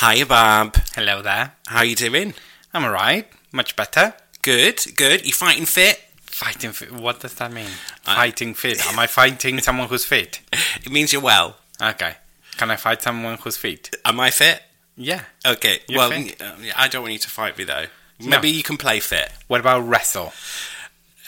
Hiya, 0.00 0.26
Bob. 0.26 0.76
Hello 0.94 1.22
there. 1.22 1.52
How 1.66 1.78
are 1.78 1.84
you 1.84 1.96
doing? 1.96 2.34
I'm 2.72 2.84
alright. 2.84 3.28
Much 3.50 3.74
better. 3.74 4.14
Good, 4.42 4.80
good. 4.96 5.26
You 5.26 5.32
fighting 5.32 5.66
fit? 5.66 6.00
Fighting 6.20 6.70
fit. 6.72 6.92
What 6.92 7.20
does 7.20 7.34
that 7.34 7.52
mean? 7.52 7.70
fighting 8.02 8.54
fit. 8.54 8.86
Am 8.86 8.98
I 9.04 9.06
fighting 9.08 9.58
someone 9.60 9.88
who's 9.88 10.04
fit? 10.04 10.40
It 10.84 10.92
means 10.92 11.12
you're 11.12 11.22
well. 11.22 11.56
Okay. 11.82 12.14
Can 12.56 12.70
I 12.70 12.76
fight 12.76 13.02
someone 13.02 13.38
who's 13.38 13.56
fit? 13.56 13.94
Am 14.04 14.20
I 14.20 14.30
fit? 14.30 14.62
Yeah. 14.96 15.22
Okay. 15.44 15.80
You're 15.88 15.98
well, 15.98 16.10
fit. 16.10 16.40
uh, 16.40 16.52
yeah, 16.62 16.74
I 16.76 16.86
don't 16.86 17.02
want 17.02 17.14
you 17.14 17.18
to 17.20 17.30
fight 17.30 17.58
me 17.58 17.64
though. 17.64 17.86
Maybe 18.20 18.50
you 18.50 18.62
can 18.62 18.76
play 18.76 19.00
fit. 19.00 19.32
What 19.48 19.60
about 19.60 19.80
wrestle? 19.80 20.32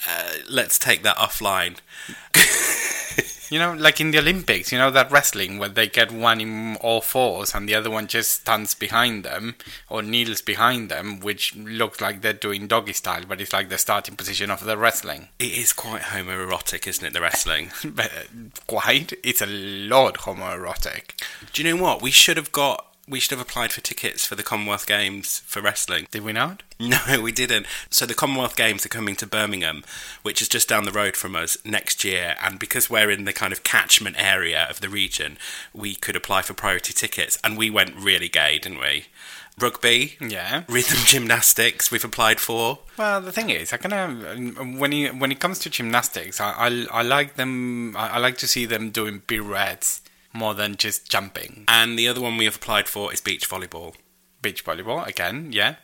Uh, 0.08 0.32
let's 0.48 0.78
take 0.78 1.02
that 1.02 1.16
offline. 1.16 1.78
You 3.50 3.58
know, 3.58 3.72
like 3.72 4.00
in 4.00 4.12
the 4.12 4.18
Olympics, 4.18 4.70
you 4.70 4.78
know 4.78 4.92
that 4.92 5.10
wrestling 5.10 5.58
where 5.58 5.68
they 5.68 5.88
get 5.88 6.12
one 6.12 6.40
in 6.40 6.76
all 6.76 7.00
fours 7.00 7.52
and 7.52 7.68
the 7.68 7.74
other 7.74 7.90
one 7.90 8.06
just 8.06 8.42
stands 8.42 8.74
behind 8.74 9.24
them 9.24 9.56
or 9.88 10.02
kneels 10.02 10.40
behind 10.40 10.88
them, 10.88 11.18
which 11.18 11.56
looks 11.56 12.00
like 12.00 12.20
they're 12.22 12.32
doing 12.32 12.68
doggy 12.68 12.92
style, 12.92 13.24
but 13.28 13.40
it's 13.40 13.52
like 13.52 13.68
the 13.68 13.76
starting 13.76 14.14
position 14.14 14.50
of 14.50 14.64
the 14.64 14.78
wrestling. 14.78 15.28
It 15.40 15.58
is 15.58 15.72
quite 15.72 16.02
homoerotic, 16.02 16.86
isn't 16.86 17.04
it? 17.04 17.12
The 17.12 17.20
wrestling. 17.20 17.70
But 17.92 18.06
uh, 18.06 18.60
quite, 18.68 19.12
it's 19.24 19.42
a 19.42 19.46
lot 19.46 20.18
homoerotic. 20.18 21.20
Do 21.52 21.62
you 21.62 21.74
know 21.74 21.82
what? 21.82 22.00
We 22.00 22.12
should 22.12 22.36
have 22.36 22.52
got. 22.52 22.86
We 23.10 23.18
should 23.20 23.32
have 23.36 23.40
applied 23.46 23.72
for 23.72 23.80
tickets 23.80 24.24
for 24.24 24.36
the 24.36 24.42
Commonwealth 24.44 24.86
Games 24.86 25.40
for 25.46 25.60
wrestling. 25.60 26.06
Did 26.10 26.22
we 26.22 26.32
not? 26.32 26.62
No, 26.80 27.20
we 27.20 27.30
didn't. 27.32 27.66
So 27.90 28.06
the 28.06 28.14
Commonwealth 28.14 28.56
Games 28.56 28.86
are 28.86 28.88
coming 28.88 29.14
to 29.16 29.26
Birmingham, 29.26 29.84
which 30.22 30.40
is 30.40 30.48
just 30.48 30.66
down 30.66 30.84
the 30.84 30.92
road 30.92 31.14
from 31.14 31.36
us 31.36 31.58
next 31.62 32.04
year. 32.04 32.36
And 32.42 32.58
because 32.58 32.88
we're 32.88 33.10
in 33.10 33.26
the 33.26 33.34
kind 33.34 33.52
of 33.52 33.62
catchment 33.64 34.16
area 34.18 34.66
of 34.70 34.80
the 34.80 34.88
region, 34.88 35.36
we 35.74 35.94
could 35.94 36.16
apply 36.16 36.40
for 36.40 36.54
priority 36.54 36.94
tickets. 36.94 37.38
And 37.44 37.58
we 37.58 37.68
went 37.68 37.94
really 37.96 38.30
gay, 38.30 38.58
didn't 38.58 38.80
we? 38.80 39.06
Rugby, 39.58 40.16
Yeah. 40.20 40.62
rhythm 40.68 40.98
gymnastics, 41.04 41.90
we've 41.90 42.04
applied 42.04 42.40
for. 42.40 42.78
Well, 42.96 43.20
the 43.20 43.32
thing 43.32 43.50
is, 43.50 43.74
I 43.74 43.76
kind 43.76 43.92
of 43.92 44.78
when 44.80 44.92
it, 44.94 45.16
when 45.16 45.30
it 45.30 45.38
comes 45.40 45.58
to 45.60 45.68
gymnastics, 45.70 46.40
I, 46.40 46.52
I, 46.52 46.86
I 46.90 47.02
like 47.02 47.34
them. 47.34 47.94
I, 47.94 48.10
I 48.12 48.18
like 48.18 48.38
to 48.38 48.46
see 48.48 48.64
them 48.64 48.90
doing 48.90 49.20
pirouettes 49.20 50.00
more 50.32 50.54
than 50.54 50.76
just 50.76 51.08
jumping. 51.10 51.64
And 51.68 51.98
the 51.98 52.08
other 52.08 52.20
one 52.20 52.36
we 52.36 52.44
have 52.44 52.56
applied 52.56 52.88
for 52.88 53.12
is 53.12 53.20
beach 53.20 53.48
volleyball. 53.48 53.94
Beach 54.42 54.64
volleyball 54.64 55.06
again, 55.06 55.52
yeah. 55.52 55.76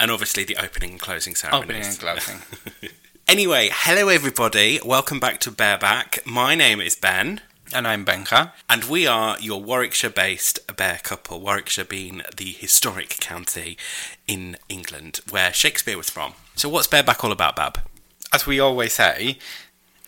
And 0.00 0.10
obviously 0.10 0.44
the 0.44 0.56
opening 0.56 0.92
and 0.92 1.00
closing 1.00 1.34
ceremonies. 1.34 1.98
Opening 2.02 2.14
and 2.14 2.22
closing. 2.22 2.90
Anyway, 3.28 3.68
hello 3.70 4.08
everybody. 4.08 4.80
Welcome 4.82 5.20
back 5.20 5.38
to 5.40 5.50
Bareback. 5.50 6.20
My 6.24 6.54
name 6.54 6.80
is 6.80 6.94
Ben. 6.96 7.42
and 7.74 7.86
I'm 7.86 8.02
Benka. 8.02 8.52
And 8.70 8.84
we 8.84 9.06
are 9.06 9.38
your 9.38 9.62
Warwickshire 9.62 10.08
based 10.08 10.60
bear 10.74 10.98
couple, 11.02 11.38
Warwickshire 11.38 11.84
being 11.84 12.22
the 12.34 12.52
historic 12.52 13.10
county 13.20 13.76
in 14.26 14.56
England 14.70 15.20
where 15.28 15.52
Shakespeare 15.52 15.98
was 15.98 16.08
from. 16.08 16.32
So, 16.56 16.70
what's 16.70 16.86
bareback 16.86 17.22
all 17.22 17.30
about, 17.30 17.54
Bab? 17.56 17.78
As 18.32 18.46
we 18.46 18.60
always 18.60 18.94
say, 18.94 19.36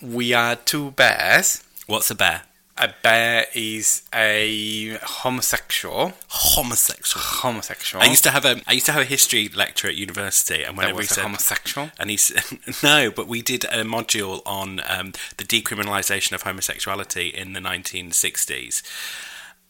we 0.01 0.33
are 0.33 0.57
two 0.57 0.93
bears. 0.93 1.63
What's 1.87 2.11
a 2.11 2.15
bear? 2.15 2.45
A 2.79 2.95
bear 3.03 3.47
is 3.55 4.03
a 4.15 4.99
homosexual. 5.03 6.15
Homosexual. 6.29 7.23
Homosexual. 7.23 8.03
I 8.03 8.07
used 8.07 8.25
to 8.25 8.31
have 8.31 8.45
a 8.47 8.63
I 8.67 8.73
used 8.73 8.87
to 8.87 8.93
have 8.93 9.03
a 9.03 9.07
history 9.07 9.49
lecture 9.49 9.89
at 9.89 9.97
university, 9.97 10.63
and 10.63 10.79
whenever 10.79 11.01
he 11.01 11.07
said 11.07 11.23
homosexual. 11.23 11.91
and 11.99 12.09
he's 12.09 12.33
no, 12.83 13.11
but 13.11 13.29
we 13.29 13.43
did 13.43 13.65
a 13.65 13.85
module 13.85 14.41
on 14.47 14.81
um, 14.89 15.13
the 15.37 15.45
decriminalisation 15.45 16.33
of 16.33 16.43
homosexuality 16.43 17.29
in 17.29 17.53
the 17.53 17.61
1960s, 17.61 18.83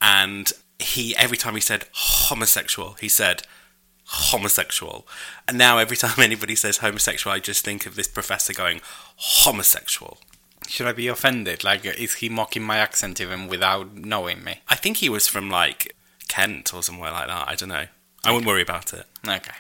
and 0.01 0.53
he 0.79 1.17
every 1.17 1.37
time 1.37 1.55
he 1.55 1.61
said 1.61 1.87
homosexual, 1.93 2.97
he 3.01 3.09
said 3.09 3.43
homosexual, 4.05 5.07
and 5.49 5.59
now 5.59 5.79
every 5.79 5.97
time 6.05 6.19
anybody 6.19 6.55
says 6.55 6.79
homosexual, 6.79 7.35
I 7.35 7.41
just 7.41 7.65
think 7.65 7.87
of 7.87 7.97
this 7.97 8.09
professor 8.09 8.53
going 8.53 8.83
homosexual. 9.17 10.19
Should 10.71 10.87
I 10.87 10.93
be 10.93 11.09
offended? 11.09 11.65
Like, 11.65 11.85
is 11.85 12.15
he 12.15 12.29
mocking 12.29 12.63
my 12.63 12.79
accent 12.79 13.21
even 13.21 13.49
without 13.49 13.95
knowing 13.97 14.45
me? 14.45 14.61
I 14.69 14.77
think 14.77 14.99
he 14.99 15.09
was 15.09 15.27
from 15.27 15.51
like 15.51 15.95
Kent 16.29 16.73
or 16.73 16.83
somewhere 16.83 17.11
like 17.11 17.27
that. 17.27 17.49
I 17.49 17.55
don't 17.57 17.69
know. 17.69 17.87
I 18.25 18.31
wouldn't 18.33 18.47
worry 18.47 18.63
about 18.63 18.93
it. 18.93 19.05
Okay. 19.27 19.55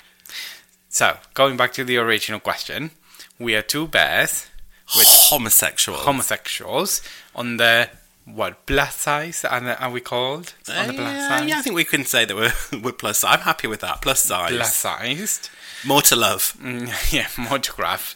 So, 0.89 1.17
going 1.35 1.57
back 1.57 1.73
to 1.75 1.85
the 1.85 1.97
original 1.97 2.41
question, 2.41 2.91
we 3.39 3.55
are 3.57 3.63
two 3.63 3.87
bears, 3.89 4.47
homosexual. 4.87 5.99
homosexuals, 5.99 6.01
Homosexuals 6.05 7.03
on 7.35 7.57
the 7.57 7.89
what 8.27 8.67
plus 8.67 8.95
size 8.97 9.45
are, 9.45 9.63
are 9.81 9.91
we 9.91 10.01
called? 10.01 10.53
on 10.69 10.87
the 10.89 10.93
plus 10.95 11.07
Uh, 11.09 11.13
yeah, 11.13 11.29
size. 11.39 11.49
yeah, 11.49 11.59
I 11.59 11.63
think 11.63 11.75
we 11.77 11.85
can 11.85 12.05
say 12.05 12.25
that 12.25 12.37
we're, 12.37 12.53
we're 12.83 12.93
plus. 12.93 13.19
Size. 13.19 13.35
I'm 13.39 13.41
happy 13.45 13.67
with 13.67 13.81
that. 13.81 14.03
Plus 14.03 14.21
size. 14.23 14.51
plus 14.53 14.77
sized. 14.77 15.49
More 15.85 16.03
to 16.03 16.17
love. 16.17 16.55
Mm, 16.61 16.89
yeah, 17.13 17.27
photograph. 17.27 18.15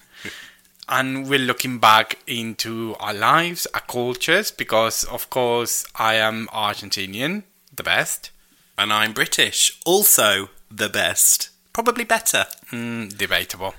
And 0.88 1.28
we're 1.28 1.38
looking 1.38 1.78
back 1.78 2.18
into 2.26 2.96
our 3.00 3.14
lives, 3.14 3.66
our 3.74 3.80
cultures, 3.80 4.50
because 4.50 5.04
of 5.04 5.30
course 5.30 5.86
I 5.96 6.14
am 6.14 6.48
Argentinian, 6.52 7.44
the 7.74 7.82
best. 7.82 8.30
And 8.76 8.92
I'm 8.92 9.12
British. 9.12 9.78
Also 9.86 10.50
the 10.70 10.88
best. 10.88 11.50
Probably 11.72 12.04
better. 12.04 12.46
Mm, 12.70 13.16
debatable. 13.16 13.74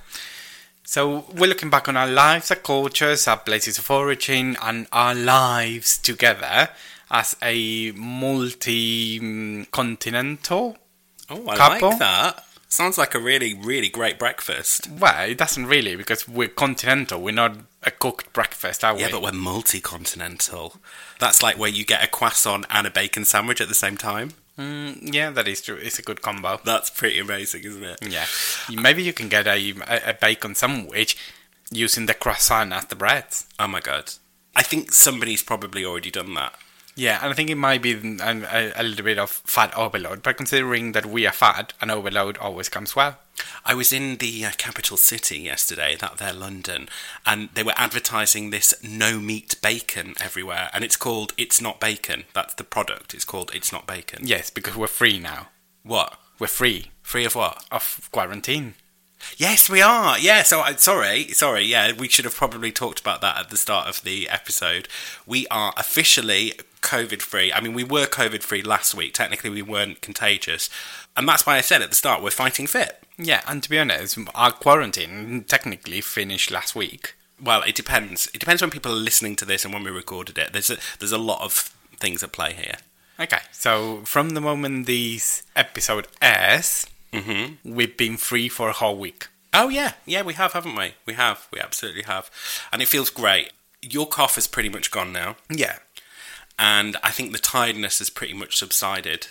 So 0.84 1.26
we're 1.34 1.48
looking 1.48 1.70
back 1.70 1.88
on 1.88 1.96
our 1.96 2.06
lives, 2.06 2.50
our 2.50 2.56
cultures, 2.56 3.26
our 3.28 3.38
places 3.38 3.78
of 3.78 3.90
origin, 3.90 4.56
and 4.62 4.86
our 4.92 5.14
lives 5.14 5.98
together 5.98 6.68
as 7.10 7.36
a 7.42 7.92
multi-continental. 7.92 10.76
Oh, 11.28 11.48
I 11.48 11.56
Couple? 11.56 11.88
like 11.90 11.98
that. 11.98 12.45
Sounds 12.76 12.98
like 12.98 13.14
a 13.14 13.18
really, 13.18 13.54
really 13.54 13.88
great 13.88 14.18
breakfast. 14.18 14.86
Well, 14.90 15.30
it 15.30 15.38
doesn't 15.38 15.64
really 15.64 15.96
because 15.96 16.28
we're 16.28 16.48
continental. 16.48 17.22
We're 17.22 17.30
not 17.30 17.56
a 17.82 17.90
cooked 17.90 18.34
breakfast, 18.34 18.84
are 18.84 18.94
we? 18.94 19.00
Yeah, 19.00 19.08
but 19.12 19.22
we're 19.22 19.32
multi-continental. 19.32 20.76
That's 21.18 21.42
like 21.42 21.56
where 21.56 21.70
you 21.70 21.86
get 21.86 22.04
a 22.04 22.06
croissant 22.06 22.66
and 22.68 22.86
a 22.86 22.90
bacon 22.90 23.24
sandwich 23.24 23.62
at 23.62 23.68
the 23.68 23.74
same 23.74 23.96
time. 23.96 24.32
Mm, 24.58 25.14
yeah, 25.14 25.30
that 25.30 25.48
is 25.48 25.62
true. 25.62 25.76
It's 25.76 25.98
a 25.98 26.02
good 26.02 26.20
combo. 26.20 26.60
That's 26.66 26.90
pretty 26.90 27.18
amazing, 27.18 27.64
isn't 27.64 27.82
it? 27.82 27.98
Yeah, 28.06 28.26
maybe 28.70 29.02
you 29.02 29.14
can 29.14 29.30
get 29.30 29.46
a, 29.46 29.72
a, 29.88 30.10
a 30.10 30.12
bacon 30.12 30.54
sandwich 30.54 31.16
using 31.70 32.04
the 32.04 32.12
croissant 32.12 32.74
as 32.74 32.84
the 32.84 32.94
bread. 32.94 33.24
Oh 33.58 33.68
my 33.68 33.80
god. 33.80 34.12
I 34.54 34.62
think 34.62 34.92
somebody's 34.92 35.42
probably 35.42 35.82
already 35.82 36.10
done 36.10 36.34
that. 36.34 36.54
Yeah, 36.96 37.18
and 37.22 37.30
I 37.30 37.34
think 37.34 37.50
it 37.50 37.56
might 37.56 37.82
be 37.82 37.92
a, 37.92 38.72
a, 38.74 38.82
little 38.82 39.04
bit 39.04 39.18
of 39.18 39.30
fat 39.30 39.76
overload, 39.76 40.22
but 40.22 40.38
considering 40.38 40.92
that 40.92 41.04
we 41.04 41.26
are 41.26 41.32
fat, 41.32 41.74
an 41.82 41.90
overload 41.90 42.38
always 42.38 42.70
comes 42.70 42.96
well. 42.96 43.18
I 43.66 43.74
was 43.74 43.92
in 43.92 44.16
the 44.16 44.46
uh, 44.46 44.52
capital 44.56 44.96
city 44.96 45.38
yesterday, 45.38 45.94
that 46.00 46.16
there, 46.16 46.32
London, 46.32 46.88
and 47.26 47.50
they 47.52 47.62
were 47.62 47.74
advertising 47.76 48.48
this 48.48 48.72
no 48.82 49.20
meat 49.20 49.56
bacon 49.60 50.14
everywhere, 50.18 50.70
and 50.72 50.82
it's 50.82 50.96
called 50.96 51.34
It's 51.36 51.60
Not 51.60 51.80
Bacon. 51.80 52.24
That's 52.32 52.54
the 52.54 52.64
product. 52.64 53.12
It's 53.12 53.26
called 53.26 53.50
It's 53.54 53.72
Not 53.72 53.86
Bacon. 53.86 54.26
Yes, 54.26 54.48
because 54.48 54.74
we're 54.74 54.86
free 54.86 55.18
now. 55.18 55.48
What? 55.82 56.18
We're 56.38 56.46
free 56.46 56.90
Free 57.02 57.24
of 57.24 57.36
what? 57.36 57.64
of 57.70 58.08
quarantine. 58.10 58.74
Yes, 59.36 59.68
we 59.68 59.82
are. 59.82 60.18
Yeah, 60.18 60.42
so 60.42 60.60
I 60.60 60.74
sorry, 60.76 61.28
sorry. 61.28 61.64
Yeah, 61.64 61.92
we 61.92 62.08
should 62.08 62.24
have 62.24 62.34
probably 62.34 62.72
talked 62.72 63.00
about 63.00 63.20
that 63.20 63.38
at 63.38 63.50
the 63.50 63.56
start 63.56 63.88
of 63.88 64.02
the 64.02 64.28
episode. 64.28 64.88
We 65.26 65.46
are 65.48 65.72
officially 65.76 66.54
COVID 66.82 67.20
free. 67.20 67.52
I 67.52 67.60
mean, 67.60 67.72
we 67.72 67.84
were 67.84 68.06
COVID 68.06 68.42
free 68.42 68.62
last 68.62 68.94
week. 68.94 69.12
Technically, 69.14 69.50
we 69.50 69.62
weren't 69.62 70.00
contagious, 70.00 70.70
and 71.16 71.28
that's 71.28 71.44
why 71.46 71.56
I 71.56 71.60
said 71.60 71.82
at 71.82 71.90
the 71.90 71.96
start 71.96 72.22
we're 72.22 72.30
fighting 72.30 72.66
fit. 72.66 73.02
Yeah, 73.18 73.42
and 73.46 73.62
to 73.62 73.70
be 73.70 73.78
honest, 73.78 74.18
our 74.34 74.52
quarantine 74.52 75.44
technically 75.48 76.00
finished 76.00 76.50
last 76.50 76.74
week. 76.74 77.14
Well, 77.42 77.62
it 77.62 77.74
depends. 77.74 78.28
It 78.32 78.40
depends 78.40 78.62
when 78.62 78.70
people 78.70 78.92
are 78.92 78.96
listening 78.96 79.36
to 79.36 79.44
this 79.44 79.64
and 79.64 79.74
when 79.74 79.84
we 79.84 79.90
recorded 79.90 80.38
it. 80.38 80.52
There's 80.52 80.70
a, 80.70 80.78
there's 80.98 81.12
a 81.12 81.18
lot 81.18 81.42
of 81.42 81.74
things 81.98 82.22
at 82.22 82.32
play 82.32 82.52
here. 82.52 82.76
Okay, 83.18 83.40
so 83.50 84.02
from 84.04 84.30
the 84.30 84.40
moment 84.40 84.86
this 84.86 85.42
episode 85.54 86.06
airs, 86.20 86.86
Mm-hmm. 87.20 87.74
we've 87.74 87.96
been 87.96 88.16
free 88.16 88.48
for 88.48 88.68
a 88.68 88.72
whole 88.72 88.96
week. 88.96 89.28
Oh 89.54 89.68
yeah, 89.68 89.92
yeah, 90.04 90.22
we 90.22 90.34
have, 90.34 90.52
haven't 90.52 90.76
we? 90.76 90.94
We 91.06 91.14
have. 91.14 91.48
We 91.52 91.60
absolutely 91.60 92.02
have, 92.02 92.30
and 92.72 92.82
it 92.82 92.88
feels 92.88 93.10
great. 93.10 93.52
Your 93.82 94.06
cough 94.06 94.36
is 94.36 94.46
pretty 94.46 94.68
much 94.68 94.90
gone 94.90 95.12
now. 95.12 95.36
Yeah. 95.50 95.78
and 96.58 96.96
I 97.02 97.10
think 97.10 97.32
the 97.32 97.38
tiredness 97.38 97.98
has 97.98 98.10
pretty 98.10 98.32
much 98.34 98.56
subsided. 98.56 99.28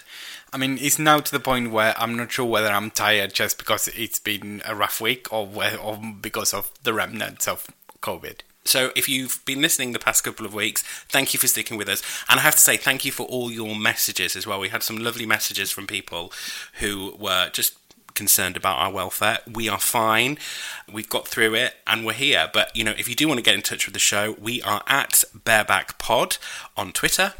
I 0.53 0.57
mean, 0.57 0.77
it's 0.79 0.97
now 0.99 1.19
to 1.19 1.31
the 1.31 1.39
point 1.39 1.71
where 1.71 1.93
I'm 1.97 2.15
not 2.15 2.31
sure 2.31 2.45
whether 2.45 2.69
I'm 2.69 2.91
tired 2.91 3.33
just 3.33 3.57
because 3.57 3.87
it's 3.89 4.19
been 4.19 4.61
a 4.65 4.75
rough 4.75 5.01
week 5.01 5.31
or, 5.33 5.45
whe- 5.45 5.77
or 5.83 5.99
because 6.21 6.53
of 6.53 6.71
the 6.83 6.93
remnants 6.93 7.47
of 7.47 7.67
COVID. 8.01 8.39
So, 8.65 8.91
if 8.95 9.07
you've 9.07 9.43
been 9.45 9.61
listening 9.61 9.91
the 9.91 9.99
past 9.99 10.23
couple 10.23 10.45
of 10.45 10.53
weeks, 10.53 10.81
thank 11.07 11.33
you 11.33 11.39
for 11.39 11.47
sticking 11.47 11.77
with 11.77 11.87
us. 11.87 12.01
And 12.27 12.39
I 12.39 12.43
have 12.43 12.55
to 12.55 12.61
say, 12.61 12.77
thank 12.77 13.05
you 13.05 13.11
for 13.11 13.27
all 13.27 13.51
your 13.51 13.75
messages 13.75 14.35
as 14.35 14.47
well. 14.47 14.59
We 14.59 14.69
had 14.69 14.81
some 14.81 14.97
lovely 14.97 15.27
messages 15.27 15.71
from 15.71 15.85
people 15.85 16.33
who 16.79 17.15
were 17.19 17.49
just 17.51 17.77
concerned 18.15 18.57
about 18.57 18.77
our 18.77 18.91
welfare. 18.91 19.39
We 19.51 19.69
are 19.69 19.79
fine. 19.79 20.39
We've 20.91 21.09
got 21.09 21.27
through 21.27 21.53
it 21.55 21.75
and 21.85 22.05
we're 22.05 22.13
here. 22.13 22.49
But, 22.51 22.75
you 22.75 22.83
know, 22.83 22.95
if 22.97 23.07
you 23.07 23.13
do 23.13 23.27
want 23.27 23.37
to 23.37 23.43
get 23.43 23.53
in 23.53 23.61
touch 23.61 23.85
with 23.85 23.93
the 23.93 23.99
show, 23.99 24.35
we 24.41 24.61
are 24.63 24.81
at 24.87 25.23
Bareback 25.43 25.99
Pod 25.99 26.37
on 26.75 26.91
Twitter. 26.91 27.33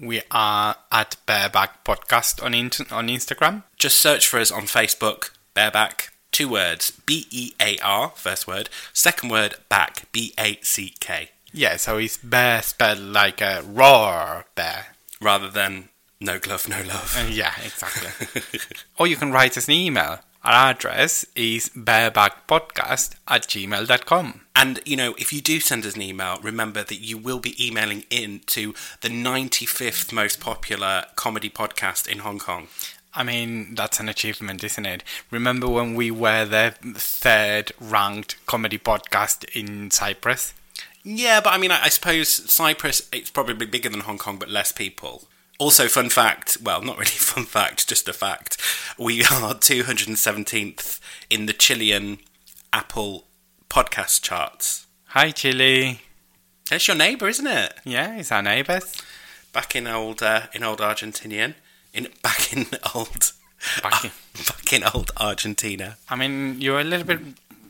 We 0.00 0.22
are 0.30 0.76
at 0.90 1.16
Bareback 1.26 1.84
Podcast 1.84 2.42
on 2.42 2.54
int- 2.54 2.92
on 2.92 3.08
Instagram. 3.08 3.62
Just 3.78 3.98
search 3.98 4.26
for 4.26 4.38
us 4.38 4.50
on 4.50 4.62
Facebook, 4.62 5.30
Bareback. 5.54 6.12
Two 6.36 6.50
words, 6.50 6.90
B 6.90 7.26
E 7.30 7.54
A 7.58 7.78
R, 7.78 8.12
first 8.14 8.46
word. 8.46 8.68
Second 8.92 9.30
word, 9.30 9.54
back, 9.70 10.06
B 10.12 10.34
A 10.38 10.58
C 10.60 10.92
K. 11.00 11.30
Yeah, 11.50 11.78
so 11.78 11.96
he's 11.96 12.18
bear 12.18 12.60
spelled 12.60 12.98
like 12.98 13.40
a 13.40 13.62
roar 13.66 14.44
bear. 14.54 14.88
Rather 15.18 15.48
than 15.48 15.88
no 16.20 16.38
glove, 16.38 16.68
no 16.68 16.82
love. 16.82 17.16
Uh, 17.18 17.26
yeah, 17.30 17.54
exactly. 17.64 18.60
or 18.98 19.06
you 19.06 19.16
can 19.16 19.32
write 19.32 19.56
us 19.56 19.66
an 19.66 19.72
email. 19.72 20.18
Our 20.44 20.72
address 20.72 21.24
is 21.34 21.70
barebackpodcast 21.70 23.16
at 23.26 23.42
gmail.com. 23.48 24.42
And, 24.54 24.80
you 24.84 24.96
know, 24.96 25.14
if 25.18 25.32
you 25.32 25.40
do 25.40 25.58
send 25.58 25.84
us 25.86 25.96
an 25.96 26.02
email, 26.02 26.38
remember 26.42 26.84
that 26.84 27.00
you 27.00 27.18
will 27.18 27.40
be 27.40 27.66
emailing 27.66 28.04
in 28.10 28.40
to 28.46 28.74
the 29.00 29.08
95th 29.08 30.12
most 30.12 30.38
popular 30.38 31.06
comedy 31.16 31.50
podcast 31.50 32.06
in 32.06 32.18
Hong 32.18 32.38
Kong. 32.38 32.68
I 33.16 33.22
mean, 33.22 33.74
that's 33.74 33.98
an 33.98 34.10
achievement, 34.10 34.62
isn't 34.62 34.84
it? 34.84 35.02
Remember 35.30 35.66
when 35.68 35.94
we 35.94 36.10
were 36.10 36.44
the 36.44 36.74
third 36.94 37.72
ranked 37.80 38.36
comedy 38.44 38.78
podcast 38.78 39.44
in 39.56 39.90
Cyprus? 39.90 40.52
Yeah, 41.02 41.40
but 41.40 41.54
I 41.54 41.58
mean, 41.58 41.70
I, 41.70 41.84
I 41.84 41.88
suppose 41.88 42.28
Cyprus, 42.28 43.08
it's 43.12 43.30
probably 43.30 43.66
bigger 43.66 43.88
than 43.88 44.00
Hong 44.00 44.18
Kong, 44.18 44.36
but 44.36 44.50
less 44.50 44.70
people. 44.70 45.24
Also, 45.58 45.88
fun 45.88 46.10
fact 46.10 46.58
well, 46.62 46.82
not 46.82 46.98
really 46.98 47.06
fun 47.10 47.46
fact, 47.46 47.88
just 47.88 48.06
a 48.06 48.12
fact. 48.12 48.58
We 48.98 49.22
are 49.22 49.54
217th 49.54 51.00
in 51.30 51.46
the 51.46 51.54
Chilean 51.54 52.18
Apple 52.72 53.24
podcast 53.70 54.20
charts. 54.20 54.86
Hi, 55.06 55.30
Chile. 55.30 56.02
That's 56.68 56.86
your 56.86 56.96
neighbour, 56.96 57.28
isn't 57.28 57.46
it? 57.46 57.72
Yeah, 57.84 58.18
it's 58.18 58.30
our 58.30 58.42
neighbours. 58.42 59.00
Back 59.54 59.74
in 59.74 59.86
old, 59.86 60.22
uh, 60.22 60.48
in 60.52 60.62
old 60.62 60.80
Argentinian, 60.80 61.54
in 61.96 62.08
back 62.22 62.52
in 62.52 62.66
old, 62.94 63.32
Back 63.82 64.04
in- 64.04 64.10
back 64.48 64.72
in 64.72 64.84
old 64.94 65.10
Argentina. 65.16 65.96
I 66.10 66.16
mean, 66.16 66.60
you're 66.60 66.80
a 66.80 66.84
little 66.84 67.06
bit 67.06 67.20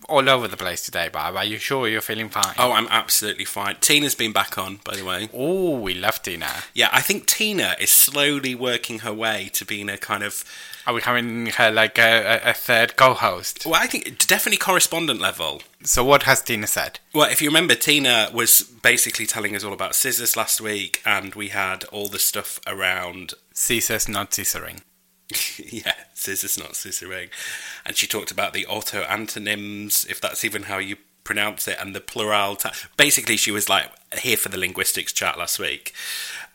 all 0.09 0.29
over 0.29 0.49
the 0.49 0.57
place 0.57 0.85
today, 0.85 1.09
Bob. 1.09 1.37
Are 1.37 1.45
you 1.45 1.59
sure 1.59 1.89
you're 1.89 2.01
feeling 2.01 2.29
fine? 2.29 2.55
Oh, 2.59 2.73
I'm 2.73 2.89
absolutely 2.89 3.45
fine. 3.45 3.77
Tina's 3.81 4.15
been 4.15 4.33
back 4.33 4.57
on, 4.59 4.81
by 4.85 4.97
the 4.97 5.05
way. 5.05 5.29
Oh, 5.33 5.79
we 5.79 5.95
love 5.95 6.23
Tina. 6.23 6.49
Yeah, 6.75 6.89
I 6.93 7.01
think 7.01 7.27
Tina 7.27 7.77
is 7.79 7.91
slowly 7.91 8.55
working 8.55 9.01
her 9.01 9.13
way 9.13 9.51
to 9.55 9.65
being 9.65 9.89
a 9.89 9.99
kind 9.99 10.23
of, 10.23 10.45
Are 10.87 10.95
we 10.95 11.03
having 11.03 11.47
her 11.47 11.71
like 11.71 11.99
a, 11.99 12.41
a, 12.45 12.53
third 12.53 12.97
co-host? 12.97 13.67
well, 13.67 13.81
I 13.83 13.87
think 13.87 14.27
definitely 14.27 14.59
correspondent 14.59 15.21
level. 15.21 15.63
So 15.83 16.05
what 16.05 16.25
has 16.25 16.43
Tina 16.43 16.67
said? 16.67 17.01
Well, 17.13 17.31
if 17.31 17.43
you 17.43 17.49
remember, 17.49 17.75
Tina 17.75 18.31
was 18.33 18.63
basically 18.63 19.27
telling 19.27 19.55
us 19.57 19.65
all 19.65 19.73
about 19.73 19.95
scissors 19.95 20.37
last 20.37 20.61
week, 20.61 21.03
and 21.05 21.35
we 21.35 21.49
had 21.49 21.85
all 21.85 22.09
the 22.09 22.19
stuff 22.19 22.61
around, 22.67 23.35
Scissors, 23.53 24.09
not 24.09 24.33
scissoring. 24.33 24.81
yeah, 25.59 25.95
scissors, 26.17 26.59
not 26.59 26.73
scissoring. 26.73 27.29
And 27.85 27.97
she 27.97 28.07
talked 28.07 28.31
about 28.31 28.53
the 28.53 28.67
auto 28.67 29.03
antonyms, 29.03 30.05
if 30.09 30.21
that's 30.21 30.45
even 30.45 30.65
how 30.65 30.79
you 30.79 30.97
pronounce 31.25 31.67
it, 31.69 31.77
and 31.81 31.95
the 31.95 32.01
plural. 32.01 32.57
Ta- 32.57 32.73
basically, 32.97 33.37
she 33.37 33.51
was 33.51 33.69
like 33.69 33.91
here 34.19 34.37
for 34.37 34.49
the 34.49 34.59
linguistics 34.59 35.13
chat 35.13 35.39
last 35.39 35.59
week. 35.59 35.93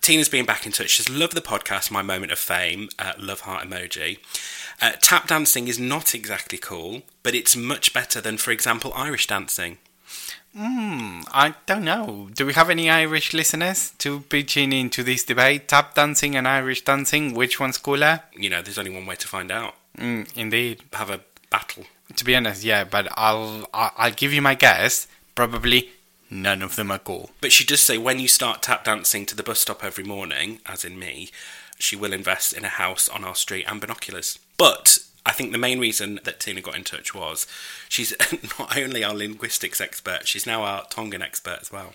Tina's 0.01 0.29
been 0.29 0.45
back 0.45 0.65
in 0.65 0.71
touch. 0.71 0.89
She's 0.89 1.09
loved 1.09 1.35
the 1.35 1.41
podcast, 1.41 1.91
My 1.91 2.01
Moment 2.01 2.31
of 2.31 2.39
Fame, 2.39 2.89
uh, 2.97 3.13
love 3.19 3.41
heart 3.41 3.67
emoji. 3.67 4.17
Uh, 4.81 4.93
tap 4.99 5.27
dancing 5.27 5.67
is 5.67 5.77
not 5.77 6.15
exactly 6.15 6.57
cool, 6.57 7.03
but 7.21 7.35
it's 7.35 7.55
much 7.55 7.93
better 7.93 8.19
than, 8.19 8.37
for 8.37 8.49
example, 8.49 8.91
Irish 8.95 9.27
dancing. 9.27 9.77
Hmm, 10.55 11.21
I 11.31 11.55
don't 11.65 11.85
know. 11.85 12.29
Do 12.33 12.45
we 12.45 12.53
have 12.53 12.69
any 12.69 12.89
Irish 12.89 13.33
listeners 13.33 13.91
to 13.99 14.21
pitching 14.21 14.73
into 14.73 15.01
this 15.01 15.23
debate? 15.23 15.69
Tap 15.69 15.95
dancing 15.95 16.35
and 16.35 16.47
Irish 16.47 16.83
dancing, 16.83 17.33
which 17.33 17.59
one's 17.59 17.77
cooler? 17.77 18.21
You 18.35 18.49
know, 18.49 18.61
there's 18.61 18.77
only 18.77 18.91
one 18.91 19.05
way 19.05 19.15
to 19.15 19.27
find 19.27 19.49
out. 19.49 19.75
Mm, 19.97 20.27
indeed. 20.35 20.83
Have 20.93 21.09
a 21.09 21.21
battle. 21.49 21.85
To 22.15 22.25
be 22.25 22.35
honest, 22.35 22.63
yeah, 22.63 22.83
but 22.83 23.07
I'll 23.15 23.67
I'll 23.73 23.93
I'll 23.97 24.11
give 24.11 24.33
you 24.33 24.41
my 24.41 24.55
guess. 24.55 25.07
Probably 25.35 25.91
none 26.29 26.61
of 26.61 26.75
them 26.75 26.91
are 26.91 26.99
cool. 26.99 27.31
But 27.39 27.53
she 27.53 27.63
does 27.63 27.81
say 27.81 27.97
when 27.97 28.19
you 28.19 28.27
start 28.27 28.61
tap 28.61 28.83
dancing 28.83 29.25
to 29.27 29.35
the 29.35 29.43
bus 29.43 29.61
stop 29.61 29.83
every 29.83 30.03
morning, 30.03 30.59
as 30.65 30.83
in 30.83 30.99
me, 30.99 31.29
she 31.79 31.95
will 31.95 32.11
invest 32.11 32.51
in 32.51 32.65
a 32.65 32.69
house 32.69 33.07
on 33.07 33.23
our 33.23 33.35
street 33.35 33.65
and 33.69 33.79
binoculars. 33.79 34.39
But 34.57 34.99
I 35.25 35.31
think 35.31 35.51
the 35.51 35.57
main 35.57 35.79
reason 35.79 36.19
that 36.23 36.39
Tina 36.39 36.61
got 36.61 36.75
in 36.75 36.83
touch 36.83 37.13
was 37.13 37.45
she's 37.87 38.13
not 38.59 38.77
only 38.77 39.03
our 39.03 39.13
linguistics 39.13 39.79
expert, 39.79 40.27
she's 40.27 40.45
now 40.45 40.63
our 40.63 40.85
Tongan 40.89 41.21
expert 41.21 41.59
as 41.61 41.71
well. 41.71 41.93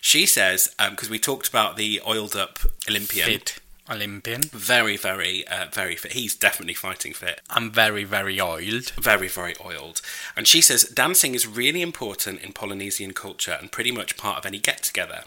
She 0.00 0.26
says, 0.26 0.74
um, 0.78 0.90
because 0.90 1.10
we 1.10 1.18
talked 1.18 1.48
about 1.48 1.76
the 1.76 2.00
oiled 2.06 2.36
up 2.36 2.58
Olympian, 2.88 3.26
Fit 3.26 3.58
Olympian. 3.90 4.42
very, 4.42 4.96
very, 4.96 5.46
uh, 5.48 5.66
very 5.72 5.96
fit. 5.96 6.12
He's 6.12 6.34
definitely 6.34 6.74
fighting 6.74 7.12
fit. 7.12 7.40
I'm 7.50 7.70
very 7.70 8.04
very 8.04 8.40
oiled. 8.40 8.90
very, 9.00 9.28
very 9.28 9.54
oiled. 9.64 10.00
And 10.36 10.46
she 10.46 10.60
says 10.60 10.84
dancing 10.84 11.34
is 11.34 11.46
really 11.46 11.82
important 11.82 12.40
in 12.40 12.52
Polynesian 12.52 13.12
culture 13.12 13.58
and 13.60 13.72
pretty 13.72 13.90
much 13.90 14.16
part 14.16 14.38
of 14.38 14.46
any 14.46 14.58
get 14.58 14.82
together. 14.82 15.24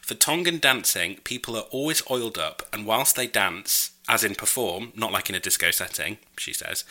For 0.00 0.14
Tongan 0.14 0.58
dancing, 0.58 1.16
people 1.24 1.54
are 1.54 1.68
always 1.70 2.02
oiled 2.10 2.38
up, 2.38 2.62
and 2.72 2.86
whilst 2.86 3.14
they 3.14 3.26
dance, 3.26 3.90
as 4.08 4.24
in 4.24 4.34
perform, 4.34 4.92
not 4.96 5.12
like 5.12 5.28
in 5.28 5.34
a 5.34 5.40
disco 5.40 5.70
setting, 5.70 6.16
she 6.38 6.54
says, 6.54 6.84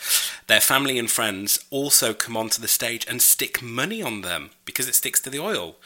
their 0.46 0.62
family 0.62 1.00
and 1.00 1.10
friends 1.10 1.66
also 1.72 2.14
come 2.14 2.38
onto 2.38 2.62
the 2.62 2.68
stage 2.68 3.08
and 3.10 3.20
stick 3.20 3.60
money 3.60 4.04
on 4.04 4.22
them 4.22 4.52
because 4.66 4.88
it 4.88 4.94
sticks 4.94 5.20
to 5.22 5.32
the 5.32 5.40
oil. 5.40 5.78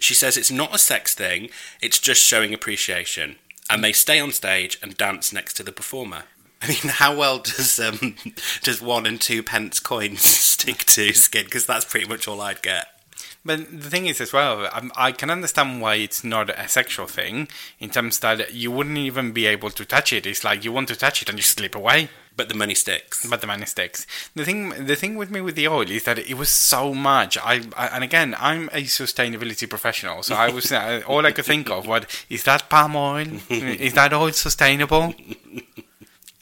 She 0.00 0.14
says 0.14 0.36
it's 0.36 0.50
not 0.50 0.74
a 0.74 0.78
sex 0.78 1.14
thing, 1.14 1.50
it's 1.80 2.00
just 2.00 2.20
showing 2.20 2.52
appreciation. 2.52 3.36
And 3.70 3.84
they 3.84 3.92
stay 3.92 4.18
on 4.18 4.32
stage 4.32 4.78
and 4.82 4.96
dance 4.96 5.32
next 5.32 5.54
to 5.54 5.62
the 5.62 5.72
performer. 5.72 6.24
I 6.60 6.68
mean, 6.68 6.76
how 6.84 7.16
well 7.16 7.38
does 7.38 7.78
um, 7.80 8.16
does 8.62 8.82
one 8.82 9.06
and 9.06 9.20
two 9.20 9.42
pence 9.42 9.80
coins 9.80 10.20
stick 10.26 10.84
to 10.86 11.12
skin? 11.12 11.44
Because 11.44 11.66
that's 11.66 11.84
pretty 11.84 12.06
much 12.06 12.28
all 12.28 12.40
I'd 12.40 12.62
get. 12.62 12.88
But 13.42 13.70
the 13.72 13.88
thing 13.88 14.06
is, 14.06 14.20
as 14.20 14.34
well, 14.34 14.68
um, 14.72 14.92
I 14.96 15.12
can 15.12 15.30
understand 15.30 15.80
why 15.80 15.94
it's 15.94 16.22
not 16.22 16.50
a 16.50 16.68
sexual 16.68 17.06
thing 17.06 17.48
in 17.78 17.88
terms 17.88 18.18
that 18.18 18.52
you 18.52 18.70
wouldn't 18.70 18.98
even 18.98 19.32
be 19.32 19.46
able 19.46 19.70
to 19.70 19.84
touch 19.86 20.12
it. 20.12 20.26
It's 20.26 20.44
like 20.44 20.62
you 20.62 20.72
want 20.72 20.88
to 20.88 20.96
touch 20.96 21.22
it 21.22 21.30
and 21.30 21.38
you 21.38 21.42
slip 21.42 21.74
away, 21.74 22.10
But 22.36 22.50
the 22.50 22.54
money 22.54 22.74
sticks. 22.74 23.26
but 23.26 23.40
the 23.40 23.46
money 23.46 23.64
sticks. 23.64 24.06
The 24.34 24.44
thing, 24.44 24.84
the 24.84 24.94
thing 24.94 25.16
with 25.16 25.30
me 25.30 25.40
with 25.40 25.54
the 25.54 25.68
oil 25.68 25.90
is 25.90 26.04
that 26.04 26.18
it 26.18 26.34
was 26.34 26.50
so 26.50 26.92
much. 26.92 27.38
I, 27.38 27.62
I 27.74 27.86
and 27.86 28.04
again, 28.04 28.36
I'm 28.38 28.68
a 28.74 28.82
sustainability 28.82 29.66
professional, 29.68 30.22
so 30.22 30.34
I 30.34 30.50
was 30.50 30.70
uh, 30.72 31.00
all 31.06 31.24
I 31.24 31.32
could 31.32 31.46
think 31.46 31.70
of. 31.70 31.86
What 31.86 32.04
is 32.28 32.44
that 32.44 32.68
palm 32.68 32.94
oil? 32.94 33.26
is 33.48 33.94
that 33.94 34.12
oil 34.12 34.32
sustainable? 34.32 35.14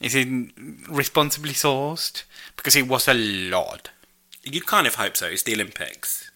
Is 0.01 0.17
it 0.17 0.29
responsibly 0.89 1.53
sourced? 1.53 2.25
Because 2.57 2.75
it 2.75 2.89
was 2.89 3.07
a 3.07 3.15
lot. 3.15 3.91
You'd 4.43 4.67
kind 4.67 4.87
of 4.89 4.97
hope 4.97 5.17
so. 5.17 5.27
It's 5.27 5.45
the 5.45 5.55
Olympics. 5.55 6.28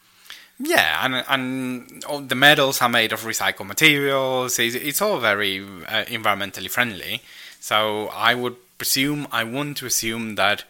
Yeah, 0.65 1.05
and 1.05 1.25
and 1.29 2.05
all 2.05 2.21
the 2.21 2.37
medals 2.37 2.81
are 2.81 2.89
made 2.89 3.13
of 3.13 3.23
recycled 3.23 3.67
materials. 3.67 4.59
It's, 4.59 4.77
it's 4.77 5.03
all 5.03 5.19
very 5.19 5.61
uh, 5.61 6.05
environmentally 6.05 6.71
friendly. 6.71 7.21
So 7.59 8.09
I 8.09 8.35
would 8.35 8.57
presume, 8.79 9.27
I 9.33 9.45
want 9.45 9.77
to 9.79 9.87
assume 9.87 10.37
that 10.37 10.65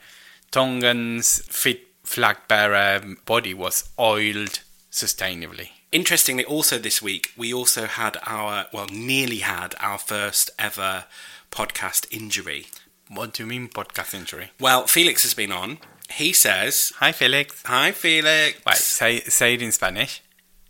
Tongan's 0.50 1.40
fit 1.46 1.88
flag 2.04 2.37
bearer 2.49 3.00
body 3.26 3.54
was 3.54 3.88
oiled 3.99 4.61
sustainably. 4.90 5.68
Interestingly, 5.90 6.44
also 6.44 6.78
this 6.78 7.02
week, 7.02 7.32
we 7.37 7.52
also 7.52 7.87
had 7.87 8.16
our, 8.26 8.66
well, 8.72 8.87
nearly 8.90 9.38
had 9.38 9.75
our 9.78 9.99
first 9.99 10.50
ever 10.58 11.04
podcast 11.50 12.06
injury. 12.11 12.66
What 13.08 13.34
do 13.34 13.42
you 13.42 13.46
mean 13.46 13.68
podcast 13.68 14.14
injury? 14.14 14.52
Well, 14.58 14.87
Felix 14.87 15.22
has 15.22 15.34
been 15.34 15.52
on. 15.52 15.78
He 16.16 16.33
says, 16.33 16.92
Hi, 16.99 17.12
Felix. 17.12 17.62
Hi, 17.66 17.92
Felix. 17.92 18.61
Wait, 18.66 18.76
say 18.76 19.21
say 19.21 19.54
it 19.54 19.62
in 19.62 19.73
Spanish. 19.73 20.23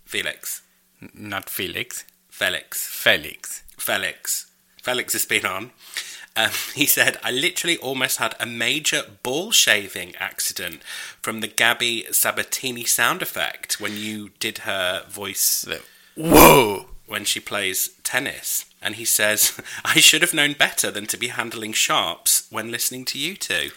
Felix. 0.04 0.62
N- 1.00 1.10
Not 1.14 1.48
Felix. 1.50 2.04
Felix. 2.28 2.86
Felix. 2.86 3.62
Felix. 3.76 4.46
Felix 4.82 5.12
has 5.12 5.26
been 5.26 5.46
on. 5.46 5.70
Um, 6.36 6.50
he 6.74 6.86
said, 6.86 7.18
I 7.22 7.30
literally 7.30 7.76
almost 7.78 8.18
had 8.18 8.34
a 8.40 8.46
major 8.46 9.02
ball 9.22 9.50
shaving 9.50 10.14
accident 10.16 10.82
from 11.20 11.40
the 11.40 11.48
Gabby 11.48 12.06
Sabatini 12.10 12.84
sound 12.84 13.22
effect 13.22 13.80
when 13.80 13.96
you 13.96 14.30
did 14.40 14.58
her 14.58 15.04
voice. 15.08 15.66
Whoa! 16.16 16.86
when 17.12 17.24
she 17.26 17.40
plays 17.40 17.90
tennis. 18.02 18.64
And 18.80 18.94
he 18.94 19.04
says, 19.04 19.60
I 19.84 20.00
should 20.00 20.22
have 20.22 20.32
known 20.32 20.54
better 20.54 20.90
than 20.90 21.06
to 21.08 21.18
be 21.18 21.28
handling 21.28 21.74
sharps 21.74 22.46
when 22.50 22.70
listening 22.70 23.04
to 23.06 23.18
you 23.18 23.36
two. 23.36 23.70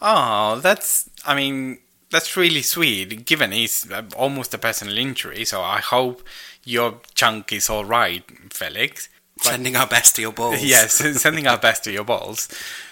Oh, 0.00 0.60
that's. 0.60 1.08
I 1.24 1.34
mean, 1.34 1.78
that's 2.10 2.36
really 2.36 2.62
sweet. 2.62 3.26
Given 3.26 3.52
it's 3.52 3.86
almost 4.16 4.54
a 4.54 4.58
personal 4.58 4.96
injury, 4.98 5.44
so 5.44 5.62
I 5.62 5.80
hope 5.80 6.22
your 6.64 7.00
chunk 7.14 7.52
is 7.52 7.68
all 7.70 7.84
right, 7.84 8.22
Felix. 8.52 9.08
Sending 9.40 9.76
our 9.76 9.86
best 9.86 10.16
to 10.16 10.22
your 10.22 10.32
balls. 10.32 10.62
Yes, 10.64 10.94
sending 11.22 11.46
our 11.46 11.58
best 11.58 11.84
to 11.84 11.92
your 11.92 12.04
balls. 12.04 12.48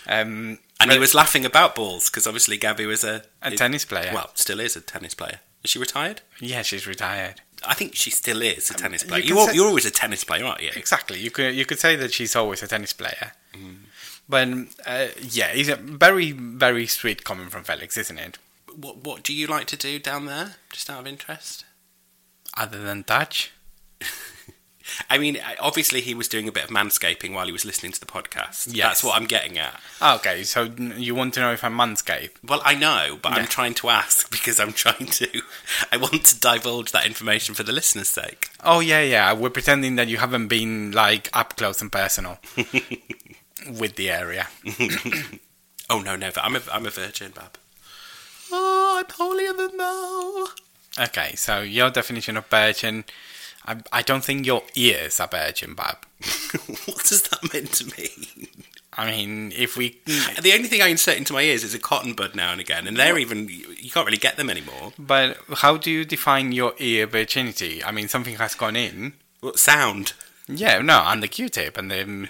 Um, 0.06 0.58
And 0.80 0.92
he 0.92 0.98
was 0.98 1.12
laughing 1.14 1.44
about 1.44 1.74
balls 1.74 2.08
because 2.08 2.26
obviously 2.26 2.56
Gabby 2.56 2.86
was 2.86 3.02
a, 3.02 3.22
a 3.42 3.50
tennis 3.52 3.84
player. 3.84 4.12
Well, 4.14 4.30
still 4.34 4.60
is 4.60 4.76
a 4.76 4.80
tennis 4.80 5.14
player. 5.14 5.40
Is 5.64 5.70
she 5.70 5.78
retired? 5.80 6.20
yeah, 6.40 6.62
she's 6.62 6.86
retired. 6.86 7.40
I 7.66 7.74
think 7.74 7.96
she 7.96 8.10
still 8.10 8.42
is 8.42 8.70
a 8.70 8.74
tennis 8.74 9.02
player. 9.02 9.22
You 9.22 9.38
are, 9.38 9.48
say- 9.48 9.56
you're 9.56 9.66
always 9.66 9.86
a 9.86 9.90
tennis 9.90 10.22
player, 10.22 10.44
aren't 10.44 10.62
you? 10.62 10.70
Exactly. 10.76 11.18
You 11.18 11.32
could 11.32 11.54
you 11.54 11.64
could 11.64 11.80
say 11.80 11.96
that 11.96 12.12
she's 12.12 12.36
always 12.36 12.62
a 12.62 12.68
tennis 12.68 12.92
player. 12.92 13.32
But 14.28 14.48
uh, 14.86 15.06
yeah, 15.20 15.48
it's 15.48 15.68
a 15.68 15.76
very 15.76 16.32
very 16.32 16.86
sweet 16.86 17.24
comment 17.24 17.50
from 17.50 17.64
Felix, 17.64 17.96
isn't 17.96 18.18
it? 18.18 18.38
What 18.74 18.98
What 18.98 19.22
do 19.22 19.32
you 19.32 19.46
like 19.46 19.66
to 19.68 19.76
do 19.76 19.98
down 19.98 20.26
there? 20.26 20.56
Just 20.72 20.90
out 20.90 21.00
of 21.00 21.06
interest. 21.06 21.64
Other 22.56 22.82
than 22.82 23.04
touch. 23.04 23.52
I 25.10 25.18
mean, 25.18 25.38
obviously 25.60 26.00
he 26.00 26.14
was 26.14 26.28
doing 26.28 26.46
a 26.48 26.52
bit 26.52 26.64
of 26.64 26.70
manscaping 26.70 27.34
while 27.34 27.46
he 27.46 27.52
was 27.52 27.64
listening 27.64 27.90
to 27.92 27.98
the 28.00 28.06
podcast. 28.06 28.68
Yes. 28.72 28.86
That's 28.86 29.04
what 29.04 29.20
I'm 29.20 29.26
getting 29.26 29.58
at. 29.58 29.80
Okay, 30.00 30.44
so 30.44 30.62
you 30.96 31.12
want 31.14 31.34
to 31.34 31.40
know 31.40 31.52
if 31.52 31.64
I'm 31.64 31.74
manscape? 31.76 32.30
Well, 32.46 32.62
I 32.64 32.76
know, 32.76 33.18
but 33.20 33.32
Yeah. 33.32 33.38
I'm 33.38 33.46
trying 33.46 33.74
to 33.74 33.88
ask 33.88 34.30
because 34.36 34.60
I'm 34.60 34.72
trying 34.72 35.06
to. 35.06 35.42
I 35.92 35.96
want 35.96 36.24
to 36.26 36.38
divulge 36.38 36.92
that 36.92 37.04
information 37.04 37.54
for 37.56 37.64
the 37.64 37.72
listeners' 37.72 38.08
sake. 38.08 38.50
Oh 38.62 38.78
yeah, 38.80 39.02
yeah. 39.02 39.32
We're 39.32 39.50
pretending 39.50 39.96
that 39.96 40.06
you 40.08 40.18
haven't 40.18 40.46
been 40.48 40.92
like 40.92 41.30
up 41.32 41.56
close 41.56 41.80
and 41.82 41.90
personal 41.90 42.38
with 43.70 43.96
the 43.96 44.10
area. 44.10 44.48
Oh 45.88 46.00
no, 46.00 46.16
never. 46.16 46.40
I'm 46.40 46.56
a 46.56 46.60
I'm 46.72 46.84
a 46.86 46.90
virgin, 46.90 47.30
Bab. 47.30 47.58
Oh, 48.50 48.96
I'm 48.98 49.06
holier 49.08 49.52
than 49.52 49.76
thou. 49.76 50.46
Okay, 50.98 51.34
so 51.36 51.60
your 51.60 51.90
definition 51.90 52.36
of 52.36 52.46
virgin, 52.46 53.04
I, 53.64 53.76
I 53.92 54.02
don't 54.02 54.24
think 54.24 54.46
your 54.46 54.62
ears 54.74 55.20
are 55.20 55.28
virgin, 55.28 55.74
Bob. 55.74 55.98
what 56.86 57.04
does 57.04 57.22
that 57.28 57.52
mean 57.52 57.66
to 57.66 57.84
me? 57.96 58.48
I 58.94 59.10
mean, 59.10 59.52
if 59.54 59.76
we, 59.76 60.00
The 60.06 60.54
only 60.54 60.68
thing 60.68 60.80
I 60.80 60.88
insert 60.88 61.18
into 61.18 61.34
my 61.34 61.42
ears 61.42 61.62
is 61.62 61.74
a 61.74 61.78
cotton 61.78 62.14
bud 62.14 62.34
now 62.34 62.50
and 62.50 62.60
again, 62.60 62.86
and 62.86 62.96
they're 62.96 63.18
even 63.18 63.48
you 63.48 63.90
can't 63.90 64.06
really 64.06 64.16
get 64.16 64.36
them 64.36 64.48
anymore. 64.50 64.92
but 64.98 65.36
how 65.56 65.76
do 65.76 65.90
you 65.90 66.04
define 66.04 66.52
your 66.52 66.72
ear 66.78 67.06
virginity? 67.06 67.84
I 67.84 67.92
mean, 67.92 68.08
something 68.08 68.36
has 68.36 68.54
gone 68.54 68.74
in. 68.74 69.12
What 69.40 69.58
sound? 69.58 70.14
Yeah, 70.48 70.80
no, 70.80 71.02
and 71.06 71.22
the 71.22 71.28
Q-tip, 71.28 71.76
and 71.76 71.90
then 71.90 72.28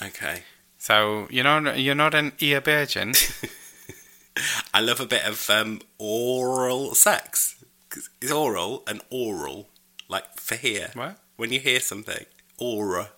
Okay. 0.00 0.42
so 0.78 1.26
you 1.30 1.42
know 1.42 1.72
you're 1.74 1.94
not 1.94 2.14
an 2.14 2.32
ear 2.40 2.60
virgin. 2.60 3.12
I 4.74 4.80
love 4.80 5.00
a 5.00 5.06
bit 5.06 5.24
of 5.24 5.48
um, 5.50 5.80
oral 5.98 6.94
sex. 6.94 7.62
It's 8.20 8.32
oral 8.32 8.82
and 8.86 9.02
oral, 9.10 9.68
like 10.08 10.24
for 10.36 10.54
here. 10.56 10.90
What? 10.94 11.18
When 11.36 11.52
you 11.52 11.60
hear 11.60 11.80
something, 11.80 12.24
aura. 12.58 13.10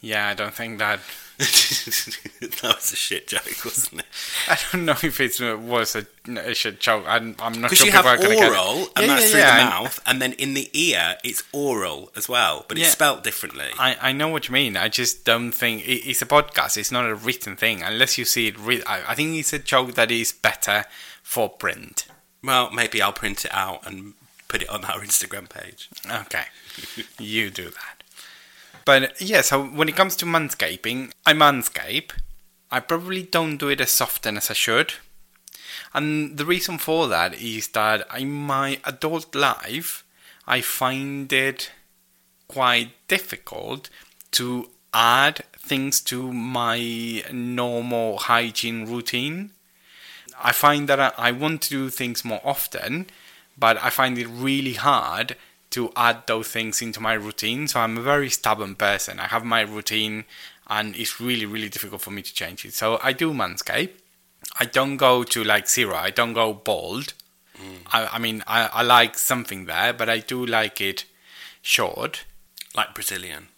yeah, 0.00 0.28
I 0.28 0.34
don't 0.34 0.54
think 0.54 0.78
that. 0.78 1.00
that 1.38 2.60
was 2.62 2.92
a 2.92 2.96
shit 2.96 3.26
joke, 3.28 3.42
wasn't 3.64 4.00
it? 4.00 4.06
I 4.48 4.58
don't 4.70 4.84
know 4.84 4.92
if 5.02 5.20
it 5.20 5.40
was 5.60 5.96
a, 5.96 6.06
a 6.38 6.54
shit 6.54 6.80
joke. 6.80 7.04
I'm, 7.06 7.34
I'm 7.40 7.60
not 7.60 7.70
Because 7.70 7.78
sure 7.78 7.86
you 7.86 7.92
have 7.92 8.06
are 8.06 8.16
going 8.16 8.30
to 8.30 8.36
get 8.36 8.52
it. 8.52 8.56
oral, 8.56 8.88
and 8.96 9.06
Yeah, 9.06 9.06
that's 9.06 9.22
yeah, 9.24 9.28
through 9.30 9.40
yeah, 9.40 9.64
the 9.64 9.70
mouth, 9.70 10.00
and 10.06 10.22
then 10.22 10.32
in 10.34 10.54
the 10.54 10.68
ear, 10.72 11.16
it's 11.24 11.42
oral 11.52 12.10
as 12.16 12.28
well, 12.28 12.64
but 12.68 12.78
it's 12.78 12.90
spelt 12.90 13.24
differently. 13.24 13.66
I, 13.78 13.96
I 14.00 14.12
know 14.12 14.28
what 14.28 14.48
you 14.48 14.52
mean. 14.52 14.76
I 14.76 14.88
just 14.88 15.24
don't 15.24 15.52
think 15.52 15.86
it, 15.86 16.08
it's 16.08 16.22
a 16.22 16.26
podcast. 16.26 16.76
It's 16.76 16.92
not 16.92 17.08
a 17.08 17.14
written 17.14 17.56
thing 17.56 17.82
unless 17.82 18.18
you 18.18 18.24
see 18.24 18.48
it. 18.48 18.58
Re- 18.58 18.82
I, 18.84 19.12
I 19.12 19.14
think 19.14 19.36
it's 19.36 19.52
a 19.52 19.58
joke 19.58 19.94
that 19.94 20.10
is 20.10 20.32
better 20.32 20.84
for 21.22 21.48
print. 21.48 22.06
Well, 22.44 22.70
maybe 22.70 23.00
I'll 23.00 23.12
print 23.12 23.44
it 23.44 23.54
out 23.54 23.86
and 23.86 24.14
put 24.48 24.62
it 24.62 24.68
on 24.68 24.84
our 24.84 25.00
Instagram 25.00 25.48
page. 25.48 25.88
Okay, 26.10 26.44
you 27.18 27.50
do 27.50 27.70
that. 27.70 28.01
But 28.84 29.20
yeah, 29.20 29.42
so 29.42 29.64
when 29.64 29.88
it 29.88 29.96
comes 29.96 30.16
to 30.16 30.26
manscaping, 30.26 31.12
I 31.24 31.32
manscape. 31.32 32.12
I 32.70 32.80
probably 32.80 33.22
don't 33.22 33.58
do 33.58 33.68
it 33.68 33.80
as 33.80 34.00
often 34.00 34.36
as 34.36 34.50
I 34.50 34.54
should. 34.54 34.94
And 35.94 36.38
the 36.38 36.46
reason 36.46 36.78
for 36.78 37.06
that 37.08 37.34
is 37.34 37.68
that 37.68 38.06
in 38.18 38.32
my 38.32 38.80
adult 38.84 39.34
life, 39.34 40.04
I 40.46 40.60
find 40.60 41.32
it 41.32 41.70
quite 42.48 42.92
difficult 43.08 43.88
to 44.32 44.70
add 44.92 45.44
things 45.56 46.00
to 46.00 46.32
my 46.32 47.22
normal 47.32 48.18
hygiene 48.18 48.86
routine. 48.86 49.50
I 50.42 50.52
find 50.52 50.88
that 50.88 51.18
I, 51.18 51.30
want 51.30 51.62
to 51.62 51.70
do 51.70 51.90
things 51.90 52.24
more 52.24 52.40
often, 52.44 53.06
but 53.56 53.82
I 53.82 53.90
find 53.90 54.18
it 54.18 54.26
really 54.26 54.74
hard 54.74 55.36
to 55.72 55.92
add 55.96 56.26
those 56.26 56.48
things 56.48 56.80
into 56.80 57.00
my 57.00 57.14
routine. 57.14 57.68
So 57.68 57.80
I'm 57.80 57.98
a 57.98 58.02
very 58.02 58.30
stubborn 58.30 58.74
person. 58.74 59.18
I 59.18 59.26
have 59.26 59.44
my 59.44 59.62
routine, 59.62 60.24
and 60.68 60.96
it's 60.96 61.20
really, 61.20 61.46
really 61.46 61.68
difficult 61.68 62.00
for 62.00 62.10
me 62.10 62.22
to 62.22 62.34
change 62.34 62.64
it. 62.64 62.74
So 62.74 62.98
I 63.02 63.12
do 63.12 63.32
manscape. 63.32 63.90
I 64.58 64.64
don't 64.64 64.96
go 64.96 65.24
to 65.24 65.44
like 65.44 65.68
zero. 65.68 65.94
I 65.94 66.10
don't 66.10 66.32
go 66.32 66.52
bald. 66.52 67.14
Mm. 67.56 67.78
I, 67.92 68.06
I 68.12 68.18
mean, 68.18 68.42
I, 68.46 68.68
I 68.72 68.82
like 68.82 69.18
something 69.18 69.66
there, 69.66 69.92
but 69.92 70.08
I 70.08 70.18
do 70.18 70.44
like 70.44 70.80
it 70.80 71.04
short. 71.60 72.24
Like 72.74 72.94
Brazilian. 72.94 73.48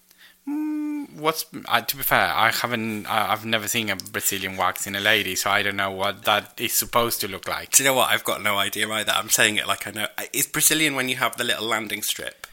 What's 1.16 1.46
uh, 1.68 1.80
to 1.80 1.96
be 1.96 2.02
fair? 2.02 2.32
I 2.34 2.50
haven't. 2.50 3.06
I, 3.06 3.32
I've 3.32 3.44
never 3.44 3.68
seen 3.68 3.90
a 3.90 3.96
Brazilian 3.96 4.56
wax 4.56 4.86
in 4.86 4.94
a 4.96 5.00
lady, 5.00 5.34
so 5.36 5.50
I 5.50 5.62
don't 5.62 5.76
know 5.76 5.90
what 5.90 6.24
that 6.24 6.58
is 6.60 6.72
supposed 6.72 7.20
to 7.20 7.28
look 7.28 7.46
like. 7.48 7.70
Do 7.70 7.82
you 7.82 7.88
know 7.88 7.94
what? 7.94 8.10
I've 8.10 8.24
got 8.24 8.42
no 8.42 8.58
idea 8.58 8.88
either. 8.90 9.12
I'm 9.12 9.30
saying 9.30 9.56
it 9.56 9.66
like 9.66 9.86
I 9.86 9.90
know. 9.92 10.06
Is 10.32 10.46
Brazilian 10.46 10.94
when 10.94 11.08
you 11.08 11.16
have 11.16 11.36
the 11.36 11.44
little 11.44 11.66
landing 11.66 12.02
strip? 12.02 12.46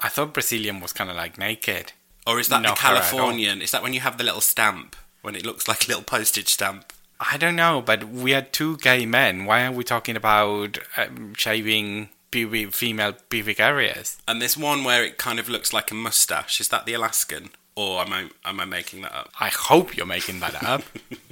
I 0.00 0.08
thought 0.08 0.34
Brazilian 0.34 0.80
was 0.80 0.92
kind 0.92 1.10
of 1.10 1.16
like 1.16 1.38
naked. 1.38 1.92
Or 2.26 2.40
is 2.40 2.48
that 2.48 2.62
No, 2.62 2.74
the 2.74 2.80
her 2.80 2.88
at 2.88 2.94
all. 2.94 3.00
Californian? 3.00 3.62
Is 3.62 3.70
that 3.70 3.82
when 3.82 3.92
you 3.94 4.00
have 4.00 4.18
the 4.18 4.24
little 4.24 4.40
stamp? 4.40 4.96
When 5.22 5.34
it 5.34 5.44
looks 5.44 5.66
like 5.68 5.84
a 5.84 5.88
little 5.88 6.02
postage 6.02 6.48
stamp? 6.48 6.92
I 7.18 7.36
don't 7.36 7.56
know, 7.56 7.82
but 7.84 8.04
we 8.08 8.34
are 8.34 8.42
two 8.42 8.76
gay 8.78 9.06
men. 9.06 9.44
Why 9.46 9.64
are 9.64 9.72
we 9.72 9.84
talking 9.84 10.16
about 10.16 10.78
um, 10.96 11.34
shaving 11.34 12.10
female 12.30 13.14
pubic 13.28 13.60
areas? 13.60 14.18
And 14.26 14.42
this 14.42 14.56
one 14.56 14.84
where 14.84 15.04
it 15.04 15.16
kind 15.16 15.38
of 15.38 15.48
looks 15.48 15.72
like 15.72 15.90
a 15.90 15.94
mustache. 15.94 16.60
Is 16.60 16.68
that 16.68 16.84
the 16.84 16.94
Alaskan? 16.94 17.50
Or 17.76 18.02
am 18.02 18.12
I 18.12 18.28
am 18.44 18.60
I 18.60 18.64
making 18.64 19.02
that 19.02 19.14
up? 19.14 19.30
I 19.40 19.48
hope 19.48 19.96
you're 19.96 20.06
making 20.06 20.40
that 20.40 20.62
up. 20.62 20.82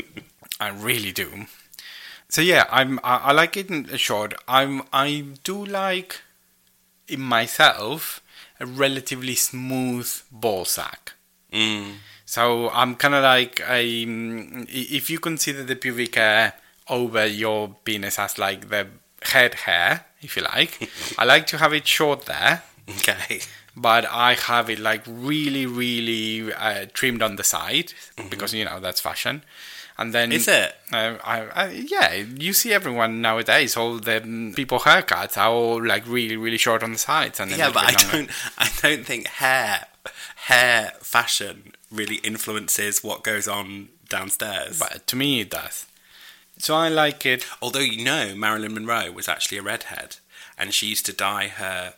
I 0.61 0.69
really 0.69 1.13
do. 1.13 1.47
So 2.29 2.41
yeah, 2.41 2.65
I'm. 2.71 2.99
I, 3.05 3.17
I 3.19 3.33
like 3.33 3.57
it 3.57 3.71
in 3.71 3.87
short. 3.97 4.35
I'm. 4.49 4.83
I 4.93 5.25
do 5.45 5.65
like 5.65 6.21
in 7.09 7.21
myself 7.21 8.21
a 8.59 8.67
relatively 8.67 9.35
smooth 9.35 10.11
ball 10.31 10.65
sack. 10.65 11.13
Mm. 11.53 11.95
So 12.25 12.71
I'm 12.71 12.95
kind 12.95 13.15
of 13.15 13.23
like 13.23 13.61
a, 13.61 14.07
mm, 14.07 14.63
i- 14.69 14.95
if 14.97 15.11
you 15.11 15.19
consider 15.19 15.63
the 15.65 15.77
pubic 15.77 16.15
hair 16.15 16.55
over 16.89 17.27
your 17.27 17.77
penis 17.85 18.19
as 18.19 18.39
like 18.39 18.69
the 18.71 18.87
head 19.23 19.55
hair, 19.55 20.07
if 20.23 20.37
you 20.37 20.43
like, 20.43 20.89
I 21.19 21.25
like 21.25 21.47
to 21.49 21.59
have 21.59 21.73
it 21.75 21.87
short 21.87 22.25
there, 22.27 22.63
Okay. 22.89 23.41
But 23.77 24.07
I 24.11 24.35
have 24.35 24.69
it 24.71 24.79
like 24.79 25.03
really, 25.07 25.67
really 25.67 26.53
uh, 26.53 26.87
trimmed 26.93 27.23
on 27.23 27.37
the 27.37 27.45
side 27.45 27.93
because 28.29 28.53
you 28.55 28.65
know 28.65 28.81
that's 28.81 29.01
fashion. 29.01 29.43
And 29.99 30.15
then 30.15 30.33
Is 30.33 30.49
it? 30.49 30.75
Uh, 30.93 31.17
I, 31.23 31.41
I, 31.55 31.71
yeah, 31.71 32.15
you 32.15 32.55
see 32.55 32.73
everyone 32.73 33.21
nowadays. 33.21 33.77
All 33.77 33.99
the 33.99 34.53
people 34.57 34.81
haircuts 34.81 35.37
are 35.37 35.51
all 35.51 35.85
like 35.85 36.07
really, 36.07 36.37
really 36.37 36.57
short 36.57 36.83
on 36.83 36.93
the 36.93 36.99
sides, 36.99 37.39
and 37.41 37.51
Yeah, 37.51 37.71
but 37.71 37.85
I 37.85 37.93
don't. 37.93 38.31
I 38.59 38.71
don't 38.81 39.05
think 39.05 39.27
hair, 39.27 39.87
hair 40.37 40.93
fashion 41.01 41.73
really 41.91 42.17
influences 42.17 43.05
what 43.05 43.23
goes 43.23 43.47
on 43.47 43.91
downstairs. 44.09 44.79
But 44.79 45.07
to 45.09 45.17
me, 45.17 45.41
it 45.41 45.51
does. 45.51 45.87
So 46.59 46.75
I 46.75 46.89
like 46.89 47.27
it. 47.27 47.45
Although 47.61 47.81
you 47.81 48.05
know, 48.05 48.35
Marilyn 48.35 48.75
Monroe 48.75 49.13
was 49.13 49.29
actually 49.29 49.59
a 49.59 49.63
redhead, 49.63 50.17
and 50.59 50.73
she 50.73 50.87
used 50.87 51.07
to 51.07 51.13
dye 51.13 51.49
her, 51.49 51.95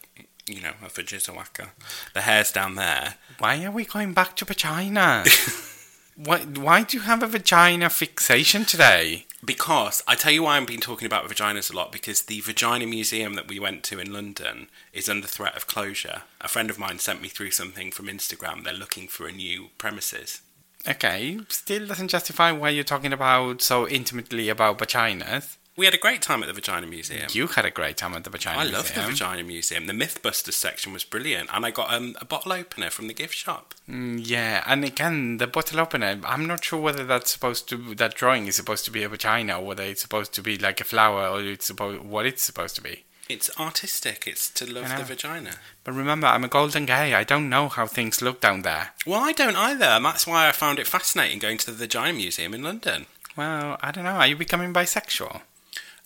you 0.47 0.61
know, 0.61 0.73
a 0.83 0.89
Fujizawaka. 0.89 1.71
The 2.13 2.23
hair's 2.23 2.53
down 2.53 2.75
there. 2.75 3.15
Why 3.39 3.65
are 3.65 3.71
we 3.71 3.85
going 3.85 4.13
back 4.13 4.37
to 4.37 4.45
vagina? 4.45 5.25
why, 6.17 6.41
why 6.41 6.83
do 6.83 6.97
you 6.97 7.03
have 7.03 7.23
a 7.23 7.27
vagina 7.27 7.91
fixation 7.91 8.65
today? 8.65 9.27
Because 9.45 10.03
I 10.07 10.15
tell 10.15 10.33
you 10.33 10.45
why 10.45 10.57
I've 10.57 10.67
been 10.67 10.81
talking 10.81 11.07
about 11.07 11.29
vaginas 11.29 11.73
a 11.73 11.77
lot 11.77 11.93
because 11.93 12.23
the 12.23 12.41
vagina 12.41 12.87
museum 12.87 13.35
that 13.35 13.49
we 13.49 13.59
went 13.59 13.83
to 13.85 13.99
in 13.99 14.13
London 14.13 14.69
is 14.93 15.09
under 15.09 15.27
threat 15.27 15.57
of 15.57 15.67
closure. 15.67 16.23
A 16.41 16.49
friend 16.49 16.71
of 16.71 16.79
mine 16.79 16.99
sent 16.99 17.21
me 17.21 17.29
through 17.29 17.51
something 17.51 17.91
from 17.91 18.07
Instagram. 18.07 18.65
They're 18.65 18.73
looking 18.73 19.09
for 19.09 19.27
a 19.27 19.33
new 19.33 19.69
premises. 19.77 20.41
Okay, 20.87 21.39
still 21.49 21.87
doesn't 21.87 22.09
justify 22.09 22.53
why 22.53 22.71
you're 22.71 22.85
talking 22.85 23.13
about 23.13 23.63
so 23.63 23.89
intimately 23.89 24.49
about 24.49 24.79
vaginas. 24.79 25.57
We 25.77 25.87
had 25.87 25.95
a 25.95 25.99
great 25.99 26.23
time 26.23 26.41
at 26.43 26.47
the 26.47 26.53
Vagina 26.53 26.87
Museum. 26.87 27.27
You 27.33 27.49
had 27.49 27.65
a 27.65 27.71
great 27.71 27.97
time 27.97 28.15
at 28.15 28.23
the 28.23 28.31
Vagina 28.31 28.59
museum. 28.59 28.77
I 28.77 28.79
Museum. 28.79 28.97
love 28.97 29.07
the 29.07 29.13
Vagina 29.13 29.43
Museum. 29.43 29.87
The 29.89 29.93
Mythbusters 29.93 30.53
section 30.53 30.93
was 30.93 31.03
brilliant, 31.03 31.51
and 31.53 31.67
I 31.67 31.73
got 31.73 31.93
um, 31.93 32.15
a 32.21 32.25
bottle 32.25 32.53
opener 32.53 32.91
from 32.91 33.09
the 33.09 33.15
gift 33.15 33.35
shop. 33.35 33.75
Mm, 33.91 34.21
Yeah, 34.25 34.63
and 34.67 34.85
again, 34.85 35.39
the 35.39 35.49
bottle 35.49 35.81
opener. 35.81 36.21
I'm 36.25 36.47
not 36.47 36.63
sure 36.65 36.79
whether 36.81 37.05
that's 37.05 37.33
supposed 37.33 37.69
to 37.71 37.95
that 37.97 38.15
drawing 38.15 38.47
is 38.47 38.55
supposed 38.55 38.85
to 38.85 38.93
be 38.93 39.03
a 39.03 39.09
vagina, 39.09 39.59
or 39.59 39.65
whether 39.67 39.83
it's 39.83 40.03
supposed 40.03 40.33
to 40.35 40.43
be 40.43 40.57
like 40.57 40.81
a 40.81 40.85
flower, 40.85 41.27
or 41.29 41.41
it's 41.43 41.67
supposed 41.67 42.03
what 42.05 42.25
it's 42.25 42.43
supposed 42.45 42.77
to 42.77 42.81
be. 42.83 43.03
It's 43.29 43.51
artistic. 43.59 44.29
It's 44.29 44.51
to 44.51 44.71
love 44.71 44.97
the 44.97 45.03
vagina. 45.03 45.57
But 45.83 45.95
remember, 45.95 46.29
I'm 46.29 46.45
a 46.45 46.49
golden 46.49 46.87
gay. 46.87 47.15
I 47.15 47.25
don't 47.25 47.49
know 47.49 47.69
how 47.69 47.87
things 47.89 48.23
look 48.23 48.41
down 48.41 48.63
there. 48.63 48.91
Well, 49.07 49.23
I 49.25 49.33
don't 49.33 49.57
either, 49.57 49.87
and 49.87 50.05
that's 50.05 50.27
why 50.27 50.47
I 50.49 50.53
found 50.53 50.79
it 50.79 50.87
fascinating 50.87 51.41
going 51.41 51.59
to 51.59 51.67
the 51.73 51.77
Vagina 51.77 52.13
Museum 52.13 52.55
in 52.55 52.63
London. 52.63 53.07
Well, 53.37 53.79
I 53.81 53.91
don't 53.91 54.05
know. 54.05 54.11
Are 54.11 54.27
you 54.29 54.37
becoming 54.37 54.73
bisexual? 54.73 55.41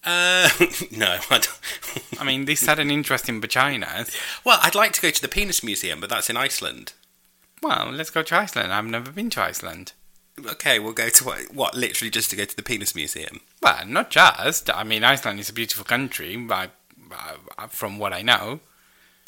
Uh, 0.04 0.48
no, 0.90 1.18
I 1.30 1.38
don't. 1.38 1.58
I 2.20 2.24
mean, 2.24 2.44
these 2.44 2.64
had 2.64 2.78
an 2.78 2.90
interest 2.90 3.28
in 3.28 3.40
vaginas. 3.40 4.16
well, 4.44 4.58
I'd 4.62 4.74
like 4.74 4.92
to 4.92 5.00
go 5.02 5.10
to 5.10 5.22
the 5.22 5.28
Penis 5.28 5.62
Museum, 5.62 6.00
but 6.00 6.10
that's 6.10 6.30
in 6.30 6.36
Iceland. 6.36 6.92
Well, 7.62 7.90
let's 7.92 8.10
go 8.10 8.22
to 8.22 8.36
Iceland. 8.36 8.72
I've 8.72 8.84
never 8.84 9.10
been 9.10 9.30
to 9.30 9.42
Iceland. 9.42 9.92
Okay, 10.46 10.78
we'll 10.78 10.92
go 10.92 11.08
to 11.08 11.24
what, 11.24 11.52
what? 11.52 11.74
Literally 11.74 12.10
just 12.10 12.30
to 12.30 12.36
go 12.36 12.44
to 12.44 12.56
the 12.56 12.62
Penis 12.62 12.94
Museum. 12.94 13.40
Well, 13.60 13.84
not 13.86 14.10
just. 14.10 14.70
I 14.70 14.84
mean, 14.84 15.02
Iceland 15.02 15.40
is 15.40 15.48
a 15.50 15.52
beautiful 15.52 15.84
country, 15.84 16.36
but, 16.36 16.70
uh, 17.10 17.66
from 17.66 17.98
what 17.98 18.12
I 18.12 18.22
know. 18.22 18.60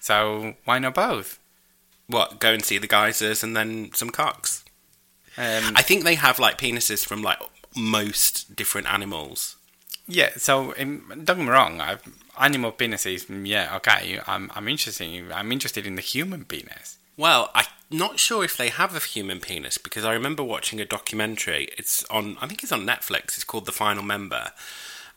So 0.01 0.55
why 0.65 0.79
not 0.79 0.95
both? 0.95 1.41
What? 2.07 2.39
Go 2.39 2.53
and 2.53 2.65
see 2.65 2.79
the 2.79 2.87
geysers 2.87 3.43
and 3.43 3.57
then 3.57 3.91
some 3.95 4.11
cocks. 4.11 4.65
Um, 5.37 5.73
I 5.77 5.83
think 5.83 6.05
they 6.05 6.17
have 6.17 6.39
like 6.39 6.59
penises 6.59 7.05
from 7.05 7.23
like 7.23 7.39
most 7.77 8.57
different 8.57 8.93
animals. 8.93 9.57
Yeah. 10.11 10.31
So 10.37 10.75
um, 10.79 11.05
don't 11.25 11.39
get 11.39 11.39
me 11.39 11.49
wrong. 11.49 11.81
I, 11.81 11.99
animal 12.39 12.73
penises. 12.73 13.27
mm, 13.27 13.47
Yeah. 13.47 13.77
Okay. 13.77 14.21
I'm. 14.27 14.51
I'm 14.55 14.69
interested. 14.69 15.05
In, 15.05 15.33
I'm 15.33 15.53
interested 15.53 15.87
in 15.87 15.97
the 15.97 16.03
human 16.03 16.45
penis. 16.45 16.99
Well, 17.17 17.51
I'm 17.55 17.67
not 17.91 18.19
sure 18.19 18.45
if 18.45 18.57
they 18.57 18.69
have 18.71 18.97
a 18.97 19.01
human 19.01 19.41
penis 19.41 19.77
because 19.77 20.05
I 20.07 20.15
remember 20.15 20.43
watching 20.43 20.81
a 20.81 20.87
documentary. 20.87 21.69
It's 21.77 22.03
on, 22.05 22.39
I 22.41 22.47
think 22.47 22.63
it's 22.63 22.73
on 22.73 22.87
Netflix. 22.87 23.37
It's 23.37 23.45
called 23.45 23.67
The 23.67 23.73
Final 23.73 24.03
Member, 24.03 24.53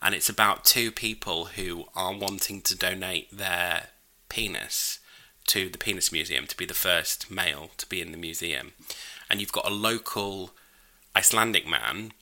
and 0.02 0.14
it's 0.14 0.28
about 0.28 0.66
two 0.66 0.90
people 0.90 1.46
who 1.46 1.86
are 1.96 2.14
wanting 2.14 2.60
to 2.62 2.76
donate 2.76 3.34
their 3.34 3.88
penis 4.28 4.98
to 5.46 5.70
the 5.70 5.78
Penis 5.78 6.12
Museum 6.12 6.46
to 6.46 6.56
be 6.56 6.66
the 6.66 6.74
first 6.74 7.30
male 7.30 7.70
to 7.78 7.86
be 7.86 8.02
in 8.02 8.12
the 8.12 8.18
museum. 8.18 8.72
And 9.30 9.40
you've 9.40 9.52
got 9.52 9.66
a 9.66 9.72
local 9.74 10.50
Icelandic 11.16 11.66
man 11.66 12.12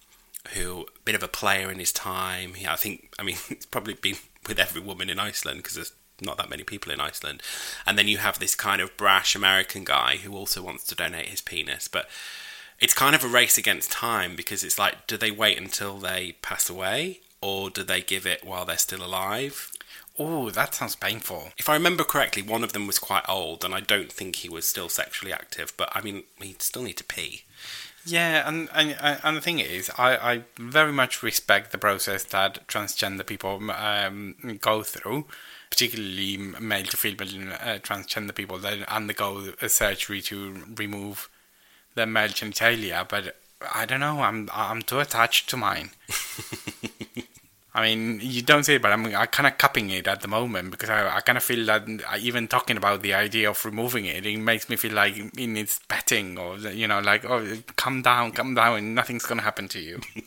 who 0.51 0.83
a 0.83 1.05
bit 1.05 1.15
of 1.15 1.23
a 1.23 1.29
player 1.29 1.71
in 1.71 1.79
his 1.79 1.93
time. 1.93 2.55
He, 2.55 2.67
I 2.67 2.77
think, 2.77 3.15
I 3.19 3.23
mean, 3.23 3.37
it's 3.51 3.67
probably 3.67 3.95
been 3.95 4.17
with 4.49 4.59
every 4.59 4.81
woman 4.81 5.09
in 5.09 5.19
Iceland 5.19 5.59
because 5.59 5.75
there's 5.75 5.93
not 6.21 6.37
that 6.37 6.51
many 6.51 6.63
people 6.63 6.93
in 6.93 7.01
Iceland. 7.01 7.43
And 7.87 7.99
then 7.99 8.09
you 8.09 8.19
have 8.19 8.39
this 8.39 8.55
kind 8.55 8.81
of 8.81 8.97
brash 8.97 9.35
American 9.35 9.85
guy 9.85 10.17
who 10.17 10.35
also 10.35 10.63
wants 10.63 10.85
to 10.85 10.95
donate 10.95 11.29
his 11.29 11.41
penis, 11.41 11.89
but 11.89 12.09
it's 12.81 12.95
kind 12.95 13.15
of 13.15 13.25
a 13.25 13.29
race 13.29 13.59
against 13.59 13.93
time 13.93 14.37
because 14.37 14.65
it's 14.65 14.79
like, 14.79 15.07
do 15.07 15.17
they 15.17 15.31
wait 15.31 15.59
until 15.59 15.99
they 15.99 16.37
pass 16.43 16.69
away 16.69 17.21
or 17.41 17.71
do 17.71 17.83
they 17.83 18.01
give 18.01 18.27
it 18.27 18.45
while 18.45 18.65
they're 18.65 18.79
still 18.79 19.05
alive? 19.05 19.71
Oh, 20.19 20.51
that 20.51 20.75
sounds 20.75 20.95
painful. 20.95 21.51
If 21.57 21.69
I 21.69 21.75
remember 21.75 22.05
correctly, 22.05 22.43
one 22.43 22.63
of 22.63 22.73
them 22.73 22.87
was 22.87 22.99
quite 22.99 23.25
old, 23.29 23.65
and 23.65 23.75
I 23.75 23.81
don't 23.81 24.13
think 24.13 24.37
he 24.37 24.49
was 24.49 24.69
still 24.69 24.91
sexually 24.91 25.33
active. 25.33 25.73
But 25.77 25.89
I 25.95 26.03
mean, 26.03 26.25
he'd 26.41 26.61
still 26.61 26.83
need 26.83 26.99
to 26.99 27.05
pee. 27.05 27.45
Yeah, 28.05 28.49
and 28.49 28.69
and, 28.75 28.97
and 29.01 29.37
the 29.37 29.41
thing 29.41 29.61
is, 29.61 29.91
I, 29.97 30.17
I 30.17 30.43
very 30.59 30.93
much 30.93 31.23
respect 31.23 31.71
the 31.71 31.79
process 31.79 32.25
that 32.25 32.67
transgender 32.67 33.25
people 33.25 33.71
um, 33.71 34.59
go 34.61 34.83
through, 34.83 35.27
particularly 35.71 36.37
male 36.37 36.85
to 36.87 36.97
female 36.97 37.53
uh, 37.53 37.79
transgender 37.79 38.35
people 38.35 38.59
that 38.59 38.89
undergo 38.89 39.53
a 39.61 39.69
surgery 39.69 40.21
to 40.23 40.65
remove 40.77 41.29
their 41.95 42.07
male 42.07 42.29
genitalia. 42.29 43.09
But 43.09 43.37
I 43.73 43.87
don't 43.87 44.01
know, 44.01 44.23
I'm 44.23 44.51
I'm 44.53 44.83
too 44.83 44.99
attached 44.99 45.49
to 45.51 45.57
mine. 45.57 45.91
I 47.75 47.83
mean, 47.83 48.21
you 48.23 48.43
don't 48.43 48.65
say 48.65 48.75
it, 48.75 48.83
but 48.83 48.93
I'm, 48.93 49.07
I'm 49.07 49.27
kind 49.29 49.47
of 49.47 49.57
cupping 49.57 49.89
it 49.91 50.07
at 50.07 50.21
the 50.21 50.29
moment 50.29 50.71
because 50.71 50.91
I, 50.91 51.17
I 51.17 51.21
kind 51.23 51.39
of 51.39 51.45
feel 51.45 51.65
that 51.67 51.83
uh, 51.89 52.19
even 52.21 52.47
talking 52.47 52.77
about 52.77 53.01
the 53.01 53.15
idea 53.15 53.49
of 53.49 53.65
removing 53.65 54.05
it, 54.05 54.27
it 54.27 54.39
makes 54.39 54.69
me 54.69 54.77
feel 54.77 54.93
like 54.93 55.17
it 55.17 55.47
needs 55.47 55.81
petting 55.89 56.39
or, 56.39 56.59
you 56.59 56.87
know, 56.87 57.01
like, 57.01 57.25
oh, 57.25 57.57
come 57.77 58.03
down, 58.03 58.33
come 58.33 58.55
down, 58.55 58.77
and 58.77 58.95
nothing's 58.95 59.25
going 59.25 59.39
to 59.39 59.45
happen 59.45 59.69
to 59.69 59.81
you. 59.81 60.01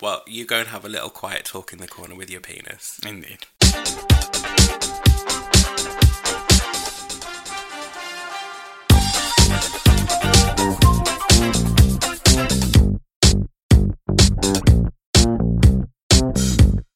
Well, 0.00 0.24
you 0.26 0.44
go 0.44 0.58
and 0.58 0.68
have 0.68 0.84
a 0.84 0.88
little 0.88 1.10
quiet 1.10 1.44
talk 1.44 1.72
in 1.72 1.78
the 1.78 1.86
corner 1.86 2.16
with 2.16 2.28
your 2.28 2.40
penis. 2.40 2.98
Indeed. 3.06 3.46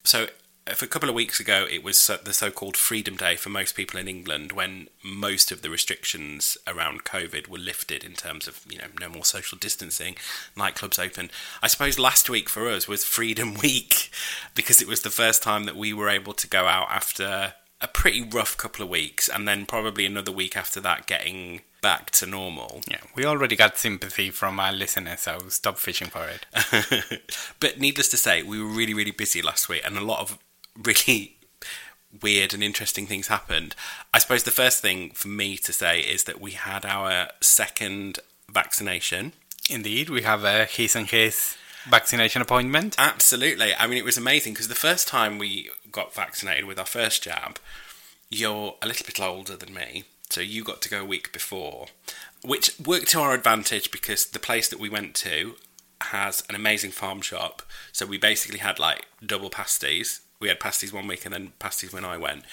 So, 0.06 0.28
a 0.68 0.86
couple 0.86 1.08
of 1.08 1.16
weeks 1.16 1.40
ago, 1.40 1.66
it 1.68 1.82
was 1.82 2.06
the 2.22 2.32
so-called 2.32 2.76
Freedom 2.76 3.16
Day 3.16 3.34
for 3.34 3.48
most 3.48 3.74
people 3.74 3.98
in 3.98 4.06
England, 4.06 4.52
when 4.52 4.88
most 5.02 5.50
of 5.50 5.62
the 5.62 5.70
restrictions 5.70 6.56
around 6.64 7.02
COVID 7.02 7.48
were 7.48 7.58
lifted 7.58 8.04
in 8.04 8.12
terms 8.12 8.46
of 8.46 8.64
you 8.70 8.78
know 8.78 8.86
no 9.00 9.08
more 9.08 9.24
social 9.24 9.58
distancing, 9.58 10.14
nightclubs 10.56 11.04
open. 11.04 11.28
I 11.60 11.66
suppose 11.66 11.98
last 11.98 12.30
week 12.30 12.48
for 12.48 12.68
us 12.68 12.86
was 12.86 13.04
Freedom 13.04 13.54
Week 13.62 14.12
because 14.54 14.80
it 14.80 14.86
was 14.86 15.02
the 15.02 15.10
first 15.10 15.42
time 15.42 15.64
that 15.64 15.76
we 15.76 15.92
were 15.92 16.08
able 16.08 16.34
to 16.34 16.46
go 16.46 16.66
out 16.66 16.86
after 16.88 17.54
a 17.80 17.88
pretty 17.88 18.22
rough 18.22 18.56
couple 18.56 18.84
of 18.84 18.88
weeks, 18.88 19.28
and 19.28 19.48
then 19.48 19.66
probably 19.66 20.06
another 20.06 20.30
week 20.30 20.56
after 20.56 20.80
that, 20.80 21.06
getting 21.06 21.62
back 21.86 22.10
to 22.10 22.26
normal. 22.26 22.80
Yeah, 22.90 22.98
we 23.14 23.24
already 23.24 23.54
got 23.54 23.78
sympathy 23.78 24.32
from 24.32 24.58
our 24.58 24.72
listeners, 24.72 25.20
so 25.20 25.38
stop 25.50 25.78
fishing 25.78 26.08
for 26.08 26.26
it. 26.26 27.22
but 27.60 27.78
needless 27.78 28.08
to 28.08 28.16
say, 28.16 28.42
we 28.42 28.60
were 28.60 28.68
really, 28.68 28.92
really 28.92 29.12
busy 29.12 29.40
last 29.40 29.68
week, 29.68 29.82
and 29.84 29.96
a 29.96 30.00
lot 30.00 30.18
of 30.18 30.36
really 30.82 31.36
weird 32.22 32.52
and 32.52 32.60
interesting 32.60 33.06
things 33.06 33.28
happened. 33.28 33.76
I 34.12 34.18
suppose 34.18 34.42
the 34.42 34.50
first 34.50 34.82
thing 34.82 35.10
for 35.10 35.28
me 35.28 35.56
to 35.58 35.72
say 35.72 36.00
is 36.00 36.24
that 36.24 36.40
we 36.40 36.50
had 36.52 36.84
our 36.84 37.28
second 37.40 38.18
vaccination. 38.50 39.32
Indeed, 39.70 40.10
we 40.10 40.22
have 40.22 40.42
a 40.42 40.64
his 40.64 40.96
and 40.96 41.06
his 41.06 41.56
vaccination 41.88 42.42
appointment. 42.42 42.96
Absolutely. 42.98 43.76
I 43.78 43.86
mean, 43.86 43.98
it 43.98 44.04
was 44.04 44.18
amazing 44.18 44.54
because 44.54 44.66
the 44.66 44.74
first 44.74 45.06
time 45.06 45.38
we 45.38 45.70
got 45.92 46.12
vaccinated 46.12 46.64
with 46.64 46.80
our 46.80 46.84
first 46.84 47.22
jab, 47.22 47.60
you're 48.28 48.74
a 48.82 48.88
little 48.88 49.06
bit 49.06 49.20
older 49.20 49.56
than 49.56 49.72
me, 49.72 50.02
so 50.30 50.40
you 50.40 50.64
got 50.64 50.82
to 50.82 50.88
go 50.88 51.02
a 51.02 51.04
week 51.04 51.32
before, 51.32 51.86
which 52.42 52.78
worked 52.84 53.08
to 53.08 53.20
our 53.20 53.34
advantage 53.34 53.90
because 53.90 54.26
the 54.26 54.38
place 54.38 54.68
that 54.68 54.80
we 54.80 54.88
went 54.88 55.14
to 55.16 55.56
has 56.00 56.42
an 56.48 56.54
amazing 56.54 56.90
farm 56.90 57.20
shop. 57.20 57.62
So 57.92 58.06
we 58.06 58.18
basically 58.18 58.58
had 58.58 58.78
like 58.78 59.06
double 59.24 59.50
pasties. 59.50 60.20
We 60.38 60.48
had 60.48 60.60
pasties 60.60 60.92
one 60.92 61.06
week 61.06 61.24
and 61.24 61.32
then 61.32 61.52
pasties 61.58 61.94
when 61.94 62.04
I 62.04 62.18
went. 62.18 62.44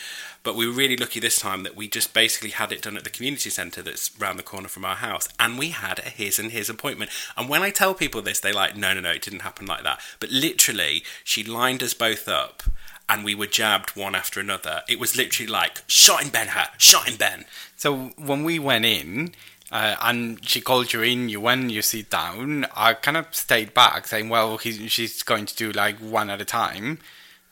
But 0.41 0.55
we 0.55 0.65
were 0.65 0.73
really 0.73 0.95
lucky 0.95 1.19
this 1.19 1.38
time 1.38 1.63
that 1.63 1.75
we 1.75 1.89
just 1.89 2.13
basically 2.13 2.51
had 2.51 2.71
it 2.71 2.81
done 2.81 2.95
at 2.95 3.03
the 3.03 3.09
community 3.09 3.49
centre 3.49 3.81
that's 3.81 4.17
round 4.17 4.39
the 4.39 4.43
corner 4.43 4.69
from 4.69 4.86
our 4.86 4.95
house. 4.95 5.27
And 5.38 5.59
we 5.59 5.69
had 5.69 5.99
a 5.99 6.03
his 6.03 6.39
and 6.39 6.51
his 6.51 6.69
appointment. 6.69 7.12
And 7.36 7.49
when 7.49 7.62
I 7.62 7.71
tell 7.71 7.93
people 7.93 8.21
this, 8.21 8.39
they're 8.39 8.53
like, 8.53 8.77
no, 8.77 8.93
no, 8.93 9.01
no, 9.01 9.12
it 9.12 9.21
didn't 9.21 9.41
happen 9.41 9.65
like 9.65 9.83
that. 9.83 9.99
But 10.21 10.31
literally, 10.31 11.03
she 11.25 11.43
lined 11.43 11.83
us 11.83 11.93
both 11.93 12.29
up 12.29 12.63
and 13.09 13.23
we 13.23 13.35
were 13.35 13.47
jabbed 13.47 13.95
one 13.95 14.15
after 14.15 14.39
another. 14.39 14.81
It 14.87 14.99
was 14.99 15.15
literally 15.15 15.51
like, 15.51 15.83
shot 15.87 16.23
in 16.23 16.29
Ben 16.29 16.47
her, 16.47 16.67
shot 16.77 17.09
in 17.09 17.17
Ben. 17.17 17.45
So 17.75 18.11
when 18.17 18.43
we 18.43 18.59
went 18.59 18.85
in, 18.85 19.33
uh, 19.71 19.95
and 20.01 20.47
she 20.47 20.61
called 20.61 20.93
you 20.93 21.01
in, 21.01 21.29
you 21.29 21.41
went, 21.41 21.71
you 21.71 21.81
sit 21.81 22.09
down. 22.11 22.67
I 22.75 22.93
kind 22.93 23.17
of 23.17 23.33
stayed 23.33 23.73
back, 23.73 24.05
saying, 24.05 24.29
"Well, 24.29 24.57
he's, 24.57 24.91
she's 24.91 25.23
going 25.23 25.47
to 25.47 25.55
do 25.55 25.71
like 25.71 25.97
one 25.97 26.29
at 26.29 26.39
a 26.39 26.45
time." 26.45 26.99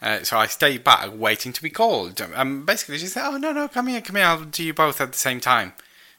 Uh, 0.01 0.23
so 0.23 0.37
I 0.37 0.45
stayed 0.45 0.83
back, 0.83 1.09
waiting 1.13 1.51
to 1.51 1.63
be 1.63 1.71
called. 1.71 2.21
Um, 2.35 2.63
basically, 2.63 2.99
she 2.99 3.07
said, 3.07 3.27
"Oh 3.27 3.37
no, 3.37 3.51
no, 3.51 3.67
come 3.67 3.87
here, 3.87 4.01
come 4.01 4.17
here. 4.17 4.25
I'll 4.25 4.43
do 4.43 4.63
you 4.63 4.73
both 4.73 5.01
at 5.01 5.11
the 5.11 5.17
same 5.17 5.39
time." 5.39 5.73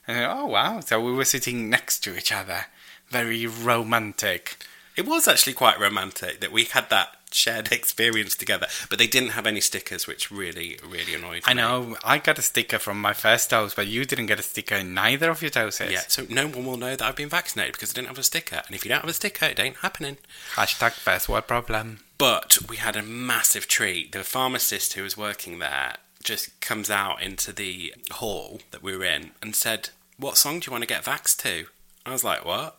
And 0.09 0.19
I, 0.19 0.25
oh 0.25 0.47
wow! 0.47 0.81
So 0.81 1.01
we 1.01 1.13
were 1.13 1.25
sitting 1.25 1.71
next 1.71 2.01
to 2.01 2.17
each 2.17 2.33
other, 2.33 2.67
very 3.09 3.47
romantic. 3.47 4.57
It 4.97 5.07
was 5.07 5.29
actually 5.29 5.53
quite 5.53 5.79
romantic 5.79 6.41
that 6.41 6.51
we 6.51 6.65
had 6.65 6.91
that 6.91 7.17
shared 7.35 7.73
experience 7.73 8.37
together, 8.37 8.67
but 8.89 8.99
they 8.99 9.07
didn't 9.07 9.31
have 9.31 9.47
any 9.47 9.61
stickers, 9.61 10.07
which 10.07 10.31
really, 10.31 10.79
really 10.87 11.15
annoyed 11.15 11.43
I 11.47 11.55
me. 11.55 11.63
I 11.63 11.65
know 11.65 11.97
I 12.05 12.19
got 12.19 12.39
a 12.39 12.43
sticker 12.43 12.79
from 12.79 13.01
my 13.01 13.13
first 13.13 13.51
dose, 13.51 13.75
but 13.75 13.87
you 13.87 14.05
didn't 14.05 14.27
get 14.27 14.41
a 14.41 14.43
sticker 14.43 14.77
in 14.77 14.95
neither 14.95 15.31
of 15.31 15.43
your 15.43 15.51
doses. 15.51 15.93
Yeah, 15.93 16.03
so 16.09 16.27
no 16.29 16.47
one 16.47 16.67
will 16.67 16.77
know 16.77 16.97
that 16.97 17.03
I've 17.03 17.17
been 17.17 17.29
vaccinated 17.29 17.75
because 17.75 17.91
I 17.91 17.95
didn't 17.95 18.09
have 18.09 18.19
a 18.19 18.23
sticker. 18.23 18.63
And 18.67 18.75
if 18.75 18.85
you 18.85 18.89
don't 18.89 19.01
have 19.01 19.11
a 19.11 19.15
sticker, 19.15 19.47
it 19.47 19.61
ain't 19.61 19.77
happening. 19.77 20.19
Hashtag 20.55 20.93
first 20.93 21.29
world 21.29 21.47
problem. 21.47 22.01
But 22.19 22.59
we 22.69 22.77
had 22.77 22.97
a 22.97 23.03
massive 23.03 23.67
treat. 23.67 24.13
The 24.13 24.23
pharmacist 24.23 24.93
who 24.93 25.03
was 25.03 25.17
working 25.17 25.59
there 25.59 25.97
just 26.23 26.61
comes 26.61 26.91
out 26.91 27.21
into 27.21 27.53
the 27.53 27.95
hall 28.13 28.61
that 28.71 28.83
we 28.83 28.97
were 28.97 29.05
in 29.05 29.33
and 29.43 29.57
said, 29.57 29.91
What 30.19 30.37
song 30.37 30.61
do 30.61 30.67
you 30.67 30.73
want 30.73 30.83
to 30.83 30.89
get 30.89 31.05
vaxxed 31.05 31.39
to? 31.43 31.67
I 32.07 32.13
was 32.13 32.23
like, 32.23 32.45
What? 32.45 32.79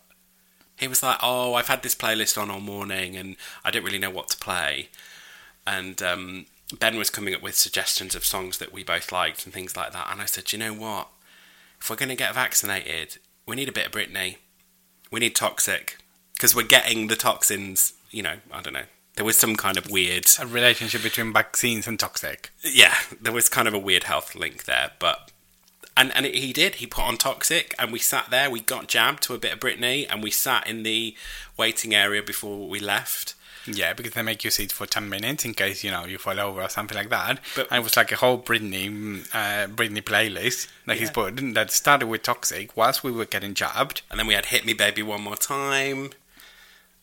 He 0.83 0.87
was 0.87 1.01
like, 1.01 1.17
Oh, 1.23 1.55
I've 1.55 1.67
had 1.67 1.81
this 1.81 1.95
playlist 1.95 2.39
on 2.39 2.51
all 2.51 2.59
morning 2.59 3.15
and 3.15 3.35
I 3.65 3.71
don't 3.71 3.83
really 3.83 3.99
know 3.99 4.09
what 4.11 4.29
to 4.29 4.37
play. 4.37 4.89
and 5.65 6.01
um, 6.03 6.45
Ben 6.79 6.97
was 6.97 7.09
coming 7.09 7.33
up 7.33 7.41
with 7.41 7.55
suggestions 7.55 8.15
of 8.15 8.25
songs 8.25 8.57
that 8.57 8.73
we 8.73 8.83
both 8.83 9.11
liked 9.11 9.45
and 9.45 9.53
things 9.53 9.75
like 9.77 9.91
that. 9.93 10.07
And 10.11 10.21
I 10.21 10.25
said, 10.25 10.51
you 10.51 10.59
know 10.59 10.73
what? 10.73 11.07
If 11.79 11.89
we're 11.89 11.95
going 11.95 12.09
to 12.09 12.15
get 12.15 12.33
vaccinated, 12.33 13.17
we 13.45 13.55
need 13.55 13.69
a 13.69 13.73
bit 13.73 13.85
of 13.87 13.91
Britney. 13.91 14.37
We 15.11 15.19
need 15.19 15.35
Toxic 15.35 15.97
because 16.33 16.55
we're 16.55 16.63
getting 16.63 17.07
the 17.07 17.15
toxins. 17.15 17.93
You 18.09 18.23
know, 18.23 18.35
I 18.51 18.61
don't 18.61 18.73
know. 18.73 18.85
There 19.15 19.25
was 19.25 19.37
some 19.37 19.55
kind 19.55 19.77
of 19.77 19.91
weird, 19.91 20.25
A 20.39 20.47
relationship 20.47 21.03
between 21.03 21.31
vaccines 21.33 21.87
and 21.87 21.99
toxic. 21.99 22.49
yeah, 22.63 22.95
there 23.21 23.33
was 23.33 23.47
kind 23.49 23.67
of 23.67 23.73
a 23.75 23.79
weird 23.79 24.03
health 24.05 24.33
link 24.35 24.63
there, 24.65 24.91
but. 24.99 25.31
And, 25.95 26.15
and 26.15 26.25
he 26.25 26.53
did. 26.53 26.75
He 26.75 26.87
put 26.87 27.03
on 27.03 27.17
Toxic, 27.17 27.75
and 27.77 27.91
we 27.91 27.99
sat 27.99 28.29
there. 28.31 28.49
We 28.49 28.61
got 28.61 28.87
jabbed 28.87 29.21
to 29.23 29.35
a 29.35 29.37
bit 29.37 29.53
of 29.53 29.59
Britney, 29.59 30.07
and 30.09 30.23
we 30.23 30.31
sat 30.31 30.67
in 30.67 30.83
the 30.83 31.15
waiting 31.55 31.93
area 31.93 32.23
before 32.23 32.67
we 32.67 32.79
left. 32.79 33.35
Yeah, 33.65 33.93
because 33.93 34.13
they 34.13 34.23
make 34.23 34.43
you 34.43 34.51
sit 34.51 34.71
for 34.71 34.85
10 34.85 35.07
minutes 35.07 35.45
in 35.45 35.53
case, 35.53 35.83
you 35.83 35.91
know, 35.91 36.05
you 36.05 36.17
fall 36.17 36.39
over 36.39 36.61
or 36.61 36.69
something 36.69 36.97
like 36.97 37.09
that. 37.09 37.39
But- 37.55 37.67
and 37.71 37.79
it 37.79 37.83
was 37.83 37.95
like 37.95 38.11
a 38.11 38.17
whole 38.17 38.37
Britney, 38.37 38.89
mm, 38.89 39.27
uh, 39.33 39.67
Britney 39.67 40.01
playlist 40.01 40.67
that 40.85 40.97
he's 40.97 41.11
put 41.11 41.37
that 41.53 41.71
started 41.71 42.07
with 42.07 42.23
Toxic 42.23 42.75
whilst 42.75 43.03
we 43.03 43.11
were 43.11 43.25
getting 43.25 43.53
jabbed. 43.53 44.01
And 44.09 44.19
then 44.19 44.27
we 44.27 44.33
had 44.33 44.47
Hit 44.47 44.65
Me 44.65 44.73
Baby 44.73 45.01
One 45.03 45.21
More 45.21 45.37
Time. 45.37 46.11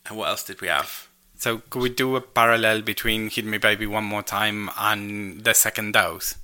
And 0.05 0.17
what 0.17 0.29
else 0.29 0.43
did 0.43 0.61
we 0.61 0.67
have? 0.67 1.07
So 1.37 1.63
could 1.71 1.81
we 1.81 1.89
do 1.89 2.15
a 2.15 2.21
parallel 2.21 2.83
between 2.83 3.29
Hit 3.31 3.45
Me 3.45 3.57
Baby 3.57 3.87
One 3.87 4.03
More 4.03 4.21
Time 4.21 4.69
and 4.77 5.43
the 5.43 5.55
second 5.55 5.93
dose? 5.93 6.35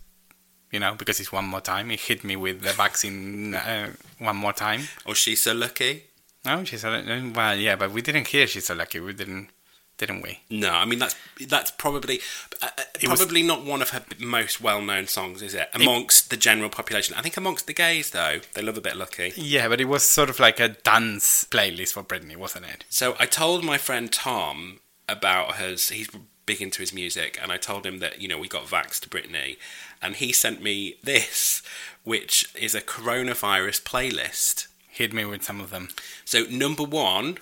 You 0.71 0.79
know, 0.81 0.95
because 0.95 1.19
it's 1.19 1.31
one 1.31 1.45
more 1.45 1.61
time. 1.61 1.89
He 1.89 1.95
hit 1.97 2.23
me 2.23 2.35
with 2.35 2.61
the 2.61 2.73
vaccine 2.73 3.55
uh, 3.55 3.91
one 4.19 4.35
more 4.35 4.53
time. 4.53 4.81
Oh, 5.05 5.13
She's 5.13 5.41
So 5.43 5.53
Lucky? 5.53 6.03
No, 6.45 6.63
she's 6.63 6.81
so 6.81 7.03
well, 7.35 7.55
yeah, 7.57 7.75
but 7.75 7.91
we 7.91 8.01
didn't 8.01 8.27
hear 8.27 8.47
she's 8.47 8.67
so 8.67 8.73
lucky. 8.73 8.99
We 9.01 9.11
didn't, 9.13 9.49
didn't 9.97 10.21
we? 10.21 10.39
No, 10.49 10.71
I 10.71 10.85
mean, 10.85 10.99
that's 10.99 11.15
that's 11.45 11.71
probably 11.71 12.21
uh, 12.61 12.67
uh, 12.77 12.83
It 13.01 13.09
was- 13.09 13.19
probably 13.19 13.43
not 13.43 13.65
one 13.65 13.81
of 13.81 13.89
her 13.89 14.03
most 14.19 14.61
well 14.61 14.81
known 14.81 15.07
songs, 15.07 15.41
is 15.41 15.53
it? 15.53 15.69
Amongst 15.73 16.29
the 16.29 16.37
general 16.37 16.69
population. 16.69 17.15
I 17.17 17.21
think 17.21 17.35
amongst 17.37 17.67
the 17.67 17.73
gays, 17.73 18.11
though, 18.11 18.39
they 18.53 18.61
love 18.61 18.77
a 18.77 18.81
bit 18.81 18.95
lucky. 18.95 19.33
Yeah, 19.35 19.67
but 19.67 19.81
it 19.81 19.85
was 19.85 20.03
sort 20.03 20.29
of 20.29 20.39
like 20.39 20.59
a 20.61 20.69
dance 20.69 21.45
playlist 21.45 21.93
for 21.93 22.03
Britney, 22.03 22.37
wasn't 22.37 22.65
it? 22.65 22.85
So 22.89 23.15
I 23.19 23.25
told 23.25 23.63
my 23.65 23.77
friend 23.77 24.09
Tom 24.11 24.79
about 25.09 25.55
hers. 25.55 25.89
He's 25.89 26.09
big 26.45 26.61
into 26.61 26.79
his 26.79 26.93
music, 26.93 27.37
and 27.41 27.51
I 27.51 27.57
told 27.57 27.85
him 27.85 27.99
that 27.99 28.21
you 28.21 28.27
know 28.29 28.37
we 28.37 28.47
got 28.47 28.65
vaxxed 28.67 29.01
to 29.01 29.09
Britney, 29.09 29.57
and 30.01 30.15
he 30.15 30.31
sent 30.31 30.61
me 30.61 30.95
this, 31.03 31.61
which 32.03 32.49
is 32.55 32.73
a 32.75 32.81
coronavirus 32.81 33.83
playlist. 33.83 34.67
Hit 34.89 35.13
me 35.13 35.25
with 35.25 35.43
some 35.43 35.61
of 35.61 35.69
them. 35.69 35.89
So 36.25 36.43
number 36.49 36.83
one, 36.83 37.37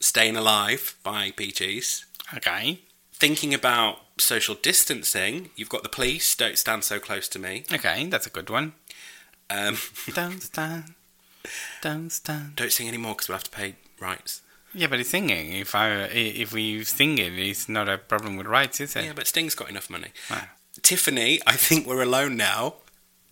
"Staying 0.00 0.36
Alive" 0.36 0.96
by 1.02 1.32
Bee 1.36 1.52
Gees. 1.52 2.04
Okay, 2.36 2.80
Thinking 3.12 3.54
about 3.54 4.00
social 4.18 4.54
distancing, 4.56 5.50
you've 5.56 5.68
got 5.68 5.82
the 5.82 5.88
police. 5.88 6.34
Don't 6.34 6.58
stand 6.58 6.84
so 6.84 6.98
close 6.98 7.28
to 7.28 7.38
me. 7.38 7.64
okay, 7.72 8.06
that's 8.06 8.26
a 8.26 8.30
good 8.30 8.50
one. 8.50 8.72
Um, 9.50 9.76
Don't 10.14 10.42
stand, 10.42 10.94
don't 11.82 12.10
stand. 12.10 12.56
don't 12.56 12.72
sing 12.72 12.88
anymore 12.88 13.12
because 13.14 13.28
we'll 13.28 13.36
have 13.36 13.44
to 13.44 13.50
pay 13.50 13.76
rights. 14.00 14.40
Yeah, 14.72 14.88
but 14.88 14.98
it's 14.98 15.10
singing. 15.10 15.52
If 15.52 15.74
I 15.74 15.90
if 16.06 16.52
we 16.52 16.82
sing 16.84 17.18
it, 17.18 17.38
it's 17.38 17.68
not 17.68 17.88
a 17.88 17.98
problem 17.98 18.36
with 18.36 18.46
rights, 18.46 18.80
is 18.80 18.96
it? 18.96 19.04
Yeah, 19.04 19.12
but 19.14 19.26
Sting's 19.26 19.54
got 19.54 19.68
enough 19.70 19.88
money. 19.90 20.08
Tiffany, 20.84 21.40
I 21.46 21.54
think 21.56 21.86
we're 21.86 22.02
alone 22.02 22.36
now. 22.36 22.74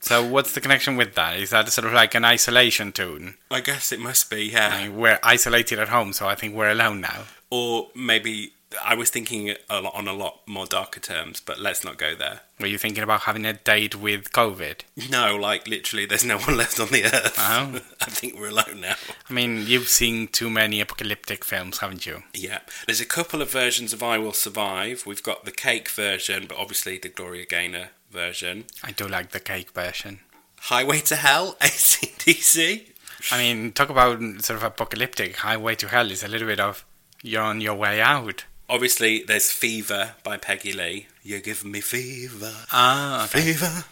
So 0.01 0.27
what's 0.27 0.53
the 0.53 0.61
connection 0.61 0.97
with 0.97 1.15
that? 1.15 1.39
Is 1.39 1.51
that 1.51 1.69
sort 1.69 1.87
of 1.87 1.93
like 1.93 2.15
an 2.17 2.25
isolation 2.25 2.91
tune? 2.91 3.35
I 3.51 3.61
guess 3.61 3.93
it 3.93 4.01
must 4.01 4.29
be, 4.31 4.47
yeah. 4.47 4.71
I 4.75 4.89
mean, 4.89 4.97
we're 4.97 5.21
isolated 5.23 5.79
at 5.79 5.91
home, 5.91 6.13
so 6.13 6.27
I 6.27 6.35
think 6.35 6.57
we're 6.57 6.71
alone 6.71 7.03
now. 7.03 7.25
Or 7.51 7.89
maybe 7.95 8.55
I 8.83 8.95
was 8.95 9.11
thinking 9.11 9.55
a 9.69 9.81
lot, 9.81 9.95
on 9.95 10.09
a 10.09 10.13
lot 10.13 10.41
more 10.47 10.67
darker 10.67 11.01
terms, 11.01 11.41
but 11.41 11.59
let's 11.59 11.85
not 11.85 11.99
go 11.99 12.15
there. 12.15 12.41
Were 12.61 12.67
you 12.67 12.79
thinking 12.79 13.03
about 13.03 13.23
having 13.23 13.45
a 13.45 13.53
date 13.53 13.97
with 13.97 14.33
COVID? 14.33 14.81
No, 15.11 15.37
like 15.37 15.67
literally, 15.67 16.07
there's 16.07 16.25
no 16.25 16.39
one 16.41 16.57
left 16.57 16.79
on 16.79 16.89
the 16.89 17.05
earth. 17.05 17.35
Oh. 17.39 17.81
I 18.01 18.05
think 18.07 18.39
we're 18.39 18.51
alone 18.51 18.81
now. 18.81 18.95
I 19.29 19.33
mean, 19.33 19.67
you've 19.67 19.89
seen 19.89 20.29
too 20.29 20.51
many 20.51 20.81
apocalyptic 20.81 21.45
films, 21.45 21.79
haven't 21.79 22.07
you? 22.07 22.23
Yeah, 22.35 22.61
there's 22.87 23.01
a 23.01 23.07
couple 23.07 23.43
of 23.43 23.51
versions 23.51 23.93
of 23.93 24.03
"I 24.03 24.19
Will 24.19 24.33
Survive." 24.33 25.05
We've 25.07 25.23
got 25.23 25.45
the 25.45 25.53
cake 25.53 25.89
version, 25.89 26.47
but 26.49 26.59
obviously 26.59 26.99
the 26.99 27.09
Gloria 27.09 27.47
Gaynor 27.47 27.91
version. 28.11 28.65
I 28.83 28.93
do 28.93 29.09
like 29.09 29.31
the 29.31 29.41
cake 29.41 29.71
version. 29.73 30.21
Highway 30.61 31.01
to 31.01 31.17
Hell, 31.17 31.57
ACDC. 31.61 32.89
I 33.31 33.39
mean, 33.39 33.73
talk 33.73 33.89
about 33.89 34.21
sort 34.45 34.59
of 34.59 34.63
apocalyptic. 34.63 35.37
Highway 35.37 35.75
to 35.77 35.89
Hell 35.89 36.11
is 36.11 36.23
a 36.23 36.29
little 36.29 36.47
bit 36.47 36.61
of 36.61 36.85
you're 37.23 37.43
on 37.43 37.61
your 37.61 37.75
way 37.75 38.01
out. 38.01 38.45
Obviously, 38.77 39.23
there's 39.23 39.51
Fever 39.53 40.15
by 40.25 40.39
Peggy 40.39 40.73
Lee. 40.73 41.07
You 41.23 41.41
give 41.41 41.63
me 41.63 41.83
fever, 41.83 42.55
Ah, 42.73 43.25
okay. 43.27 43.53
fever. 43.53 43.85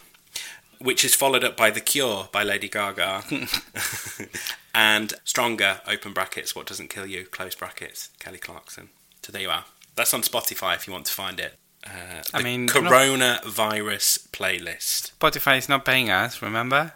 Which 0.79 1.05
is 1.05 1.15
followed 1.15 1.45
up 1.45 1.55
by 1.55 1.69
The 1.69 1.83
Cure 1.83 2.31
by 2.33 2.43
Lady 2.45 2.71
Gaga. 2.71 3.25
and 4.75 5.13
Stronger, 5.25 5.83
open 5.87 6.15
brackets, 6.15 6.57
What 6.57 6.67
Doesn't 6.67 6.89
Kill 6.89 7.05
You, 7.05 7.27
close 7.27 7.55
brackets, 7.55 8.09
Kelly 8.21 8.39
Clarkson. 8.39 8.89
So 9.23 9.31
there 9.33 9.43
you 9.43 9.51
are. 9.51 9.67
That's 9.97 10.15
on 10.15 10.23
Spotify 10.23 10.77
if 10.77 10.87
you 10.87 10.95
want 10.95 11.05
to 11.07 11.13
find 11.13 11.39
it. 11.39 11.59
Uh, 11.87 12.23
I 12.33 12.43
mean, 12.43 12.67
coronavirus 12.67 14.29
playlist, 14.31 15.13
Spotify 15.19 15.59
is 15.59 15.69
not 15.69 15.85
paying 15.85 16.09
us, 16.11 16.41
remember? 16.41 16.93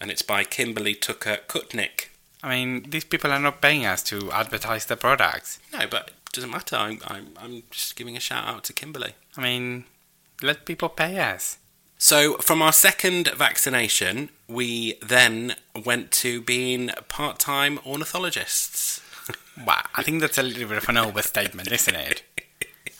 and 0.00 0.10
it's 0.12 0.22
by 0.22 0.42
Kimberly 0.44 0.94
Tucker 0.94 1.38
Kutnick. 1.48 2.06
I 2.40 2.50
mean, 2.54 2.88
these 2.88 3.02
people 3.02 3.32
are 3.32 3.40
not 3.40 3.60
paying 3.60 3.84
us 3.84 4.00
to 4.04 4.30
advertise 4.30 4.86
their 4.86 4.96
products. 4.96 5.58
No, 5.72 5.88
but 5.88 6.08
it 6.08 6.17
doesn't 6.32 6.50
matter. 6.50 6.76
I'm, 6.76 7.00
I'm, 7.06 7.28
I'm 7.38 7.62
just 7.70 7.96
giving 7.96 8.16
a 8.16 8.20
shout 8.20 8.46
out 8.46 8.64
to 8.64 8.72
Kimberly. 8.72 9.14
I 9.36 9.42
mean, 9.42 9.84
let 10.42 10.64
people 10.64 10.88
pay 10.88 11.18
us. 11.18 11.58
So, 12.00 12.34
from 12.36 12.62
our 12.62 12.72
second 12.72 13.28
vaccination, 13.36 14.30
we 14.46 14.94
then 15.02 15.56
went 15.84 16.12
to 16.12 16.40
being 16.40 16.90
part 17.08 17.38
time 17.38 17.80
ornithologists. 17.84 19.02
Wow, 19.66 19.82
I 19.96 20.04
think 20.04 20.20
that's 20.20 20.38
a 20.38 20.42
little 20.44 20.68
bit 20.68 20.78
of 20.78 20.88
an 20.88 20.96
overstatement, 20.96 21.72
isn't 21.72 21.96
it? 21.96 22.22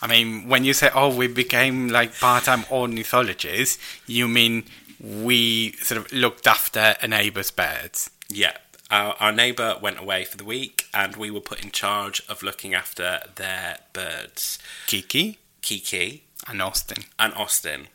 I 0.02 0.08
mean, 0.08 0.48
when 0.48 0.64
you 0.64 0.72
say, 0.72 0.90
oh, 0.92 1.14
we 1.14 1.28
became 1.28 1.88
like 1.88 2.18
part 2.18 2.44
time 2.44 2.64
ornithologists, 2.70 3.78
you 4.08 4.26
mean 4.26 4.64
we 5.00 5.72
sort 5.74 5.98
of 5.98 6.12
looked 6.12 6.48
after 6.48 6.96
a 7.00 7.06
neighbour's 7.06 7.52
birds. 7.52 8.10
Yeah. 8.28 8.56
Our, 8.90 9.14
our 9.20 9.32
neighbour 9.32 9.76
went 9.80 9.98
away 9.98 10.24
for 10.24 10.36
the 10.38 10.44
week, 10.44 10.84
and 10.94 11.14
we 11.16 11.30
were 11.30 11.40
put 11.40 11.62
in 11.62 11.70
charge 11.70 12.22
of 12.28 12.42
looking 12.42 12.72
after 12.74 13.20
their 13.36 13.78
birds, 13.92 14.58
Kiki 14.86 15.38
Kiki 15.62 16.22
and 16.46 16.62
Austin. 16.62 17.04
and 17.18 17.34
Austin. 17.34 17.88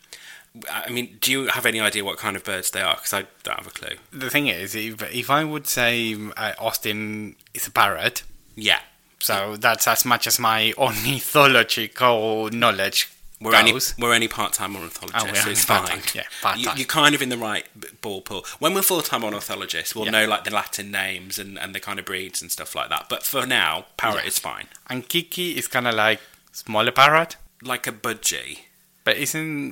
I 0.71 0.89
mean, 0.91 1.17
do 1.19 1.31
you 1.31 1.47
have 1.47 1.65
any 1.65 1.79
idea 1.79 2.05
what 2.05 2.19
kind 2.19 2.35
of 2.35 2.43
birds 2.43 2.69
they 2.69 2.81
are? 2.81 2.95
Because 2.95 3.13
I 3.13 3.25
don't 3.41 3.57
have 3.57 3.65
a 3.65 3.71
clue. 3.71 3.95
The 4.11 4.29
thing 4.29 4.45
is, 4.47 4.75
if, 4.75 5.01
if 5.11 5.31
I 5.31 5.43
would 5.43 5.65
say 5.65 6.15
uh, 6.37 6.53
Austin 6.59 7.35
is 7.55 7.65
a 7.65 7.71
parrot, 7.71 8.21
Yeah. 8.55 8.79
so 9.19 9.55
that's 9.57 9.87
as 9.87 10.05
much 10.05 10.27
as 10.27 10.37
my 10.37 10.73
ornithological 10.77 12.49
knowledge 12.51 13.09
We're 13.41 13.55
only, 13.55 13.73
we're 13.99 14.13
only 14.13 14.29
part-time 14.29 14.75
ornithologists, 14.75 15.39
Oh, 15.41 15.43
so 15.43 15.49
it's 15.49 15.65
fine. 15.65 16.01
yeah, 16.15 16.23
part-time. 16.41 16.59
You, 16.61 16.71
you're 16.77 16.85
kind 16.87 17.13
of 17.13 17.21
in 17.21 17.27
the 17.27 17.37
right 17.37 17.65
b- 17.77 17.89
ball 18.01 18.21
pool. 18.21 18.45
When 18.59 18.73
we're 18.73 18.81
full-time 18.83 19.21
ornithologists, 19.23 19.93
we'll 19.93 20.05
Yeah. 20.05 20.11
know 20.11 20.25
like 20.27 20.45
the 20.45 20.51
Latin 20.51 20.91
names 20.91 21.37
and, 21.37 21.59
and 21.59 21.75
the 21.75 21.81
kind 21.81 21.99
of 21.99 22.05
breeds 22.05 22.41
and 22.41 22.49
stuff 22.49 22.73
like 22.73 22.87
that. 22.89 23.07
But 23.09 23.23
for 23.23 23.45
now, 23.45 23.87
parrot 23.97 24.21
Yeah. 24.23 24.27
is 24.27 24.39
fine. 24.39 24.67
And 24.89 25.09
Kiki 25.09 25.57
is 25.57 25.67
kind 25.67 25.87
of 25.87 25.95
like 25.95 26.21
smaller 26.53 26.91
parrot. 26.91 27.35
Like 27.61 27.85
a 27.85 27.91
budgie. 27.91 28.59
But 29.03 29.17
isn't 29.17 29.71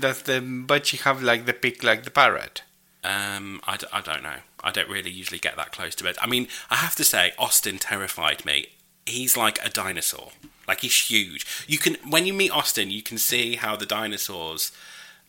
does 0.00 0.22
the 0.22 0.40
budgie 0.40 1.00
have 1.02 1.22
like 1.22 1.44
the 1.44 1.52
beak 1.52 1.82
like 1.84 2.04
the 2.04 2.10
parrot? 2.10 2.62
Um, 3.02 3.60
I, 3.66 3.76
d- 3.76 3.86
I 3.92 4.00
don't 4.00 4.22
know. 4.22 4.36
I 4.62 4.70
don't 4.70 4.88
really 4.88 5.10
usually 5.10 5.38
get 5.38 5.56
that 5.56 5.72
close 5.72 5.94
to 5.96 6.06
it. 6.06 6.16
I 6.22 6.26
mean, 6.26 6.48
I 6.70 6.76
have 6.76 6.94
to 6.96 7.04
say, 7.04 7.32
Austin 7.38 7.76
terrified 7.78 8.46
me. 8.46 8.68
He's 9.06 9.36
like 9.36 9.64
a 9.64 9.70
dinosaur. 9.70 10.30
Like 10.66 10.80
he's 10.80 11.10
huge. 11.10 11.46
You 11.66 11.78
can 11.78 11.96
when 12.08 12.26
you 12.26 12.32
meet 12.32 12.50
Austin, 12.50 12.90
you 12.90 13.02
can 13.02 13.18
see 13.18 13.56
how 13.56 13.76
the 13.76 13.86
dinosaurs 13.86 14.72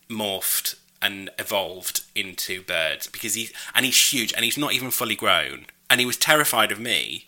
morphed 0.09 0.75
and 1.01 1.29
evolved 1.37 2.01
into 2.15 2.61
birds 2.61 3.07
because 3.07 3.33
he's 3.33 3.51
and 3.73 3.85
he's 3.85 4.13
huge 4.13 4.33
and 4.33 4.45
he's 4.45 4.57
not 4.57 4.73
even 4.73 4.91
fully 4.91 5.15
grown. 5.15 5.65
And 5.89 5.99
he 5.99 6.05
was 6.05 6.17
terrified 6.17 6.71
of 6.71 6.79
me, 6.79 7.27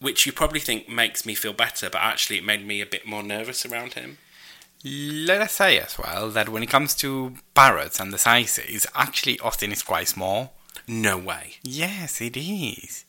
which 0.00 0.24
you 0.24 0.32
probably 0.32 0.60
think 0.60 0.88
makes 0.88 1.26
me 1.26 1.34
feel 1.34 1.52
better, 1.52 1.90
but 1.90 2.00
actually 2.00 2.38
it 2.38 2.44
made 2.44 2.66
me 2.66 2.80
a 2.80 2.86
bit 2.86 3.06
more 3.06 3.22
nervous 3.22 3.66
around 3.66 3.94
him. 3.94 4.18
Let 4.84 5.40
us 5.40 5.52
say 5.52 5.78
as 5.78 5.96
well 5.98 6.30
that 6.30 6.48
when 6.48 6.62
it 6.62 6.70
comes 6.70 6.94
to 6.96 7.34
parrots 7.54 8.00
and 8.00 8.12
the 8.12 8.18
sizes, 8.18 8.86
actually 8.94 9.38
Austin 9.40 9.70
is 9.70 9.82
quite 9.82 10.08
small. 10.08 10.54
No 10.88 11.18
way. 11.18 11.54
Yes, 11.62 12.20
it 12.20 12.36
is. 12.36 13.04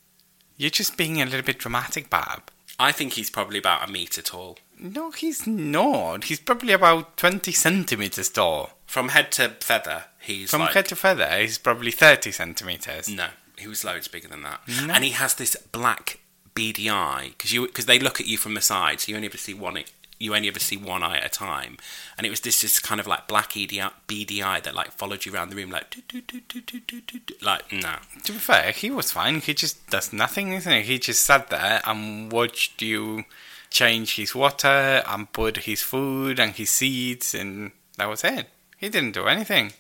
You're 0.57 0.69
just 0.69 0.97
being 0.97 1.19
a 1.21 1.25
little 1.25 1.41
bit 1.41 1.57
dramatic, 1.57 2.09
Bab. 2.09 2.51
I 2.79 2.91
think 2.91 3.13
he's 3.13 3.29
probably 3.29 3.59
about 3.59 3.87
a 3.87 3.91
meter 3.91 4.21
tall. 4.21 4.57
No, 4.79 5.11
he's 5.11 5.45
not. 5.47 6.25
He's 6.25 6.39
probably 6.39 6.73
about 6.73 7.17
20 7.17 7.51
centimeters 7.51 8.29
tall. 8.29 8.71
From 8.85 9.09
head 9.09 9.31
to 9.33 9.49
feather, 9.59 10.05
he's 10.19 10.51
From 10.51 10.61
like 10.61 10.73
head 10.73 10.85
to 10.87 10.95
feather, 10.95 11.27
he's 11.39 11.57
probably 11.57 11.91
30 11.91 12.31
centimeters. 12.31 13.07
No, 13.09 13.27
he 13.57 13.67
was 13.67 13.83
loads 13.83 14.07
bigger 14.07 14.27
than 14.27 14.43
that. 14.43 14.61
No. 14.67 14.93
And 14.93 15.03
he 15.03 15.11
has 15.11 15.35
this 15.35 15.55
black 15.71 16.19
beady 16.55 16.89
eye 16.89 17.33
because 17.37 17.53
you 17.53 17.65
because 17.65 17.85
they 17.85 17.99
look 17.99 18.19
at 18.19 18.27
you 18.27 18.37
from 18.37 18.53
the 18.53 18.61
side, 18.61 18.99
so 18.99 19.11
you 19.11 19.15
only 19.15 19.27
ever 19.27 19.37
see 19.37 19.53
one. 19.53 19.77
You 20.23 20.35
only 20.35 20.47
ever 20.47 20.59
see 20.59 20.77
one 20.77 21.03
eye 21.03 21.17
at 21.17 21.25
a 21.25 21.29
time, 21.29 21.77
and 22.17 22.25
it 22.25 22.29
was 22.29 22.39
this 22.41 22.61
this 22.61 22.79
kind 22.79 22.99
of 22.99 23.07
like 23.07 23.27
black 23.27 23.53
beady 23.53 24.43
eye 24.43 24.59
that 24.61 24.75
like 24.75 24.91
followed 24.91 25.25
you 25.25 25.33
around 25.33 25.49
the 25.49 25.55
room 25.55 25.71
like 25.71 25.89
do, 25.89 26.01
do, 26.07 26.21
do, 26.21 26.41
do, 26.41 26.61
do, 26.61 27.01
do, 27.01 27.19
do, 27.19 27.33
like 27.41 27.71
nah. 27.71 27.97
To 28.23 28.31
be 28.31 28.37
fair, 28.37 28.71
he 28.71 28.89
was 28.89 29.11
fine. 29.11 29.39
He 29.39 29.53
just 29.53 29.89
does 29.89 30.13
nothing, 30.13 30.53
isn't 30.53 30.71
he? 30.71 30.81
He 30.81 30.99
just 30.99 31.25
sat 31.25 31.49
there 31.49 31.81
and 31.85 32.31
watched 32.31 32.81
you 32.81 33.25
change 33.69 34.15
his 34.15 34.35
water 34.35 35.03
and 35.07 35.31
put 35.33 35.57
his 35.57 35.81
food 35.81 36.39
and 36.39 36.53
his 36.53 36.69
seeds, 36.69 37.33
and 37.33 37.71
that 37.97 38.07
was 38.07 38.23
it. 38.23 38.47
He 38.77 38.89
didn't 38.89 39.13
do 39.13 39.25
anything. 39.25 39.73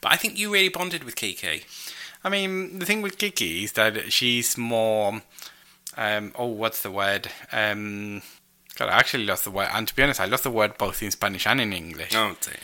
But 0.00 0.12
I 0.12 0.16
think 0.16 0.38
you 0.38 0.52
really 0.52 0.68
bonded 0.68 1.04
with 1.04 1.16
Kiki. 1.16 1.64
I 2.24 2.28
mean, 2.28 2.78
the 2.78 2.86
thing 2.86 3.02
with 3.02 3.18
Kiki 3.18 3.64
is 3.64 3.72
that 3.72 4.12
she's 4.12 4.56
more. 4.58 5.22
Um, 5.96 6.32
oh, 6.36 6.46
what's 6.46 6.82
the 6.82 6.90
word? 6.90 7.28
Um, 7.52 8.22
God, 8.76 8.88
I 8.88 8.98
actually 8.98 9.24
lost 9.24 9.44
the 9.44 9.50
word. 9.50 9.68
And 9.72 9.86
to 9.88 9.94
be 9.94 10.02
honest, 10.02 10.20
I 10.20 10.26
lost 10.26 10.44
the 10.44 10.50
word 10.50 10.78
both 10.78 11.02
in 11.02 11.10
Spanish 11.10 11.46
and 11.46 11.60
in 11.60 11.72
English. 11.72 12.14
Oh 12.14 12.36
dear. 12.40 12.56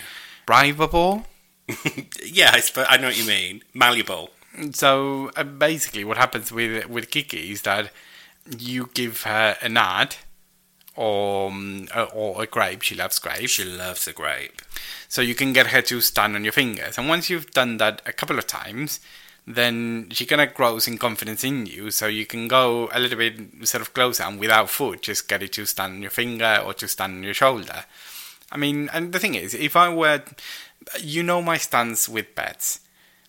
Bribable. 0.47 1.25
yeah, 2.25 2.51
I 2.53 2.61
suppose 2.61 2.87
I 2.89 2.97
know 2.97 3.09
what 3.09 3.19
you 3.19 3.27
mean. 3.27 3.63
Malleable. 3.75 4.31
So 4.73 5.31
uh, 5.37 5.45
basically, 5.45 6.05
what 6.05 6.17
happens 6.17 6.53
with 6.53 6.89
with 6.89 7.11
Kiki 7.11 7.53
is 7.53 7.63
that 7.63 7.91
you 8.59 8.91
give 8.95 9.23
her 9.23 9.57
an 9.61 9.77
ad 9.77 10.17
or 10.95 11.49
um, 11.49 11.89
uh, 11.95 12.07
or 12.15 12.43
a 12.43 12.47
grape. 12.47 12.83
She 12.83 12.95
loves 12.95 13.19
grapes. 13.19 13.53
She 13.53 13.65
loves 13.65 14.07
a 14.09 14.13
grape. 14.13 14.63
So 15.09 15.23
you 15.23 15.35
can 15.35 15.53
get 15.53 15.69
her 15.69 15.83
to 15.83 16.01
stand 16.01 16.35
on 16.35 16.45
your 16.45 16.53
fingers. 16.53 16.99
And 16.99 17.09
once 17.09 17.31
you've 17.31 17.51
done 17.53 17.77
that 17.79 18.03
a 18.07 18.13
couple 18.13 18.39
of 18.39 18.47
times, 18.47 19.01
then 19.47 20.09
she 20.11 20.27
kind 20.27 20.43
of 20.43 20.55
grows 20.55 20.89
in 20.89 20.99
confidence 20.99 21.45
in 21.45 21.67
you. 21.67 21.91
So 21.91 22.07
you 22.07 22.27
can 22.27 22.49
go 22.49 22.89
a 22.93 22.99
little 22.99 23.19
bit 23.19 23.39
sort 23.67 23.81
of 23.81 23.95
closer 23.95 24.25
and 24.25 24.41
without 24.41 24.71
food, 24.71 25.03
just 25.03 25.29
get 25.29 25.43
it 25.43 25.53
to 25.53 25.67
stand 25.67 25.95
on 25.95 26.03
your 26.03 26.11
finger 26.11 26.61
or 26.65 26.75
to 26.75 26.89
stand 26.89 27.15
on 27.15 27.23
your 27.23 27.35
shoulder. 27.35 27.85
I 28.51 28.57
mean, 28.57 28.89
and 28.93 29.13
the 29.13 29.19
thing 29.19 29.35
is, 29.35 29.55
if 29.55 29.77
I 29.77 29.93
were, 29.93 30.23
you 31.01 31.23
know, 31.23 31.43
my 31.43 31.57
stance 31.57 32.09
with 32.09 32.35
pets. 32.35 32.81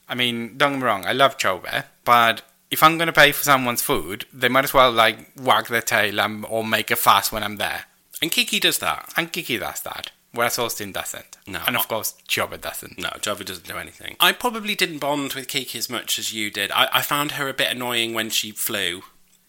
I 0.09 0.15
mean, 0.15 0.57
don't 0.57 0.73
get 0.73 0.79
me 0.79 0.85
wrong, 0.85 1.05
I 1.05 1.13
love 1.13 1.37
Chobe, 1.37 1.83
but 2.05 2.41
if 2.71 2.81
I'm 2.81 2.97
going 2.97 3.07
to 3.07 3.13
pay 3.13 3.31
for 3.31 3.43
someone's 3.43 3.81
food, 3.81 4.25
they 4.33 4.49
might 4.49 4.63
as 4.63 4.73
well 4.73 4.91
like 4.91 5.31
wag 5.35 5.67
their 5.67 5.81
tail 5.81 6.19
and, 6.21 6.45
or 6.49 6.63
make 6.63 6.91
a 6.91 6.95
fuss 6.95 7.31
when 7.31 7.43
I'm 7.43 7.57
there. 7.57 7.85
And 8.21 8.31
Kiki 8.31 8.59
does 8.59 8.79
that. 8.79 9.13
And 9.15 9.31
Kiki 9.31 9.57
does 9.57 9.81
that, 9.81 10.11
whereas 10.37 10.57
Austin 10.57 10.91
doesn't. 10.91 11.37
No. 11.45 11.61
and 11.67 11.75
of 11.75 11.87
course 11.87 12.13
Chobe 12.27 12.61
doesn't. 12.61 12.97
No, 12.97 13.09
Java 13.21 13.43
doesn't 13.43 13.67
do 13.67 13.77
anything. 13.77 14.15
I 14.19 14.31
probably 14.31 14.75
didn't 14.75 14.99
bond 14.99 15.33
with 15.33 15.47
Kiki 15.47 15.77
as 15.77 15.89
much 15.89 16.17
as 16.17 16.33
you 16.33 16.49
did. 16.51 16.71
I, 16.71 16.87
I 16.93 17.01
found 17.01 17.33
her 17.33 17.49
a 17.49 17.53
bit 17.53 17.71
annoying 17.71 18.13
when 18.13 18.29
she 18.29 18.51
flew 18.51 19.01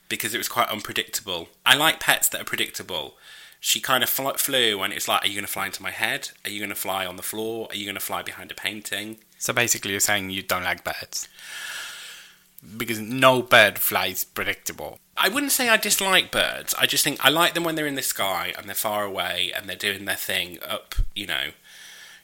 because 0.08 0.34
it 0.34 0.38
was 0.38 0.48
quite 0.48 0.68
unpredictable. 0.68 1.48
I 1.64 1.76
like 1.76 2.00
pets 2.00 2.28
that 2.30 2.40
are 2.40 2.44
predictable. 2.44 3.14
She 3.60 3.80
kind 3.80 4.02
of 4.02 4.08
fl- 4.08 4.30
flew 4.30 4.82
and 4.82 4.92
it's 4.92 5.06
like, 5.08 5.24
are 5.24 5.28
you 5.28 5.34
going 5.34 5.44
to 5.46 5.52
fly 5.52 5.66
into 5.66 5.82
my 5.82 5.90
head? 5.90 6.30
Are 6.44 6.50
you 6.50 6.60
going 6.60 6.70
to 6.70 6.74
fly 6.74 7.04
on 7.04 7.16
the 7.16 7.22
floor? 7.22 7.68
Are 7.70 7.76
you 7.76 7.84
going 7.84 7.94
to 7.94 8.00
fly 8.00 8.22
behind 8.22 8.50
a 8.50 8.54
painting? 8.54 9.18
So 9.38 9.52
basically, 9.52 9.92
you're 9.92 10.00
saying 10.00 10.30
you 10.30 10.42
don't 10.42 10.64
like 10.64 10.84
birds 10.84 11.28
because 12.76 12.98
no 12.98 13.42
bird 13.42 13.78
flies 13.78 14.24
predictable. 14.24 14.98
I 15.18 15.28
wouldn't 15.28 15.52
say 15.52 15.68
I 15.68 15.76
dislike 15.76 16.30
birds. 16.30 16.74
I 16.78 16.86
just 16.86 17.04
think 17.04 17.24
I 17.24 17.28
like 17.28 17.54
them 17.54 17.64
when 17.64 17.74
they're 17.74 17.86
in 17.86 17.96
the 17.96 18.02
sky 18.02 18.54
and 18.56 18.66
they're 18.66 18.74
far 18.74 19.04
away 19.04 19.52
and 19.54 19.68
they're 19.68 19.76
doing 19.76 20.04
their 20.04 20.16
thing 20.16 20.58
up, 20.66 20.94
you 21.14 21.26
know, 21.26 21.48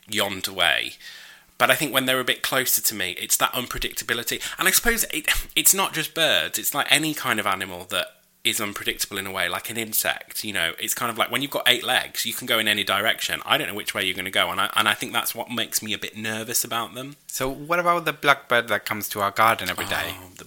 yonder 0.09 0.53
way. 0.53 0.95
But 1.59 1.71
I 1.71 1.75
think 1.75 1.93
when 1.93 2.07
they're 2.07 2.21
a 2.21 2.25
bit 2.25 2.43
closer 2.43 2.83
to 2.83 2.95
me, 2.95 3.13
it's 3.13 3.37
that 3.37 3.53
unpredictability. 3.53 4.43
And 4.59 4.67
I 4.69 4.71
suppose 4.71 5.05
it, 5.13 5.29
it's 5.55 5.75
not 5.75 5.93
just 5.93 6.15
birds, 6.15 6.59
it's 6.59 6.75
like 6.75 6.87
any 6.91 7.15
kind 7.15 7.39
of 7.39 7.47
animal 7.47 7.85
that 7.91 8.09
is 8.45 8.61
unpredictable 8.61 9.17
in 9.17 9.27
a 9.27 9.33
way, 9.33 9.49
like 9.49 9.71
an 9.71 9.79
insect. 9.79 10.45
You 10.45 10.53
know, 10.53 10.73
it's 10.79 10.95
kind 10.95 11.11
of 11.11 11.17
like 11.17 11.31
when 11.31 11.43
you've 11.43 11.51
got 11.51 11.67
eight 11.67 11.85
legs, 11.85 12.27
you 12.27 12.35
can 12.35 12.47
go 12.47 12.59
in 12.59 12.69
any 12.69 12.85
direction. 12.85 13.41
I 13.47 13.57
don't 13.57 13.69
know 13.69 13.75
which 13.75 13.95
way 13.95 14.05
you're 14.05 14.15
going 14.15 14.27
to 14.27 14.31
go. 14.31 14.51
And 14.51 14.61
I, 14.61 14.71
and 14.77 14.87
I 14.87 14.95
think 14.95 15.13
that's 15.13 15.35
what 15.35 15.51
makes 15.51 15.83
me 15.83 15.95
a 15.95 15.99
bit 15.99 16.17
nervous 16.17 16.63
about 16.63 16.95
them. 16.95 17.17
So 17.27 17.49
what 17.49 17.79
about 17.79 18.05
the 18.05 18.13
blackbird 18.13 18.69
that 18.69 18.85
comes 18.85 19.09
to 19.11 19.21
our 19.21 19.31
garden 19.31 19.71
every 19.71 19.87
day? 19.87 20.17
Oh, 20.21 20.31
the. 20.37 20.47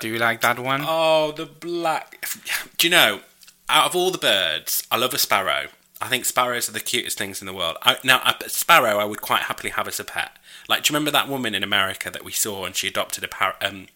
Do 0.00 0.08
you 0.08 0.18
like 0.18 0.40
that 0.42 0.58
one? 0.58 0.84
Oh, 0.86 1.32
the 1.32 1.46
black. 1.46 2.28
Do 2.76 2.86
you 2.86 2.90
know, 2.90 3.20
out 3.68 3.86
of 3.86 3.96
all 3.96 4.10
the 4.10 4.18
birds, 4.18 4.86
I 4.90 4.96
love 4.96 5.14
a 5.14 5.18
sparrow. 5.18 5.66
I 6.00 6.08
think 6.08 6.24
sparrows 6.26 6.68
are 6.68 6.72
the 6.72 6.80
cutest 6.80 7.16
things 7.16 7.40
in 7.40 7.46
the 7.46 7.54
world. 7.54 7.78
I, 7.82 7.96
now, 8.04 8.20
a 8.22 8.48
sparrow, 8.50 8.98
I 8.98 9.04
would 9.04 9.22
quite 9.22 9.44
happily 9.44 9.70
have 9.70 9.88
as 9.88 9.98
a 9.98 10.04
pet. 10.04 10.36
Like, 10.68 10.82
do 10.82 10.92
you 10.92 10.94
remember 10.94 11.10
that 11.12 11.28
woman 11.28 11.54
in 11.54 11.62
America 11.62 12.10
that 12.10 12.24
we 12.24 12.32
saw, 12.32 12.64
and 12.64 12.76
she 12.76 12.88
adopted 12.88 13.24
a 13.24 13.28
par- 13.28 13.56
um, 13.62 13.86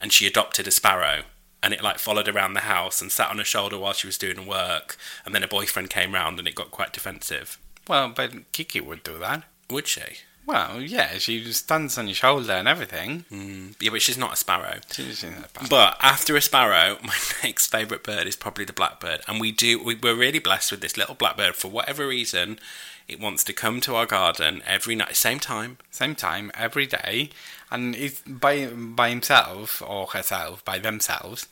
and 0.00 0.12
she 0.12 0.26
adopted 0.26 0.66
a 0.66 0.70
sparrow, 0.70 1.22
and 1.62 1.72
it 1.72 1.82
like 1.82 1.98
followed 1.98 2.28
around 2.28 2.52
the 2.52 2.60
house 2.60 3.00
and 3.00 3.10
sat 3.10 3.30
on 3.30 3.38
her 3.38 3.44
shoulder 3.44 3.78
while 3.78 3.94
she 3.94 4.06
was 4.06 4.18
doing 4.18 4.46
work, 4.46 4.98
and 5.24 5.34
then 5.34 5.42
a 5.42 5.48
boyfriend 5.48 5.88
came 5.88 6.12
round, 6.12 6.38
and 6.38 6.46
it 6.46 6.54
got 6.54 6.70
quite 6.70 6.92
defensive. 6.92 7.58
Well, 7.88 8.10
but 8.14 8.52
Kiki 8.52 8.80
would 8.80 9.02
do 9.02 9.18
that. 9.18 9.44
Would 9.70 9.86
she? 9.86 10.02
Well, 10.46 10.80
yeah, 10.80 11.18
she 11.18 11.52
stands 11.52 11.98
on 11.98 12.06
your 12.06 12.14
shoulder 12.14 12.52
and 12.52 12.68
everything. 12.68 13.24
Mm, 13.32 13.74
yeah, 13.80 13.90
but 13.90 14.00
she's 14.00 14.16
not 14.16 14.34
a 14.34 14.36
sparrow. 14.36 14.78
She's 14.92 15.22
that 15.22 15.52
bad. 15.52 15.68
But 15.68 15.96
after 16.00 16.36
a 16.36 16.40
sparrow, 16.40 16.98
my 17.02 17.16
next 17.42 17.66
favourite 17.66 18.04
bird 18.04 18.28
is 18.28 18.36
probably 18.36 18.64
the 18.64 18.72
blackbird, 18.72 19.22
and 19.26 19.40
we 19.40 19.50
do 19.50 19.82
we, 19.82 19.96
we're 19.96 20.14
really 20.14 20.38
blessed 20.38 20.70
with 20.70 20.80
this 20.80 20.96
little 20.96 21.16
blackbird. 21.16 21.56
For 21.56 21.68
whatever 21.68 22.06
reason, 22.06 22.60
it 23.08 23.18
wants 23.18 23.42
to 23.44 23.52
come 23.52 23.80
to 23.82 23.96
our 23.96 24.06
garden 24.06 24.62
every 24.64 24.94
night, 24.94 25.16
same 25.16 25.40
time. 25.40 25.78
Same 25.90 26.14
time, 26.14 26.52
every 26.54 26.86
day, 26.86 27.30
and 27.72 27.96
it's 27.96 28.20
by 28.20 28.66
by 28.66 29.10
himself 29.10 29.82
or 29.84 30.06
herself, 30.06 30.64
by 30.64 30.78
themselves. 30.78 31.48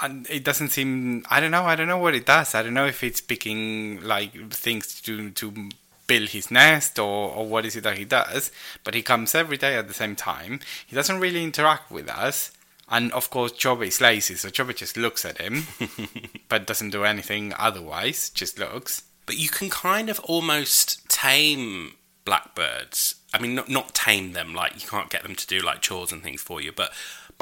And 0.00 0.26
it 0.30 0.42
doesn't 0.42 0.70
seem. 0.70 1.26
I 1.28 1.38
don't 1.40 1.50
know. 1.50 1.64
I 1.64 1.76
don't 1.76 1.88
know 1.88 1.98
what 1.98 2.14
it 2.14 2.24
does. 2.24 2.54
I 2.54 2.62
don't 2.62 2.72
know 2.72 2.86
if 2.86 3.04
it's 3.04 3.20
picking 3.20 4.00
like 4.00 4.52
things 4.52 5.02
to 5.02 5.30
to 5.30 5.68
build 6.06 6.30
his 6.30 6.50
nest 6.50 6.98
or, 6.98 7.32
or 7.32 7.46
what 7.46 7.64
is 7.64 7.76
it 7.76 7.84
that 7.84 7.98
he 7.98 8.04
does. 8.04 8.50
But 8.84 8.94
he 8.94 9.02
comes 9.02 9.34
every 9.34 9.56
day 9.56 9.76
at 9.76 9.88
the 9.88 9.94
same 9.94 10.16
time. 10.16 10.60
He 10.86 10.96
doesn't 10.96 11.20
really 11.20 11.42
interact 11.42 11.90
with 11.90 12.08
us. 12.08 12.52
And 12.88 13.12
of 13.12 13.30
course, 13.30 13.52
Chobe 13.52 13.86
is 13.86 14.00
lazy, 14.00 14.34
so 14.34 14.48
Chobe 14.48 14.76
just 14.76 14.98
looks 14.98 15.24
at 15.24 15.38
him, 15.38 15.66
but 16.48 16.66
doesn't 16.66 16.90
do 16.90 17.04
anything 17.04 17.54
otherwise, 17.58 18.28
just 18.28 18.58
looks. 18.58 19.04
But 19.24 19.38
you 19.38 19.48
can 19.48 19.70
kind 19.70 20.10
of 20.10 20.20
almost 20.20 21.08
tame 21.08 21.94
blackbirds. 22.24 23.14
I 23.32 23.40
mean, 23.40 23.54
not 23.54 23.70
not 23.70 23.94
tame 23.94 24.32
them 24.32 24.52
like 24.54 24.74
you 24.82 24.88
can't 24.88 25.08
get 25.08 25.22
them 25.22 25.36
to 25.36 25.46
do 25.46 25.60
like 25.60 25.80
chores 25.80 26.12
and 26.12 26.22
things 26.22 26.42
for 26.42 26.60
you. 26.60 26.70
But 26.70 26.92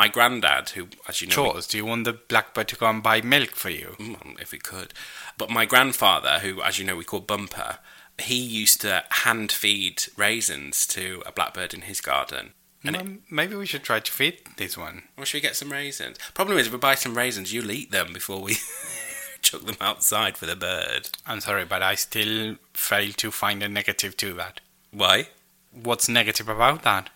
my 0.01 0.09
granddad, 0.09 0.71
who, 0.71 0.89
as 1.09 1.21
you 1.21 1.27
know, 1.27 1.35
Chores, 1.35 1.67
do 1.67 1.77
you 1.77 1.85
want 1.85 2.05
the 2.05 2.15
blackbird 2.15 2.69
to 2.69 2.77
go 2.77 2.87
and 2.87 3.03
buy 3.03 3.21
milk 3.21 3.51
for 3.51 3.69
you? 3.69 3.97
Mm, 3.99 4.41
if 4.41 4.51
we 4.51 4.59
could. 4.59 4.95
But 5.37 5.51
my 5.51 5.67
grandfather, 5.67 6.39
who, 6.39 6.63
as 6.63 6.79
you 6.79 6.87
know, 6.87 6.97
we 6.97 7.05
call 7.05 7.21
Bumper, 7.21 7.79
he 8.23 8.37
used 8.37 8.81
to 8.83 9.05
hand 9.11 9.53
feed 9.53 10.05
raisins 10.17 10.87
to 10.89 11.23
a 11.27 11.33
blackbird 11.33 11.75
in 11.75 11.83
his 11.83 12.01
garden. 12.01 12.53
And 12.83 12.97
it, 12.97 13.03
mm, 13.05 13.19
maybe 13.31 13.57
we 13.57 13.67
should 13.67 13.83
try 13.83 14.01
to 14.01 14.13
feed 14.13 14.39
this 14.57 14.77
one. 14.77 15.03
Or 15.17 15.27
should 15.27 15.39
we 15.39 15.43
get 15.43 15.57
some 15.57 15.73
raisins? 15.73 16.19
Problem 16.35 16.59
is, 16.59 16.67
if 16.67 16.73
we 16.73 16.79
buy 16.79 16.95
some 16.95 17.17
raisins, 17.17 17.53
you'll 17.53 17.71
eat 17.71 17.91
them 17.91 18.13
before 18.13 18.41
we 18.41 18.57
chuck 19.43 19.63
them 19.63 19.77
outside 19.81 20.37
for 20.37 20.47
the 20.47 20.57
bird. 20.57 21.11
I'm 21.27 21.41
sorry, 21.41 21.65
but 21.65 21.83
I 21.83 21.95
still 21.95 22.57
fail 22.73 23.13
to 23.13 23.31
find 23.31 23.63
a 23.63 23.69
negative 23.69 24.17
to 24.19 24.33
that. 24.35 24.61
Why? 24.91 25.29
What's 25.73 26.09
negative 26.09 26.49
about 26.49 26.83
that? 26.83 27.11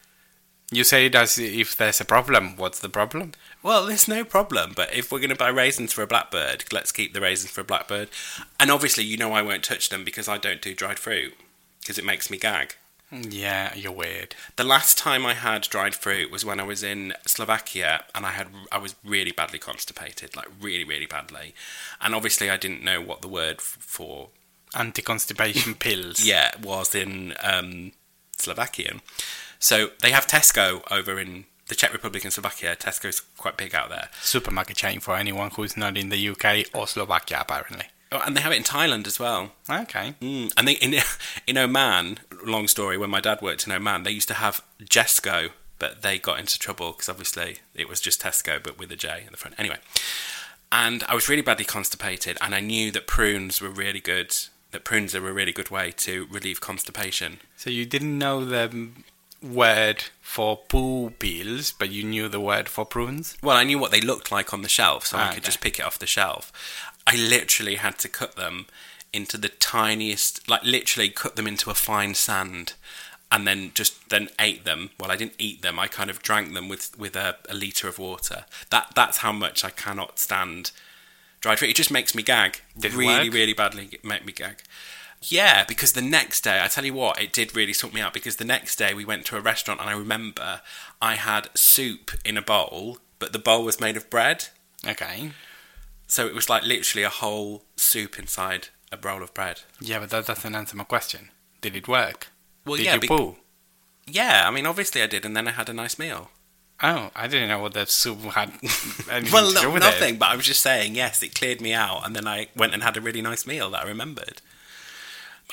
You 0.75 0.85
say 0.85 1.07
it 1.07 1.15
as 1.15 1.39
if 1.39 1.77
there's 1.77 2.01
a 2.01 2.05
problem. 2.05 2.57
What's 2.57 2.81
the 2.81 2.89
problem? 2.89 3.33
Well, 3.63 3.87
there's 3.87 4.09
no 4.09 4.25
problem, 4.25 4.73
but 4.75 4.93
if 4.93 5.11
we're 5.13 5.21
going 5.21 5.31
to 5.31 5.37
buy 5.37 5.49
raisins 5.49 5.93
for 5.93 6.03
a 6.03 6.07
blackbird, 6.07 6.65
let's 6.73 6.93
keep 6.93 7.15
the 7.15 7.21
raisins 7.21 7.53
for 7.53 7.61
a 7.61 7.65
blackbird. 7.65 8.09
And 8.59 8.71
obviously, 8.71 9.05
you 9.05 9.17
know 9.17 9.33
I 9.33 9.43
won't 9.43 9.63
touch 9.65 9.89
them 9.89 10.05
because 10.05 10.29
I 10.29 10.39
don't 10.39 10.61
do 10.61 10.75
dried 10.75 10.99
fruit, 10.99 11.35
because 11.81 11.99
it 11.99 12.05
makes 12.05 12.31
me 12.31 12.39
gag. 12.39 12.75
Yeah, 13.13 13.75
you're 13.75 13.93
weird. 13.93 14.35
The 14.57 14.65
last 14.65 14.99
time 14.99 15.25
I 15.25 15.35
had 15.35 15.63
dried 15.63 15.95
fruit 15.95 16.33
was 16.33 16.45
when 16.45 16.59
I 16.59 16.65
was 16.65 16.83
in 16.83 17.15
Slovakia, 17.27 18.05
and 18.15 18.27
I 18.27 18.31
had 18.31 18.49
I 18.73 18.79
was 18.79 18.97
really 19.05 19.31
badly 19.31 19.59
constipated, 19.61 20.35
like 20.35 20.49
really, 20.61 20.85
really 20.85 21.07
badly. 21.07 21.55
And 22.01 22.15
obviously, 22.15 22.51
I 22.51 22.57
didn't 22.57 22.83
know 22.83 23.01
what 23.01 23.23
the 23.23 23.29
word 23.29 23.61
for 23.61 24.31
Anti-constipation 24.75 25.75
pills. 25.79 26.25
yeah 26.25 26.51
was 26.61 26.95
in 26.95 27.35
um, 27.41 27.93
Slovakian. 28.37 29.01
So 29.65 29.93
they 30.03 30.11
have 30.11 30.27
Tesco 30.27 30.83
over 30.91 31.19
in 31.19 31.47
the 31.69 31.75
Czech 31.75 31.95
Republic 31.95 32.23
and 32.23 32.31
Slovakia. 32.31 32.77
Tesco's 32.77 33.21
quite 33.39 33.57
big 33.57 33.75
out 33.75 33.89
there. 33.89 34.11
Supermarket 34.21 34.77
chain 34.77 35.01
for 35.01 35.17
anyone 35.17 35.53
who's 35.53 35.75
not 35.75 35.97
in 35.97 36.11
the 36.11 36.29
UK 36.29 36.67
or 36.75 36.87
Slovakia, 36.87 37.39
apparently. 37.41 37.87
Oh, 38.13 38.21
and 38.27 38.37
they 38.37 38.43
have 38.43 38.53
it 38.53 38.57
in 38.57 38.63
Thailand 38.63 39.07
as 39.07 39.19
well. 39.19 39.53
Okay. 39.71 40.17
Mm. 40.21 40.53
And 40.59 40.69
they 40.69 40.75
in 40.75 41.01
in 41.47 41.57
Oman. 41.57 42.19
Long 42.45 42.69
story. 42.69 42.99
When 42.99 43.09
my 43.09 43.23
dad 43.23 43.41
worked 43.41 43.67
in 43.67 43.73
Oman, 43.73 44.03
they 44.03 44.11
used 44.11 44.29
to 44.29 44.35
have 44.35 44.63
Jesco, 44.83 45.53
but 45.79 46.03
they 46.03 46.19
got 46.19 46.39
into 46.39 46.59
trouble 46.59 46.93
because 46.93 47.09
obviously 47.09 47.61
it 47.75 47.89
was 47.89 48.01
just 48.01 48.21
Tesco, 48.21 48.63
but 48.63 48.79
with 48.79 48.93
a 48.93 48.97
J 48.97 49.23
in 49.25 49.31
the 49.31 49.39
front. 49.39 49.59
Anyway, 49.59 49.79
and 50.71 51.05
I 51.05 51.15
was 51.15 51.31
really 51.31 51.41
badly 51.41 51.65
constipated, 51.65 52.37
and 52.43 52.55
I 52.55 52.61
knew 52.61 52.91
that 52.91 53.07
prunes 53.07 53.63
were 53.63 53.71
really 53.71 54.01
good. 54.01 54.37
That 54.73 54.85
prunes 54.85 55.15
are 55.15 55.27
a 55.27 55.33
really 55.33 55.53
good 55.53 55.71
way 55.71 55.91
to 55.99 56.27
relieve 56.31 56.61
constipation. 56.61 57.39
So 57.57 57.71
you 57.71 57.87
didn't 57.87 58.19
know 58.19 58.45
the 58.45 58.91
word 59.45 60.05
for 60.21 60.57
poo 60.57 61.11
peels, 61.11 61.73
but 61.73 61.91
you 61.91 62.03
knew 62.05 62.29
the 62.29 62.41
word 62.41 62.69
for 62.69 62.85
prunes? 62.85 63.37
Well, 63.43 63.57
I 63.57 63.65
knew 63.65 63.79
what 63.79 63.91
they 63.91 64.01
looked 64.01 64.33
like 64.33 64.53
on 64.53 64.63
the 64.63 64.69
shelf, 64.69 65.07
so 65.07 65.17
Ah, 65.19 65.25
I 65.25 65.29
could 65.29 65.39
okay. 65.39 65.47
just 65.47 65.61
pick 65.61 65.79
it 65.79 65.85
off 65.85 65.99
the 65.99 66.07
shelf. 66.07 66.53
I 67.07 67.17
literally 67.17 67.77
had 67.77 67.99
to 68.01 68.09
cut 68.09 68.37
them 68.37 68.67
into 69.13 69.37
the 69.39 69.49
tiniest, 69.49 70.49
like 70.49 70.65
literally 70.65 71.09
cut 71.11 71.37
them 71.37 71.47
into 71.47 71.71
a 71.71 71.75
fine 71.75 72.15
sand, 72.15 72.73
and 73.31 73.47
then 73.47 73.71
just 73.75 74.09
then 74.11 74.29
ate 74.39 74.65
them. 74.65 74.91
Well, 74.99 75.11
I 75.11 75.17
didn't 75.17 75.35
eat 75.39 75.63
them. 75.63 75.79
I 75.79 75.87
kind 75.87 76.11
of 76.11 76.23
drank 76.23 76.53
them 76.55 76.69
with 76.69 76.97
with 76.99 77.15
a, 77.15 77.37
a 77.49 77.55
liter 77.55 77.87
of 77.89 77.99
water. 77.99 78.47
That 78.71 78.93
that's 78.95 79.19
how 79.19 79.33
much 79.33 79.65
I 79.65 79.71
cannot 79.71 80.19
stand 80.19 80.71
dried 81.41 81.59
fruit. 81.59 81.71
It 81.71 81.77
just 81.77 81.91
makes 81.91 82.15
me 82.15 82.23
gag. 82.23 82.61
Did 82.79 82.95
really, 82.95 83.29
really 83.29 83.53
badly 83.53 83.99
make 84.03 84.25
me 84.25 84.33
gag. 84.33 84.63
Yeah, 85.29 85.65
because 85.65 85.93
the 85.93 86.03
next 86.03 86.43
day, 86.43 86.61
I 86.63 86.69
tell 86.69 86.85
you 86.85 86.95
what, 86.95 87.21
it 87.21 87.33
did 87.33 87.55
really 87.57 87.73
sort 87.73 87.95
me 87.95 88.01
out. 88.01 88.13
Because 88.13 88.37
the 88.37 88.45
next 88.45 88.77
day 88.77 88.95
we 88.95 89.05
went 89.05 89.25
to 89.27 89.37
a 89.37 89.41
restaurant, 89.41 89.81
and 89.81 89.89
I 89.89 89.95
remember 89.95 90.61
I 91.01 91.15
had 91.15 91.49
soup 91.55 92.11
in 92.25 92.37
a 92.37 92.43
bowl, 92.43 92.99
but 93.19 93.33
the 93.33 93.39
bowl 93.39 93.65
was 93.65 93.81
made 93.81 93.97
of 93.97 94.11
bread. 94.11 94.47
Okay. 94.87 95.31
So 96.07 96.27
it 96.27 96.35
was 96.35 96.51
like 96.51 96.63
literally 96.65 97.05
a 97.05 97.09
whole 97.09 97.65
soup 97.77 98.19
inside 98.19 98.69
a 98.93 98.97
bowl 98.97 99.23
of 99.23 99.33
bread. 99.35 99.63
Yeah, 99.81 99.99
but 100.01 100.11
that 100.11 100.27
doesn't 100.27 100.55
answer 100.55 100.77
my 100.77 100.85
question. 100.85 101.31
Did 101.61 101.75
it 101.75 101.89
work? 101.89 102.29
Well, 102.67 102.77
Did 102.77 102.87
yeah, 102.87 102.95
you 102.95 103.01
be- 103.01 103.09
poo? 103.09 103.37
yeah. 104.07 104.45
I 104.47 104.51
mean, 104.51 104.67
obviously 104.67 105.03
I 105.03 105.07
did, 105.07 105.25
and 105.25 105.37
then 105.37 105.49
I 105.49 105.53
had 105.53 105.69
a 105.69 105.73
nice 105.75 105.99
meal. 105.99 106.31
Oh, 106.83 107.11
I 107.15 107.29
didn't 107.29 107.49
know 107.49 107.61
what 107.61 107.73
the 107.73 107.87
soup 107.87 108.19
had 108.21 108.51
Well, 109.33 109.49
to 109.49 109.55
do 109.55 109.63
no, 109.63 109.71
with 109.71 109.83
nothing. 109.83 110.15
it. 110.15 110.19
But 110.19 110.31
I 110.31 110.37
was 110.37 110.45
just 110.45 110.61
saying, 110.61 110.95
yes, 110.97 111.23
it 111.23 111.35
cleared 111.35 111.61
me 111.61 111.73
out, 111.73 112.05
and 112.05 112.15
then 112.15 112.27
I 112.27 112.49
went 112.57 112.75
and 112.75 112.83
had 112.83 112.97
a 112.97 113.01
really 113.01 113.23
nice 113.23 113.47
meal 113.47 113.71
that 113.71 113.85
I 113.85 113.89
remembered. 113.89 114.43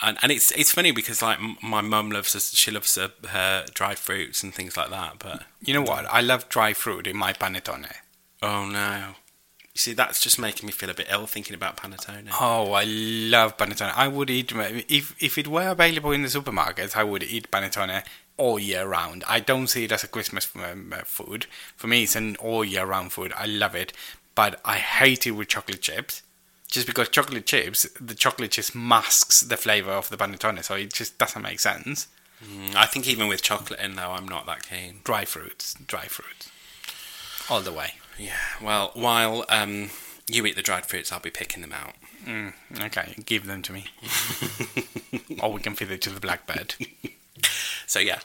And, 0.01 0.17
and 0.21 0.32
it's 0.32 0.51
it's 0.51 0.71
funny 0.71 0.91
because 0.91 1.21
like 1.21 1.39
my 1.62 1.82
mum 1.82 2.10
loves 2.12 2.34
her, 2.34 2.39
she 2.39 2.71
loves 2.71 2.95
her, 2.95 3.12
her 3.27 3.65
dried 3.73 3.99
fruits 3.99 4.41
and 4.43 4.54
things 4.54 4.75
like 4.77 4.89
that. 4.89 5.19
But 5.19 5.43
You 5.62 5.73
know 5.73 5.82
what? 5.82 6.06
I 6.06 6.21
love 6.21 6.49
dry 6.49 6.73
fruit 6.73 7.08
in 7.08 7.17
my 7.17 7.34
panettone. 7.34 7.91
oh 8.41 8.65
no, 8.65 9.15
you 9.73 9.75
see 9.75 9.93
that's 9.93 10.19
just 10.21 10.39
making 10.39 10.65
me 10.67 10.71
feel 10.71 10.89
a 10.89 10.93
bit 10.93 11.08
ill 11.10 11.27
thinking 11.27 11.56
about 11.56 11.77
panettone. 11.77 12.30
Oh, 12.39 12.71
I 12.73 12.84
love 12.86 13.58
panettone. 13.58 13.93
I 13.95 14.08
would 14.08 14.30
eat 14.30 14.51
if 14.89 15.15
if 15.21 15.38
it 15.38 15.47
were 15.47 15.67
available 15.67 16.12
in 16.12 16.23
the 16.23 16.30
supermarkets. 16.30 16.95
I 16.95 17.04
would 17.04 17.23
eat 17.23 17.51
panettone 17.51 18.04
all 18.38 18.58
year 18.58 18.88
round. 18.88 19.23
I 19.27 19.39
don't 19.39 19.67
see 19.67 19.84
it 19.84 19.91
as 19.91 20.04
a 20.04 20.08
Christmas 20.08 20.49
um, 20.56 20.93
uh, 20.93 21.01
food. 21.04 21.45
For 21.75 21.86
me, 21.88 22.04
it's 22.04 22.15
an 22.15 22.38
all 22.38 22.65
year 22.65 22.86
round 22.86 23.12
food. 23.12 23.34
I 23.38 23.45
love 23.45 23.75
it, 23.75 23.93
but 24.34 24.60
I 24.65 24.77
hate 24.77 25.27
it 25.27 25.32
with 25.32 25.49
chocolate 25.49 25.82
chips. 25.82 26.23
Just 26.72 26.88
because 26.88 27.10
chocolate 27.10 27.46
chips, 27.46 27.86
the 28.00 28.16
chocolate 28.16 28.52
just 28.52 28.74
masks 28.74 29.42
the 29.42 29.58
flavor 29.58 29.92
of 29.92 30.10
the 30.10 30.18
panettone, 30.18 30.64
so 30.64 30.76
it 30.76 30.94
just 30.94 31.18
doesn't 31.18 31.42
make 31.42 31.60
sense. 31.60 32.08
Mm, 32.44 32.76
I 32.76 32.86
think 32.86 33.08
even 33.08 33.28
with 33.28 33.42
chocolate 33.44 33.80
in 33.80 33.96
though, 33.96 34.12
I'm 34.12 34.28
not 34.28 34.46
that 34.46 34.68
keen. 34.68 35.02
Dry 35.04 35.26
fruits, 35.26 35.76
dry 35.86 36.06
fruits, 36.06 36.50
all 37.50 37.62
the 37.62 37.74
way. 37.74 37.96
Yeah. 38.18 38.38
Well, 38.62 38.92
while 38.94 39.46
um, 39.50 39.90
you 40.28 40.46
eat 40.46 40.56
the 40.56 40.62
dried 40.62 40.86
fruits, 40.86 41.12
I'll 41.12 41.20
be 41.20 41.30
picking 41.30 41.62
them 41.62 41.74
out. 41.74 41.94
Mm, 42.26 42.54
okay, 42.86 43.16
give 43.26 43.48
them 43.48 43.62
to 43.64 43.74
me, 43.74 43.86
or 45.42 45.52
we 45.52 45.60
can 45.60 45.76
feed 45.76 45.92
it 45.92 46.02
to 46.04 46.10
the 46.10 46.20
blackbird. 46.20 46.76
So 47.86 48.00
yeah, 48.00 48.20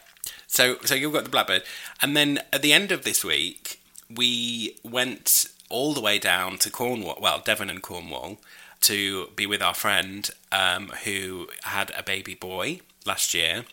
so 0.47 0.77
so 0.85 0.95
you've 0.95 1.13
got 1.13 1.25
the 1.25 1.31
blackbird, 1.31 1.63
and 2.01 2.17
then 2.17 2.41
at 2.53 2.63
the 2.63 2.73
end 2.73 2.93
of 2.93 3.03
this 3.03 3.25
week, 3.25 3.81
we 4.09 4.77
went 4.85 5.47
all 5.69 5.95
the 5.95 6.01
way 6.01 6.19
down 6.19 6.59
to 6.59 6.71
Cornwall, 6.71 7.19
well 7.21 7.41
Devon 7.45 7.71
and 7.71 7.83
Cornwall, 7.83 8.39
to 8.83 9.29
be 9.37 9.47
with 9.47 9.63
our 9.63 9.75
friend 9.75 10.31
um, 10.53 10.89
who 11.05 11.49
had 11.65 11.91
a 11.97 12.03
baby 12.03 12.35
boy 12.35 12.81
last 13.05 13.35
year, 13.35 13.65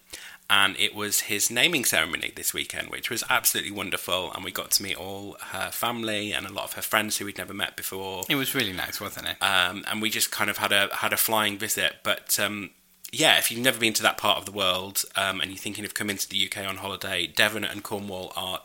and 0.50 0.76
it 0.78 0.94
was 0.94 1.22
his 1.22 1.50
naming 1.50 1.84
ceremony 1.86 2.32
this 2.36 2.54
weekend, 2.54 2.90
which 2.90 3.10
was 3.10 3.24
absolutely 3.30 3.72
wonderful, 3.72 4.32
and 4.34 4.44
we 4.44 4.52
got 4.52 4.72
to 4.72 4.84
meet 4.84 4.98
all 4.98 5.36
her 5.40 5.72
family 5.72 6.32
and 6.32 6.46
a 6.46 6.52
lot 6.54 6.66
of 6.66 6.74
her 6.74 6.82
friends 6.82 7.18
who 7.18 7.26
we'd 7.26 7.38
never 7.38 7.54
met 7.54 7.76
before 7.76 8.24
It 8.30 8.36
was 8.36 8.54
really 8.54 8.74
nice, 8.74 9.00
wasn't 9.02 9.28
it? 9.30 9.38
um, 9.42 9.84
and 9.90 10.02
we 10.02 10.10
just 10.10 10.32
kind 10.32 10.50
of 10.50 10.58
had 10.58 10.72
a 10.72 10.90
had 10.94 11.14
a 11.14 11.18
flying 11.18 11.58
visit. 11.58 11.96
But 12.04 12.40
um, 12.40 12.72
yeah, 13.12 13.38
if 13.38 13.52
you've 13.52 13.62
never 13.62 13.80
been 13.80 13.94
to 13.94 14.04
that 14.04 14.18
part 14.18 14.38
of 14.40 14.46
the 14.46 14.52
world 14.52 15.04
um, 15.16 15.40
and 15.42 15.50
you're 15.52 15.58
thinking 15.58 15.86
of 15.86 15.94
coming 15.94 16.18
to 16.18 16.30
the 16.30 16.46
UK 16.46 16.68
on 16.68 16.78
holiday, 16.78 17.28
Devon 17.28 17.64
and 17.64 17.84
Cornwall 17.84 18.34
are 18.36 18.62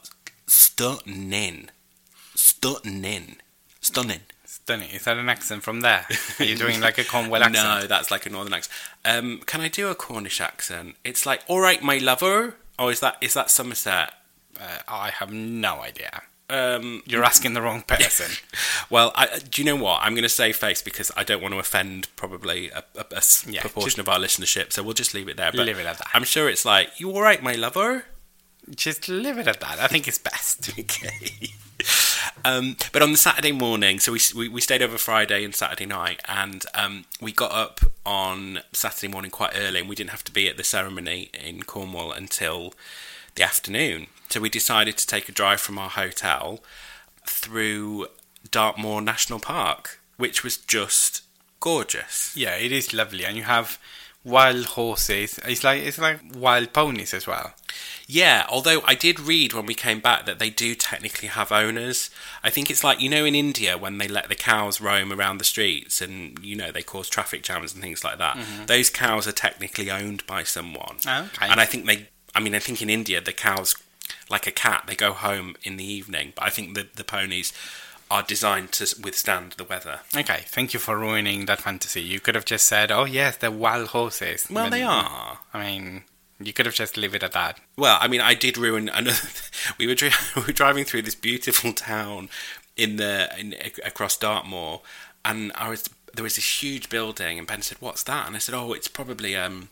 stunning, 0.47 1.71
stunning, 2.39 3.37
stunning. 3.81 4.21
Stunning. 4.45 4.91
Is 4.91 5.05
that 5.05 5.17
an 5.17 5.29
accent 5.29 5.63
from 5.63 5.81
there? 5.81 6.07
Are 6.39 6.45
you 6.45 6.55
doing 6.55 6.81
like 6.81 6.99
a 6.99 7.05
Cornwall 7.05 7.43
accent? 7.43 7.55
No, 7.55 7.87
that's 7.87 8.11
like 8.11 8.27
a 8.27 8.31
northern 8.31 8.55
accent. 8.55 8.75
Um, 9.05 9.41
can 9.45 9.61
I 9.61 9.69
do 9.69 9.89
a 9.89 9.95
Cornish 9.95 10.41
accent? 10.41 10.97
It's 11.05 11.27
like, 11.27 11.43
all 11.49 11.61
right, 11.61 11.83
my 11.83 11.99
lover. 11.99 12.57
Oh, 12.79 12.89
is 12.89 13.01
that 13.01 13.17
is 13.21 13.35
that 13.35 13.51
Somerset? 13.51 14.13
Uh, 14.59 14.79
I 14.87 15.11
have 15.11 15.33
no 15.33 15.81
idea. 15.81 16.23
Um, 16.51 17.03
You're 17.07 17.25
asking 17.25 17.53
the 17.55 17.63
wrong 17.63 17.83
person. 17.83 18.31
Well, 18.91 19.13
I, 19.15 19.39
do 19.51 19.61
you 19.61 19.67
know 19.67 19.77
what? 19.77 20.01
I'm 20.03 20.15
going 20.15 20.23
to 20.23 20.31
say 20.31 20.51
face 20.51 20.81
because 20.81 21.13
I 21.15 21.23
don't 21.23 21.43
want 21.43 21.53
to 21.53 21.59
offend 21.59 22.09
probably 22.17 22.71
a 22.71 22.83
Yeah, 23.47 23.61
proportion 23.61 24.01
of 24.01 24.09
our 24.09 24.19
listenership, 24.19 24.73
so 24.73 24.83
we'll 24.83 24.95
just 24.95 25.13
leave 25.13 25.29
it 25.29 25.37
there. 25.37 25.53
But 25.53 25.67
Leave 25.67 25.79
it 25.79 25.85
at 25.85 25.99
that. 25.99 26.09
I'm 26.15 26.25
sure 26.25 26.49
it's 26.49 26.65
like, 26.65 26.99
you 26.99 27.11
all 27.13 27.21
right, 27.21 27.43
my 27.43 27.53
lover? 27.53 28.07
Just 28.75 29.07
leave 29.11 29.37
it 29.37 29.47
at 29.47 29.61
that. 29.61 29.79
I 29.79 29.89
think 29.89 30.09
it's 30.09 30.17
best. 30.17 30.71
Okay. 30.79 31.51
Um, 32.45 32.77
but 32.93 33.03
on 33.03 33.13
the 33.13 33.19
Saturday 33.19 33.53
morning, 33.53 33.99
so 33.99 34.13
we, 34.13 34.21
we, 34.35 34.49
we 34.49 34.61
stayed 34.61 34.83
over 34.83 34.99
Friday 34.99 35.45
and 35.45 35.55
Saturday 35.55 35.87
night, 35.87 36.21
and 36.27 36.65
um, 36.75 37.05
we 37.21 37.33
got 37.33 37.53
up 37.53 37.81
on 38.05 38.61
Saturday 38.73 39.11
morning 39.11 39.31
quite 39.31 39.53
early, 39.55 39.81
and 39.81 39.89
we 39.89 39.95
didn't 39.95 40.11
have 40.11 40.25
to 40.25 40.33
be 40.33 40.49
at 40.49 40.57
the 40.57 40.65
ceremony 40.65 41.31
in 41.33 41.63
Cornwall 41.63 42.13
until 42.13 42.75
the 43.35 43.43
afternoon. 43.43 44.07
So 44.29 44.41
we 44.41 44.49
decided 44.49 44.97
to 44.99 45.07
take 45.07 45.29
a 45.29 45.33
drive 45.33 45.61
from 45.61 45.79
our 45.79 45.91
hotel 45.91 46.61
through 47.27 48.07
Dartmoor 48.51 49.01
National 49.01 49.39
Park, 49.39 50.01
which 50.17 50.43
was 50.43 50.57
just 50.57 51.23
gorgeous. 51.61 52.37
yeah, 52.37 52.57
it 52.57 52.73
is 52.73 52.95
lovely, 52.95 53.25
and 53.25 53.37
you 53.37 53.45
have 53.45 53.79
wild 54.29 54.67
horses. 54.67 55.39
It's 55.47 55.65
like 55.65 55.83
it's 55.83 55.99
like 55.99 56.21
wild 56.35 56.73
ponies 56.73 57.15
as 57.15 57.27
well. 57.27 57.55
Yeah, 58.11 58.47
although 58.49 58.81
I 58.87 58.95
did 58.95 59.21
read 59.21 59.53
when 59.53 59.67
we 59.67 59.75
came 59.75 60.01
back 60.01 60.25
that 60.25 60.39
they 60.39 60.49
do 60.49 60.75
technically 60.75 61.29
have 61.29 61.53
owners. 61.53 62.09
I 62.43 62.49
think 62.49 62.71
it's 62.71 62.83
like, 62.83 63.03
you 63.03 63.11
know, 63.11 63.27
in 63.27 63.35
India 63.35 63.77
when 63.77 63.99
they 63.99 64.09
let 64.09 64.31
the 64.31 64.35
cows 64.35 64.81
roam 64.81 65.13
around 65.13 65.37
the 65.37 65.45
streets 65.45 66.01
and, 66.01 66.39
you 66.43 66.57
know, 66.57 66.73
they 66.73 66.83
cause 66.83 67.11
traffic 67.11 67.43
jams 67.43 67.75
and 67.75 67.83
things 67.83 68.03
like 68.03 68.17
that. 68.17 68.39
Mm-hmm. 68.39 68.65
Those 68.65 68.89
cows 68.89 69.29
are 69.29 69.33
technically 69.33 69.91
owned 69.91 70.27
by 70.27 70.43
someone. 70.43 70.97
Oh, 71.07 71.29
okay. 71.35 71.49
And 71.51 71.61
I 71.61 71.67
think 71.67 71.85
they, 71.85 72.09
I 72.35 72.41
mean, 72.41 72.55
I 72.55 72.61
think 72.61 72.81
in 72.81 72.89
India 72.89 73.21
the 73.21 73.35
cows, 73.35 73.75
like 74.31 74.47
a 74.47 74.53
cat, 74.53 74.85
they 74.87 74.97
go 74.97 75.13
home 75.13 75.57
in 75.63 75.77
the 75.77 75.85
evening. 75.85 76.33
But 76.35 76.45
I 76.45 76.49
think 76.49 76.75
the, 76.75 76.89
the 76.95 77.05
ponies 77.05 77.53
are 78.11 78.23
designed 78.23 78.73
to 78.73 78.87
withstand 79.03 79.53
the 79.53 79.65
weather. 79.65 80.01
Okay, 80.17 80.43
thank 80.47 80.73
you 80.75 80.81
for 80.81 80.99
ruining 80.99 81.47
that 81.47 81.61
fantasy. 81.61 82.01
You 82.01 82.21
could 82.21 82.35
have 82.35 82.45
just 82.45 82.67
said, 82.67 82.91
"Oh 82.91 83.05
yes, 83.05 83.37
they're 83.37 83.51
wild 83.51 83.89
horses." 83.89 84.47
Well, 84.51 84.67
But- 84.67 84.71
they 84.71 84.83
are. 84.83 85.41
I 85.53 85.63
mean, 85.63 86.05
you 86.41 86.53
could 86.53 86.67
have 86.67 86.75
just 86.75 86.97
leave 86.97 87.15
it 87.15 87.23
at 87.23 87.33
that. 87.33 87.59
Well, 87.77 87.99
I 88.01 88.09
mean, 88.09 88.21
I 88.21 88.35
did 88.35 88.57
ruin 88.57 88.89
another. 88.89 89.19
we 89.79 89.87
were 89.87 89.95
dri- 89.95 90.13
we 90.37 90.43
were 90.43 90.53
driving 90.53 90.85
through 90.85 91.03
this 91.03 91.15
beautiful 91.15 91.73
town 91.73 92.29
in 92.77 92.97
the 92.97 93.29
in, 93.39 93.55
across 93.85 94.17
Dartmoor, 94.17 94.81
and 95.25 95.53
I 95.55 95.69
was 95.69 95.89
there 96.15 96.23
was 96.23 96.37
this 96.37 96.63
huge 96.63 96.89
building, 96.89 97.39
and 97.39 97.47
Ben 97.47 97.63
said, 97.63 97.77
"What's 97.81 98.03
that?" 98.05 98.27
And 98.27 98.35
I 98.37 98.39
said, 98.39 98.55
"Oh, 98.55 98.73
it's 98.73 98.89
probably 98.89 99.37
um 99.37 99.69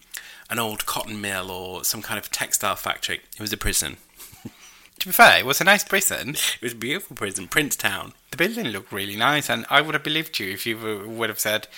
an 0.51 0.59
old 0.59 0.87
cotton 0.87 1.21
mill 1.21 1.51
or 1.51 1.85
some 1.85 2.03
kind 2.03 2.19
of 2.19 2.31
textile 2.31 2.77
factory." 2.77 3.21
It 3.35 3.41
was 3.41 3.53
a 3.53 3.57
prison. 3.57 3.97
To 5.01 5.09
be 5.09 5.13
fair, 5.13 5.39
it 5.39 5.47
was 5.47 5.61
a 5.61 5.65
nice 5.65 5.85
prison. 5.85 6.31
It 6.31 6.63
was 6.63 6.73
a 6.73 6.77
beautiful 6.77 7.17
prison, 7.17 7.49
Princetown. 7.49 8.15
The 8.31 8.37
building 8.37 8.67
looked 8.69 8.93
really 8.93 9.17
nice, 9.17 9.51
and 9.51 9.67
I 9.69 9.81
would 9.81 9.95
have 9.95 10.03
believed 10.03 10.39
you 10.39 10.51
if 10.51 10.67
you 10.67 10.77
w- 10.77 11.09
would 11.09 11.29
have 11.29 11.39
said, 11.39 11.69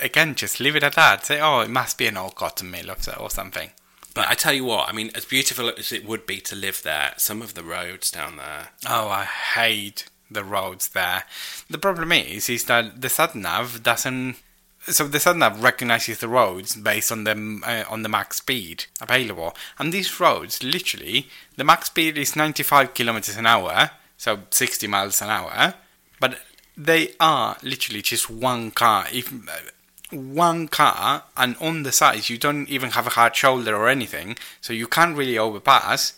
again, 0.00 0.34
just 0.34 0.60
leave 0.60 0.76
it 0.76 0.82
at 0.82 0.94
that. 0.96 1.24
Say, 1.24 1.40
"Oh, 1.40 1.60
it 1.60 1.70
must 1.70 1.98
be 1.98 2.06
an 2.06 2.16
old 2.16 2.34
cotton 2.34 2.70
mill 2.70 2.90
or, 2.90 2.96
or 3.18 3.30
something." 3.30 3.70
But 4.14 4.28
I 4.28 4.34
tell 4.34 4.52
you 4.52 4.64
what, 4.64 4.88
I 4.88 4.92
mean, 4.92 5.10
as 5.14 5.24
beautiful 5.24 5.68
as 5.76 5.92
it 5.92 6.06
would 6.06 6.24
be 6.26 6.40
to 6.42 6.54
live 6.54 6.82
there, 6.82 7.14
some 7.16 7.42
of 7.42 7.54
the 7.54 7.64
roads 7.64 8.10
down 8.10 8.36
there. 8.36 8.68
Oh, 8.88 9.08
I 9.08 9.24
hate 9.24 10.06
the 10.30 10.44
roads 10.44 10.88
there. 10.88 11.24
The 11.68 11.78
problem 11.78 12.12
is, 12.12 12.48
is 12.48 12.64
that 12.64 13.00
the 13.00 13.08
SatNav 13.08 13.82
doesn't. 13.82 14.36
So 14.86 15.08
the 15.08 15.18
SatNav 15.18 15.62
recognizes 15.62 16.18
the 16.18 16.28
roads 16.28 16.76
based 16.76 17.10
on 17.10 17.24
the 17.24 17.60
uh, 17.64 17.90
on 17.90 18.02
the 18.02 18.08
max 18.08 18.36
speed 18.36 18.84
available, 19.00 19.56
and 19.78 19.92
these 19.92 20.20
roads, 20.20 20.62
literally, 20.62 21.28
the 21.56 21.64
max 21.64 21.86
speed 21.86 22.18
is 22.18 22.36
95 22.36 22.92
kilometers 22.92 23.36
an 23.36 23.46
hour, 23.46 23.92
so 24.18 24.40
60 24.50 24.86
miles 24.86 25.22
an 25.22 25.30
hour, 25.30 25.74
but 26.20 26.38
they 26.76 27.12
are 27.18 27.56
literally 27.62 28.02
just 28.02 28.28
one 28.28 28.70
car. 28.70 29.06
If 29.10 29.32
uh, 29.32 29.70
one 30.10 30.68
car, 30.68 31.24
and 31.34 31.56
on 31.60 31.82
the 31.82 31.92
sides 31.92 32.28
you 32.28 32.36
don't 32.36 32.68
even 32.68 32.90
have 32.90 33.06
a 33.06 33.10
hard 33.10 33.34
shoulder 33.34 33.74
or 33.74 33.88
anything, 33.88 34.36
so 34.60 34.74
you 34.74 34.86
can't 34.86 35.16
really 35.16 35.38
overpass 35.38 36.12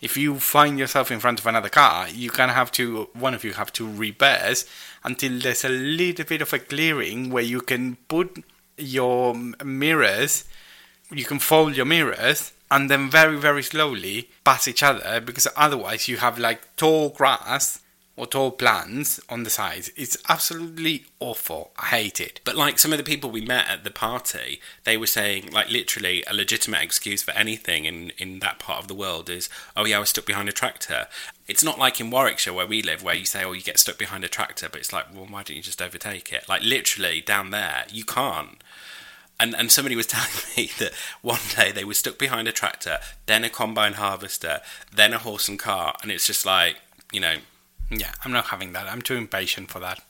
if 0.00 0.16
you 0.16 0.38
find 0.38 0.78
yourself 0.78 1.10
in 1.10 1.20
front 1.20 1.40
of 1.40 1.46
another 1.46 1.68
car, 1.68 2.08
you 2.08 2.30
can 2.30 2.48
have 2.48 2.70
to 2.72 3.08
one 3.14 3.34
of 3.34 3.44
you 3.44 3.54
have 3.54 3.72
to 3.74 3.90
reverse 3.90 4.64
until 5.04 5.38
there's 5.38 5.64
a 5.64 5.68
little 5.68 6.24
bit 6.24 6.42
of 6.42 6.52
a 6.52 6.58
clearing 6.58 7.30
where 7.30 7.42
you 7.42 7.60
can 7.60 7.96
put 8.08 8.44
your 8.76 9.34
mirrors, 9.64 10.44
you 11.10 11.24
can 11.24 11.38
fold 11.38 11.76
your 11.76 11.86
mirrors, 11.86 12.52
and 12.70 12.90
then 12.90 13.10
very 13.10 13.36
very 13.36 13.62
slowly 13.62 14.30
pass 14.44 14.68
each 14.68 14.82
other 14.82 15.20
because 15.20 15.48
otherwise 15.56 16.08
you 16.08 16.18
have 16.18 16.38
like 16.38 16.76
tall 16.76 17.08
grass 17.08 17.80
or 18.18 18.26
tall 18.26 18.50
plants 18.50 19.20
on 19.28 19.44
the 19.44 19.50
sides. 19.50 19.92
It's 19.94 20.16
absolutely 20.28 21.04
awful. 21.20 21.70
I 21.78 21.86
hate 21.86 22.20
it. 22.20 22.40
But 22.44 22.56
like 22.56 22.78
some 22.78 22.92
of 22.92 22.98
the 22.98 23.04
people 23.04 23.30
we 23.30 23.40
met 23.40 23.68
at 23.68 23.84
the 23.84 23.92
party, 23.92 24.60
they 24.82 24.96
were 24.96 25.06
saying 25.06 25.52
like 25.52 25.70
literally 25.70 26.24
a 26.26 26.34
legitimate 26.34 26.82
excuse 26.82 27.22
for 27.22 27.30
anything 27.30 27.84
in 27.84 28.10
in 28.18 28.40
that 28.40 28.58
part 28.58 28.80
of 28.80 28.88
the 28.88 28.94
world 28.94 29.30
is, 29.30 29.48
oh 29.76 29.84
yeah, 29.86 29.98
I 29.98 30.00
was 30.00 30.10
stuck 30.10 30.26
behind 30.26 30.48
a 30.48 30.52
tractor. 30.52 31.06
It's 31.46 31.62
not 31.62 31.78
like 31.78 32.00
in 32.00 32.10
Warwickshire 32.10 32.52
where 32.52 32.66
we 32.66 32.82
live, 32.82 33.04
where 33.04 33.14
you 33.14 33.24
say, 33.24 33.44
oh, 33.44 33.52
you 33.52 33.62
get 33.62 33.78
stuck 33.78 33.98
behind 33.98 34.24
a 34.24 34.28
tractor, 34.28 34.68
but 34.68 34.80
it's 34.80 34.92
like, 34.92 35.14
well, 35.14 35.26
why 35.30 35.44
don't 35.44 35.56
you 35.56 35.62
just 35.62 35.80
overtake 35.80 36.32
it? 36.32 36.48
Like 36.48 36.62
literally 36.62 37.20
down 37.20 37.50
there, 37.50 37.84
you 37.88 38.04
can't. 38.04 38.62
And 39.38 39.54
and 39.54 39.70
somebody 39.70 39.94
was 39.94 40.06
telling 40.16 40.28
me 40.56 40.72
that 40.80 40.92
one 41.22 41.46
day 41.54 41.70
they 41.70 41.84
were 41.84 41.94
stuck 41.94 42.18
behind 42.18 42.48
a 42.48 42.52
tractor, 42.52 42.98
then 43.26 43.44
a 43.44 43.48
combine 43.48 43.92
harvester, 43.92 44.60
then 44.92 45.12
a 45.12 45.18
horse 45.18 45.48
and 45.48 45.56
cart, 45.56 45.98
and 46.02 46.10
it's 46.10 46.26
just 46.26 46.44
like 46.44 46.78
you 47.12 47.20
know 47.20 47.36
Yeah, 47.90 48.12
I'm 48.24 48.32
not 48.32 48.46
having 48.46 48.72
that. 48.72 48.86
I'm 48.86 49.02
too 49.02 49.16
impatient 49.16 49.70
for 49.70 49.78
that. 49.80 50.00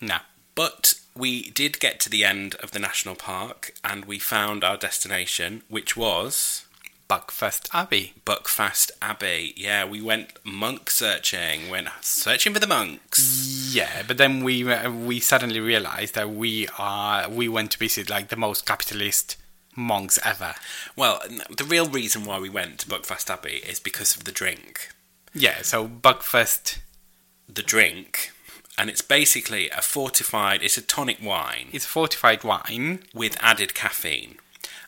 No. 0.00 0.18
But 0.54 0.94
we 1.14 1.50
did 1.50 1.80
get 1.80 2.00
to 2.00 2.10
the 2.10 2.24
end 2.24 2.54
of 2.56 2.70
the 2.70 2.78
national 2.78 3.14
park 3.14 3.74
and 3.84 4.04
we 4.04 4.18
found 4.18 4.64
our 4.64 4.76
destination, 4.76 5.62
which 5.68 5.96
was 5.96 6.66
Buckfast 7.08 7.68
Abbey. 7.72 8.14
Buckfast 8.24 8.90
Abbey. 9.00 9.54
Yeah, 9.56 9.84
we 9.84 10.00
went 10.00 10.32
monk 10.44 10.90
searching, 10.90 11.68
went 11.68 11.88
searching 12.00 12.52
for 12.52 12.58
the 12.58 12.66
monks. 12.66 13.70
Yeah, 13.72 14.02
but 14.06 14.18
then 14.18 14.42
we 14.42 14.68
uh, 14.70 14.90
we 14.90 15.20
suddenly 15.20 15.60
realized 15.60 16.14
that 16.14 16.30
we 16.30 16.68
are 16.78 17.28
we 17.28 17.48
went 17.48 17.72
to 17.72 17.78
visit 17.78 18.10
like 18.10 18.28
the 18.28 18.36
most 18.36 18.66
capitalist 18.66 19.36
monks 19.76 20.18
ever. 20.24 20.54
Well, 20.96 21.20
the 21.56 21.64
real 21.64 21.88
reason 21.88 22.24
why 22.24 22.40
we 22.40 22.48
went 22.48 22.80
to 22.80 22.88
Buckfast 22.88 23.30
Abbey 23.30 23.62
is 23.66 23.78
because 23.78 24.16
of 24.16 24.24
the 24.24 24.32
drink. 24.32 24.88
Yeah, 25.32 25.62
so 25.62 25.86
Buckfast 25.86 26.78
The 27.48 27.62
drink, 27.62 28.32
and 28.76 28.90
it's 28.90 29.02
basically 29.02 29.70
a 29.70 29.80
fortified, 29.80 30.62
it's 30.62 30.76
a 30.76 30.82
tonic 30.82 31.18
wine 31.22 31.68
It's 31.72 31.84
a 31.84 31.88
fortified 31.88 32.44
wine. 32.44 33.04
with 33.14 33.36
added 33.40 33.74
caffeine. 33.74 34.36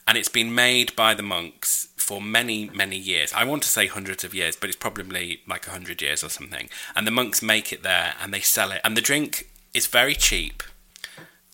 And 0.06 0.16
it's 0.18 0.28
been 0.30 0.54
made 0.54 0.96
by 0.96 1.14
the 1.14 1.22
monks 1.22 1.88
for 1.96 2.20
many, 2.20 2.70
many 2.70 2.96
years. 2.96 3.32
I 3.34 3.44
want 3.44 3.62
to 3.64 3.68
say 3.68 3.86
hundreds 3.86 4.24
of 4.24 4.34
years, 4.34 4.56
but 4.56 4.68
it's 4.70 4.76
probably 4.76 5.42
like 5.46 5.66
a 5.66 5.70
hundred 5.70 6.00
years 6.00 6.24
or 6.24 6.30
something. 6.30 6.68
And 6.96 7.06
the 7.06 7.10
monks 7.10 7.42
make 7.42 7.72
it 7.72 7.82
there 7.82 8.14
and 8.20 8.32
they 8.32 8.40
sell 8.40 8.72
it. 8.72 8.80
And 8.84 8.96
the 8.96 9.02
drink 9.02 9.50
is 9.74 9.86
very 9.86 10.14
cheap, 10.14 10.62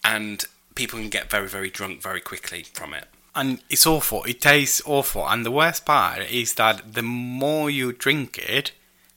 and 0.04 0.44
people 0.76 1.00
can 1.00 1.08
get 1.08 1.30
very, 1.30 1.48
very 1.48 1.68
drunk 1.70 2.00
very 2.00 2.20
quickly 2.20 2.62
from 2.72 2.94
it. 2.94 3.08
and 3.36 3.60
it's 3.68 3.86
awful. 3.86 4.22
It 4.24 4.40
tastes 4.40 4.80
awful, 4.86 5.28
and 5.28 5.44
the 5.44 5.50
worst 5.50 5.84
part 5.84 6.20
is 6.30 6.54
that 6.54 6.94
the 6.94 7.02
more 7.02 7.68
you 7.68 7.92
drink 7.92 8.38
it 8.38 8.70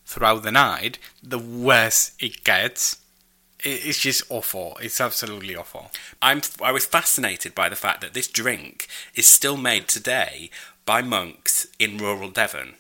throughout 0.08 0.42
the 0.44 0.52
night, 0.52 0.98
the 1.22 1.38
worse 1.38 2.14
it 2.20 2.44
gets. 2.44 2.98
It's 3.60 4.00
just 4.00 4.24
awful. 4.30 4.78
It's 4.82 5.02
absolutely 5.02 5.56
awful. 5.56 5.92
I'm 6.22 6.42
I 6.62 6.72
was 6.72 6.86
fascinated 6.86 7.54
by 7.54 7.70
the 7.70 7.76
fact 7.76 8.02
that 8.02 8.14
this 8.14 8.28
drink 8.28 8.88
is 9.16 9.28
still 9.28 9.58
made 9.58 9.88
today 9.88 10.50
by 10.86 11.02
monks 11.02 11.68
in 11.78 11.98
rural 11.98 12.30
Devon, 12.30 12.76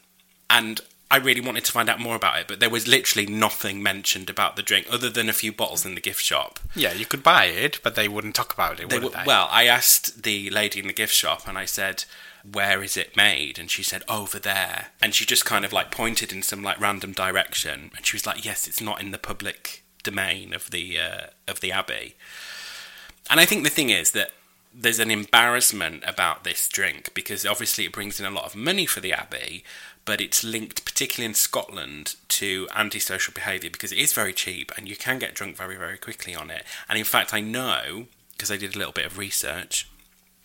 and 0.49 0.79
I 1.09 1.17
really 1.17 1.41
wanted 1.41 1.65
to 1.65 1.71
find 1.71 1.89
out 1.89 1.99
more 1.99 2.15
about 2.15 2.39
it, 2.39 2.47
but 2.47 2.59
there 2.59 2.69
was 2.69 2.87
literally 2.87 3.25
nothing 3.25 3.81
mentioned 3.81 4.29
about 4.29 4.55
the 4.55 4.61
drink 4.61 4.87
other 4.89 5.09
than 5.09 5.29
a 5.29 5.33
few 5.33 5.51
bottles 5.53 5.85
in 5.85 5.95
the 5.95 6.01
gift 6.01 6.21
shop. 6.21 6.59
Yeah, 6.75 6.93
you 6.93 7.05
could 7.05 7.23
buy 7.23 7.45
it, 7.45 7.79
but 7.81 7.95
they 7.95 8.07
wouldn't 8.07 8.35
talk 8.35 8.53
about 8.53 8.79
it, 8.79 8.89
They 8.89 8.99
they? 8.99 9.23
well, 9.25 9.47
I 9.49 9.67
asked 9.67 10.23
the 10.23 10.49
lady 10.49 10.79
in 10.79 10.87
the 10.87 10.93
gift 10.93 11.13
shop, 11.13 11.47
and 11.47 11.57
I 11.57 11.65
said, 11.65 12.03
"Where 12.51 12.83
is 12.83 12.97
it 12.97 13.17
made?" 13.17 13.59
And 13.59 13.69
she 13.69 13.83
said, 13.83 14.03
"Over 14.07 14.39
there." 14.39 14.87
And 15.01 15.13
she 15.13 15.25
just 15.25 15.45
kind 15.45 15.65
of 15.65 15.73
like 15.73 15.91
pointed 15.91 16.31
in 16.31 16.43
some 16.43 16.63
like 16.63 16.79
random 16.79 17.13
direction, 17.13 17.91
and 17.95 18.05
she 18.05 18.15
was 18.15 18.25
like, 18.25 18.45
"Yes, 18.45 18.67
it's 18.67 18.81
not 18.81 19.01
in 19.01 19.11
the 19.11 19.17
public 19.17 19.83
domain 20.03 20.53
of 20.53 20.71
the 20.71 20.99
uh, 20.99 21.25
of 21.47 21.59
the 21.59 21.71
abbey." 21.71 22.15
And 23.29 23.39
I 23.39 23.45
think 23.45 23.63
the 23.63 23.69
thing 23.69 23.89
is 23.89 24.11
that 24.11 24.31
there's 24.73 24.99
an 24.99 25.11
embarrassment 25.11 26.03
about 26.05 26.43
this 26.43 26.67
drink 26.67 27.13
because 27.13 27.45
obviously 27.45 27.85
it 27.85 27.91
brings 27.91 28.19
in 28.19 28.25
a 28.25 28.31
lot 28.31 28.45
of 28.45 28.55
money 28.55 28.85
for 28.85 28.99
the 28.99 29.11
abbey, 29.11 29.63
but 30.05 30.21
it's 30.21 30.43
linked, 30.43 30.85
particularly 30.85 31.25
in 31.25 31.33
Scotland, 31.33 32.15
to 32.29 32.67
antisocial 32.75 33.33
behaviour 33.33 33.69
because 33.71 33.91
it 33.91 33.97
is 33.97 34.13
very 34.13 34.33
cheap 34.33 34.71
and 34.77 34.87
you 34.87 34.95
can 34.95 35.19
get 35.19 35.33
drunk 35.33 35.57
very, 35.57 35.75
very 35.75 35.97
quickly 35.97 36.35
on 36.35 36.51
it. 36.51 36.63
And 36.87 36.97
in 36.99 37.05
fact, 37.05 37.33
I 37.33 37.39
know 37.39 38.05
because 38.31 38.51
I 38.51 38.57
did 38.57 38.75
a 38.75 38.77
little 38.77 38.93
bit 38.93 39.05
of 39.05 39.17
research 39.17 39.89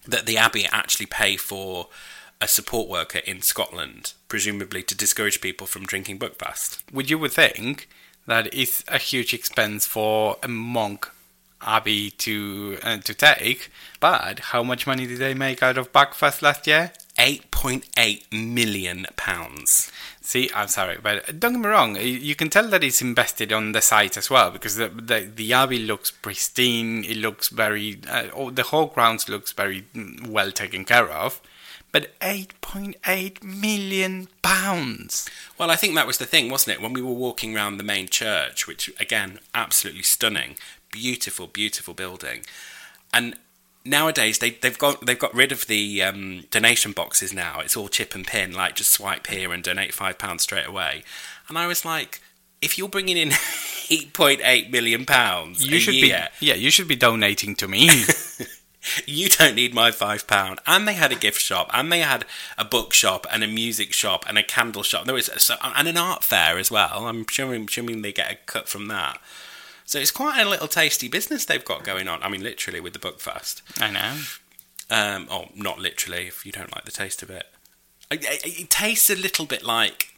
that 0.07 0.27
the 0.27 0.37
abbey 0.37 0.67
actually 0.67 1.07
pay 1.07 1.37
for 1.37 1.89
a 2.41 2.49
support 2.49 2.89
worker 2.89 3.19
in 3.19 3.41
Scotland, 3.41 4.15
presumably 4.29 4.83
to 4.83 4.97
discourage 4.97 5.41
people 5.41 5.67
from 5.67 5.87
drinking 5.87 6.19
Buckfast. 6.19 6.83
Would 6.93 7.09
you 7.09 7.19
would 7.19 7.33
think 7.33 7.89
that 8.27 8.53
is 8.53 8.85
a 8.89 8.99
huge 8.99 9.33
expense 9.33 9.87
for 9.87 10.37
a 10.43 10.49
monk 10.49 11.09
abbey 11.65 12.11
to 12.11 12.79
uh, 12.83 12.99
to 12.99 13.15
take. 13.15 13.71
But 14.01 14.39
how 14.51 14.63
much 14.63 14.87
money 14.87 15.07
did 15.07 15.19
they 15.19 15.35
make 15.35 15.63
out 15.63 15.79
of 15.79 15.93
Buckfast 15.93 16.43
last 16.43 16.67
year? 16.67 16.93
8.8 17.19 18.33
million 18.33 19.07
pounds. 19.17 19.93
See, 20.21 20.51
I'm 20.55 20.69
sorry, 20.69 20.99
but 21.03 21.39
don't 21.39 21.53
get 21.53 21.61
me 21.61 21.69
wrong. 21.69 21.97
You 21.97 22.35
can 22.35 22.49
tell 22.49 22.69
that 22.69 22.83
it's 22.83 23.03
invested 23.03 23.53
on 23.53 23.73
the 23.73 23.83
site 23.83 24.17
as 24.17 24.31
well 24.31 24.51
because 24.51 24.77
the 24.77 24.89
the, 24.89 25.31
the 25.35 25.53
abbey 25.53 25.79
looks 25.79 26.11
pristine. 26.11 27.05
It 27.05 27.17
looks 27.17 27.49
very, 27.49 28.01
uh, 28.09 28.51
the 28.51 28.63
whole 28.65 28.87
grounds 28.87 29.29
looks 29.29 29.53
very 29.53 29.85
mm, 29.95 30.27
well 30.27 30.53
taken 30.53 30.85
care 30.85 31.11
of. 31.11 31.41
But 31.93 32.19
8.8 32.21 33.43
million 33.43 34.29
pounds. 34.41 35.29
Well, 35.59 35.71
I 35.71 35.77
think 35.77 35.95
that 35.95 36.07
was 36.07 36.17
the 36.17 36.25
thing, 36.25 36.49
wasn't 36.49 36.77
it? 36.77 36.83
When 36.83 36.95
we 36.95 37.03
were 37.03 37.13
walking 37.13 37.55
around 37.55 37.77
the 37.77 37.85
main 37.85 38.09
church, 38.09 38.67
which 38.67 38.91
again, 38.99 39.41
absolutely 39.55 40.03
stunning, 40.03 40.57
beautiful, 40.93 41.49
beautiful 41.49 41.95
building, 41.95 42.43
and 43.13 43.37
nowadays 43.85 44.39
they 44.39 44.51
they've 44.51 44.79
got 44.79 45.05
they've 45.05 45.19
got 45.19 45.35
rid 45.35 45.51
of 45.51 45.67
the 45.67 46.03
um, 46.03 46.45
donation 46.51 46.93
boxes 46.93 47.33
now. 47.33 47.59
It's 47.59 47.77
all 47.77 47.89
chip 47.89 48.15
and 48.15 48.25
pin, 48.25 48.53
like 48.53 48.77
just 48.77 48.93
swipe 48.93 49.27
here 49.27 49.53
and 49.53 49.63
donate 49.63 49.93
five 49.93 50.19
pounds 50.19 50.45
straight 50.45 50.69
away. 50.69 51.03
And 51.49 51.59
I 51.59 51.67
was 51.67 51.85
like, 51.85 52.21
if 52.61 52.79
you're 52.79 52.89
bringing 52.89 53.17
in 53.17 53.33
eight 53.91 54.13
point 54.13 54.41
eight 54.45 54.71
million 54.71 55.05
pounds 55.05 55.67
You 55.67 55.81
should 55.81 55.95
year, 55.95 56.29
be, 56.39 56.47
yeah, 56.47 56.55
you 56.55 56.71
should 56.71 56.89
be 56.89 56.97
donating 56.97 57.57
to 57.57 57.67
me. 57.67 57.89
you 59.07 59.29
don't 59.29 59.55
need 59.55 59.75
my 59.75 59.91
five 59.91 60.27
pound. 60.27 60.61
And 60.67 60.87
they 60.87 60.95
had 60.95 61.13
a 61.13 61.17
gift 61.17 61.41
shop, 61.41 61.71
and 61.73 61.91
they 61.91 62.01
had 62.01 62.25
a 62.59 62.65
book 62.65 62.93
shop, 62.93 63.27
and 63.33 63.43
a 63.43 63.49
music 63.49 63.93
shop, 63.93 64.25
and 64.29 64.39
a 64.39 64.43
candle 64.43 64.83
shop. 64.83 65.05
There 65.05 65.15
was 65.15 65.31
so, 65.37 65.57
and 65.63 65.89
an 65.89 65.97
art 65.97 66.25
fair 66.25 66.59
as 66.59 66.71
well. 66.71 67.07
I'm 67.07 67.25
assuming, 67.29 67.65
assuming 67.65 68.03
they 68.03 68.13
get 68.13 68.33
a 68.33 68.37
cut 68.47 68.69
from 68.69 68.89
that. 68.89 69.19
So 69.93 69.99
it's 69.99 70.11
quite 70.11 70.41
a 70.41 70.49
little 70.49 70.69
tasty 70.69 71.07
business 71.07 71.45
they've 71.45 71.63
got 71.63 71.85
going 71.85 72.09
on. 72.09 72.23
I 72.23 72.31
mean, 72.31 72.43
literally 72.43 72.81
with 72.81 72.95
the 72.95 72.99
Buckfast. 72.99 73.61
I 73.79 73.91
know. 73.91 74.23
Um, 74.89 75.29
oh, 75.31 75.49
not 75.55 75.81
literally. 75.81 76.29
If 76.29 76.47
you 76.47 76.51
don't 76.51 76.75
like 76.75 76.87
the 76.87 76.91
taste 76.91 77.23
of 77.23 77.29
it, 77.29 77.45
it, 78.11 78.25
it, 78.25 78.61
it 78.61 78.71
tastes 78.71 79.11
a 79.11 79.15
little 79.15 79.45
bit 79.45 79.63
like. 79.63 80.15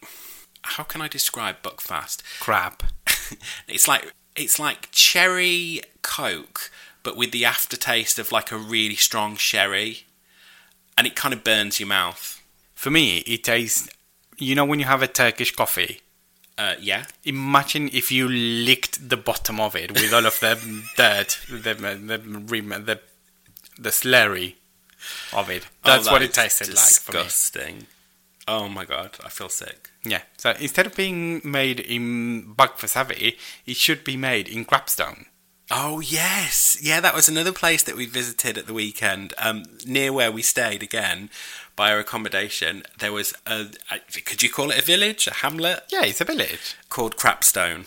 How 0.62 0.84
can 0.84 1.02
I 1.02 1.08
describe 1.08 1.56
Buckfast? 1.64 2.22
Crab. 2.38 2.84
it's 3.66 3.88
like 3.88 4.12
it's 4.36 4.60
like 4.60 4.92
cherry 4.92 5.80
coke, 6.02 6.70
but 7.02 7.16
with 7.16 7.32
the 7.32 7.44
aftertaste 7.44 8.20
of 8.20 8.30
like 8.30 8.52
a 8.52 8.56
really 8.56 8.94
strong 8.94 9.34
sherry, 9.34 10.06
and 10.96 11.04
it 11.04 11.16
kind 11.16 11.34
of 11.34 11.42
burns 11.42 11.80
your 11.80 11.88
mouth. 11.88 12.40
For 12.76 12.92
me, 12.92 13.24
it 13.26 13.42
tastes. 13.42 13.88
You 14.38 14.54
know 14.54 14.64
when 14.64 14.78
you 14.78 14.84
have 14.84 15.02
a 15.02 15.08
Turkish 15.08 15.50
coffee. 15.50 16.02
Uh, 16.56 16.74
yeah, 16.80 17.04
Imagine 17.24 17.90
if 17.92 18.12
you 18.12 18.28
licked 18.28 19.08
the 19.08 19.16
bottom 19.16 19.58
of 19.60 19.74
it 19.74 19.90
with 19.92 20.12
all 20.12 20.24
of 20.24 20.38
the 20.38 20.54
dirt, 20.96 21.40
the 21.48 21.74
the 21.74 22.18
the 22.78 23.00
the 23.78 23.90
slurry 23.90 24.54
of 25.32 25.50
it. 25.50 25.66
That's 25.84 26.06
Oh, 26.06 26.12
what 26.12 26.22
it 26.22 26.32
tasted 26.32 26.68
like. 26.68 26.76
Disgusting. 26.76 27.86
Oh 28.46 28.68
my 28.68 28.84
god, 28.84 29.16
I 29.24 29.30
feel 29.30 29.48
sick. 29.48 29.90
Yeah. 30.04 30.22
So 30.36 30.50
instead 30.60 30.86
of 30.86 30.94
being 30.94 31.40
made 31.42 31.80
in 31.80 32.54
Buckfast 32.54 32.94
Abbey, 32.96 33.36
it 33.66 33.76
should 33.76 34.04
be 34.04 34.16
made 34.16 34.46
in 34.48 34.64
Crapstone. 34.64 35.26
Oh 35.70 35.98
yes, 36.00 36.76
yeah, 36.80 37.00
that 37.00 37.14
was 37.14 37.26
another 37.28 37.52
place 37.52 37.82
that 37.84 37.96
we 37.96 38.04
visited 38.06 38.58
at 38.58 38.66
the 38.66 38.74
weekend, 38.74 39.32
um, 39.38 39.64
near 39.86 40.12
where 40.12 40.30
we 40.30 40.42
stayed 40.42 40.82
again 40.82 41.30
by 41.76 41.92
our 41.92 41.98
accommodation. 41.98 42.82
There 42.98 43.12
was 43.12 43.34
a, 43.46 43.66
a 43.90 43.98
could 44.20 44.42
you 44.42 44.50
call 44.50 44.70
it 44.70 44.78
a 44.78 44.82
village, 44.82 45.26
a 45.26 45.34
hamlet? 45.34 45.84
Yeah, 45.90 46.04
it's 46.04 46.20
a 46.20 46.24
village. 46.24 46.76
called 46.88 47.16
Crapstone. 47.16 47.86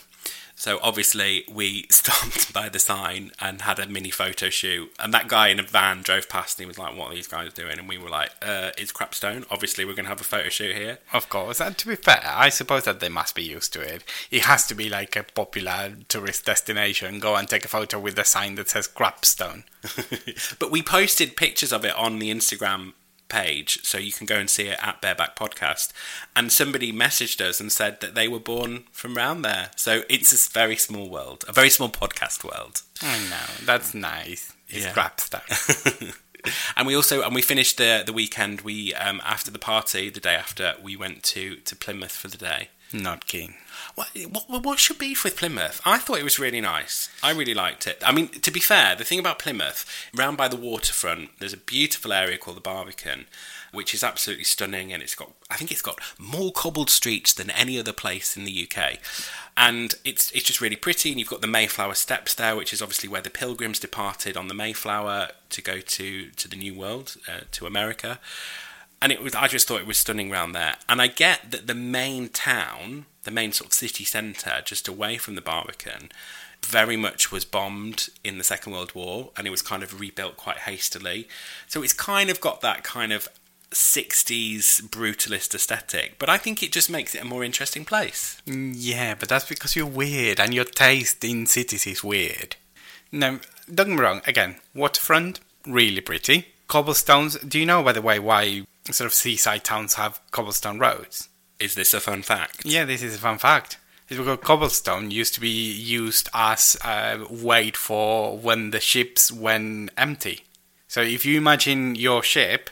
So 0.60 0.80
obviously 0.82 1.46
we 1.54 1.86
stopped 1.92 2.52
by 2.52 2.68
the 2.68 2.80
sign 2.80 3.32
and 3.40 3.62
had 3.62 3.78
a 3.78 3.88
mini 3.88 4.10
photo 4.10 4.50
shoot. 4.50 4.92
And 5.00 5.14
that 5.14 5.28
guy 5.28 5.50
in 5.50 5.60
a 5.60 5.64
van 5.64 6.02
drove 6.02 6.28
past 6.28 6.58
and 6.58 6.66
he 6.66 6.68
was 6.68 6.80
like, 6.80 6.98
"What 6.98 7.12
are 7.12 7.16
these 7.16 7.28
guys 7.28 7.54
doing?" 7.54 7.78
And 7.78 7.88
we 7.88 8.00
were 8.00 8.10
like, 8.10 8.32
uh, 8.42 8.72
"It's 8.76 8.92
Crapstone. 8.92 9.46
Obviously 9.52 9.86
we're 9.86 9.94
going 9.94 10.06
to 10.06 10.10
have 10.10 10.20
a 10.20 10.26
photo 10.26 10.50
shoot 10.50 10.76
here." 10.76 10.98
Of 11.14 11.30
course, 11.30 11.62
and 11.62 11.78
to 11.78 11.88
be 11.88 11.96
fair, 11.96 12.24
I 12.26 12.50
suppose 12.50 12.86
that 12.86 13.00
they 13.00 13.10
must 13.10 13.36
be 13.36 13.44
used 13.44 13.72
to 13.74 13.82
it. 13.82 14.04
It 14.32 14.46
has 14.46 14.66
to 14.68 14.76
be 14.76 14.90
like 14.90 15.16
a 15.16 15.24
popular 15.24 15.94
tourist 16.10 16.46
destination. 16.46 17.20
Go 17.20 17.36
and 17.36 17.48
take 17.48 17.64
a 17.64 17.70
photo 17.70 18.00
with 18.00 18.18
a 18.18 18.26
sign 18.26 18.56
that 18.56 18.70
says 18.70 18.88
Crapstone. 18.88 19.64
but 20.60 20.72
we 20.72 20.82
posted 20.82 21.38
pictures 21.38 21.72
of 21.72 21.86
it 21.86 21.96
on 21.96 22.18
the 22.18 22.34
Instagram 22.34 22.94
page, 23.30 23.80
so 23.84 23.98
you 23.98 24.12
can 24.12 24.26
go 24.26 24.36
and 24.36 24.50
see 24.50 24.68
it 24.68 24.80
at 24.82 25.02
Bareback 25.02 25.36
Podcast. 25.36 25.92
And 26.36 26.52
somebody 26.52 26.92
messaged 26.94 27.42
us 27.42 27.60
and 27.60 27.72
said 27.72 28.00
that 28.02 28.16
they 28.16 28.28
were 28.28 28.40
born 28.40 28.84
from 28.92 29.16
round 29.16 29.44
there. 29.46 29.72
So 29.76 30.04
it's 30.10 30.32
a 30.34 30.50
very 30.52 30.76
small 30.76 31.10
world, 31.10 31.44
a 31.48 31.52
very 31.54 31.70
small 31.70 31.90
podcast 31.90 32.44
world. 32.44 32.82
I 33.02 33.18
know 33.30 33.66
that's 33.66 33.94
nice. 33.94 34.54
It's 34.70 34.86
Yeah. 34.86 34.94
Crapstone. 34.94 36.14
and 36.78 36.88
we 36.88 36.96
also 36.96 37.22
and 37.24 37.34
we 37.36 37.42
finished 37.42 37.78
the 37.78 38.04
the 38.06 38.14
weekend. 38.14 38.62
We 38.62 38.94
um, 38.94 39.22
after 39.26 39.52
the 39.52 39.60
party, 39.60 40.10
the 40.10 40.20
day 40.20 40.36
after, 40.36 40.76
we 40.82 40.96
went 40.96 41.24
to 41.24 41.56
to 41.58 41.76
Plymouth 41.76 42.12
for 42.12 42.28
the 42.28 42.38
day. 42.38 42.70
Not 42.94 43.28
keen. 43.28 43.56
What, 43.98 44.10
what, 44.48 44.64
what 44.64 44.78
should 44.78 45.00
beef 45.00 45.24
with 45.24 45.38
Plymouth? 45.38 45.82
I 45.84 45.98
thought 45.98 46.20
it 46.20 46.24
was 46.24 46.38
really 46.38 46.62
nice. 46.62 47.10
I 47.24 47.32
really 47.32 47.56
liked 47.56 47.88
it. 47.88 48.00
I 48.06 48.12
mean, 48.12 48.28
to 48.28 48.52
be 48.52 48.60
fair, 48.60 48.96
the 48.96 49.04
thing 49.04 49.18
about 49.18 49.40
Plymouth, 49.40 49.88
round 50.16 50.38
by 50.38 50.48
the 50.48 50.56
waterfront, 50.56 51.32
there's 51.40 51.52
a 51.54 51.58
beautiful 51.58 52.14
area 52.14 52.38
called 52.38 52.58
the 52.58 52.62
Barbican, 52.62 53.26
which 53.72 53.96
is 53.96 54.04
absolutely 54.04 54.44
stunning, 54.44 54.94
and 54.94 55.02
it's 55.02 55.16
got, 55.16 55.32
I 55.50 55.56
think 55.56 55.72
it's 55.72 55.82
got 55.82 56.00
more 56.20 56.52
cobbled 56.52 56.92
streets 56.92 57.34
than 57.34 57.50
any 57.50 57.80
other 57.80 57.92
place 57.92 58.38
in 58.38 58.44
the 58.44 58.70
UK, 58.70 59.00
and 59.58 59.96
it's 60.06 60.30
it's 60.32 60.46
just 60.46 60.62
really 60.62 60.76
pretty. 60.76 61.10
And 61.10 61.18
you've 61.18 61.30
got 61.30 61.42
the 61.42 61.48
Mayflower 61.48 61.96
Steps 61.96 62.36
there, 62.36 62.56
which 62.56 62.74
is 62.74 62.84
obviously 62.84 63.10
where 63.10 63.24
the 63.24 63.32
Pilgrims 63.32 63.80
departed 63.80 64.38
on 64.38 64.48
the 64.48 64.54
Mayflower 64.54 65.30
to 65.50 65.62
go 65.64 65.80
to 65.80 66.30
to 66.30 66.48
the 66.48 66.56
New 66.56 66.76
World, 66.76 67.16
uh, 67.28 67.46
to 67.54 67.66
America 67.66 68.20
and 69.02 69.12
it 69.12 69.22
was 69.22 69.36
I 69.36 69.48
just 69.48 69.68
thought 69.68 69.82
it 69.82 69.88
was 69.88 69.98
stunning 69.98 70.30
round 70.30 70.56
there. 70.56 70.76
And 70.90 71.02
I 71.02 71.08
get 71.08 71.52
that 71.52 71.68
the 71.68 71.76
main 71.76 72.30
town, 72.30 73.06
the 73.24 73.32
main 73.32 73.52
sort 73.52 73.70
of 73.70 73.74
city 73.74 74.04
centre, 74.04 74.62
just 74.64 74.88
away 74.88 75.18
from 75.18 75.36
the 75.36 75.42
Barbican, 75.42 76.10
very 76.66 76.98
much 76.98 77.32
was 77.32 77.46
bombed 77.46 78.10
in 78.24 78.38
the 78.38 78.44
Second 78.44 78.74
World 78.74 78.94
War, 78.96 79.30
and 79.38 79.46
it 79.48 79.52
was 79.52 79.62
kind 79.62 79.84
of 79.84 80.00
rebuilt 80.00 80.38
quite 80.38 80.60
hastily. 80.60 81.28
So 81.68 81.84
it's 81.84 81.94
kind 81.94 82.30
of 82.30 82.42
got 82.42 82.62
that 82.62 82.84
kind 82.84 83.14
of 83.14 83.30
60s 83.72 84.82
brutalist 84.90 85.54
aesthetic, 85.54 86.18
but 86.20 86.30
I 86.30 86.38
think 86.38 86.64
it 86.64 86.72
just 86.72 86.90
makes 86.90 87.14
it 87.14 87.22
a 87.22 87.26
more 87.26 87.44
interesting 87.44 87.86
place. 87.86 88.42
Mm, 88.48 88.74
Yeah, 88.76 89.16
but 89.16 89.30
that's 89.30 89.48
because 89.48 89.76
you're 89.76 89.86
weird 89.86 90.40
and 90.40 90.54
your 90.54 90.64
taste 90.64 91.24
in 91.24 91.46
cities 91.46 91.86
is 91.86 92.04
weird. 92.04 92.56
Now, 93.12 93.40
don't 93.74 93.88
get 93.90 93.96
me 93.98 94.02
wrong, 94.02 94.22
again, 94.26 94.58
waterfront, 94.74 95.40
really 95.66 96.02
pretty. 96.02 96.48
Cobblestones, 96.68 97.38
do 97.40 97.60
you 97.60 97.66
know, 97.66 97.82
by 97.82 97.94
the 97.94 98.02
way, 98.02 98.20
why 98.20 98.66
sort 98.92 99.06
of 99.06 99.14
seaside 99.14 99.64
towns 99.64 99.94
have 99.94 100.20
cobblestone 100.32 100.80
roads? 100.80 101.30
Is 101.60 101.76
this 101.76 101.94
a 101.94 102.00
fun 102.00 102.22
fact? 102.22 102.66
Yeah, 102.66 102.86
this 102.86 103.02
is 103.02 103.16
a 103.16 103.20
fun 103.20 103.38
fact. 103.38 103.78
It's 104.10 104.18
because 104.18 104.40
cobblestone 104.42 105.12
used 105.12 105.34
to 105.36 105.42
be 105.42 105.50
used 105.50 106.30
as 106.34 106.78
a 106.84 107.26
weight 107.30 107.76
for 107.76 108.38
when 108.38 108.72
the 108.72 108.80
ships 108.80 109.32
went 109.32 109.92
empty. 109.98 110.44
So 110.88 111.02
if 111.02 111.26
you 111.26 111.38
imagine 111.38 111.96
your 111.96 112.24
ship 112.24 112.70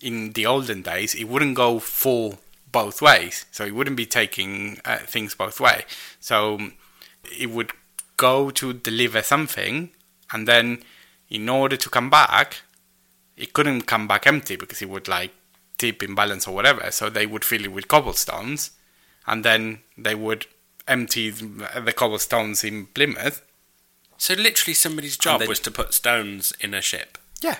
in 0.00 0.32
the 0.32 0.46
olden 0.46 0.82
days, 0.82 1.14
it 1.14 1.24
wouldn't 1.24 1.56
go 1.56 1.78
full 1.78 2.38
both 2.70 3.02
ways. 3.02 3.46
So 3.50 3.64
it 3.64 3.74
wouldn't 3.74 3.96
be 3.96 4.06
taking 4.06 4.80
uh, 4.84 4.98
things 4.98 5.34
both 5.34 5.58
way. 5.58 5.84
So 6.20 6.58
it 7.38 7.50
would 7.50 7.72
go 8.16 8.50
to 8.50 8.72
deliver 8.72 9.22
something, 9.22 9.90
and 10.32 10.46
then 10.46 10.82
in 11.28 11.48
order 11.48 11.76
to 11.76 11.90
come 11.90 12.10
back, 12.10 12.62
it 13.40 13.52
couldn't 13.52 13.82
come 13.82 14.06
back 14.06 14.26
empty 14.26 14.56
because 14.56 14.82
it 14.82 14.88
would 14.88 15.08
like 15.08 15.32
tip 15.78 16.02
imbalance 16.02 16.46
or 16.46 16.54
whatever. 16.54 16.90
So 16.90 17.08
they 17.08 17.26
would 17.26 17.44
fill 17.44 17.64
it 17.64 17.72
with 17.72 17.88
cobblestones, 17.88 18.72
and 19.26 19.44
then 19.44 19.80
they 19.96 20.14
would 20.14 20.46
empty 20.86 21.30
the 21.30 21.94
cobblestones 21.96 22.62
in 22.64 22.86
Plymouth. 22.86 23.42
So 24.18 24.34
literally 24.34 24.74
somebody's 24.74 25.16
job 25.16 25.42
was 25.48 25.60
to 25.60 25.70
put 25.70 25.94
stones 25.94 26.52
in 26.60 26.74
a 26.74 26.82
ship. 26.82 27.16
Yeah. 27.40 27.56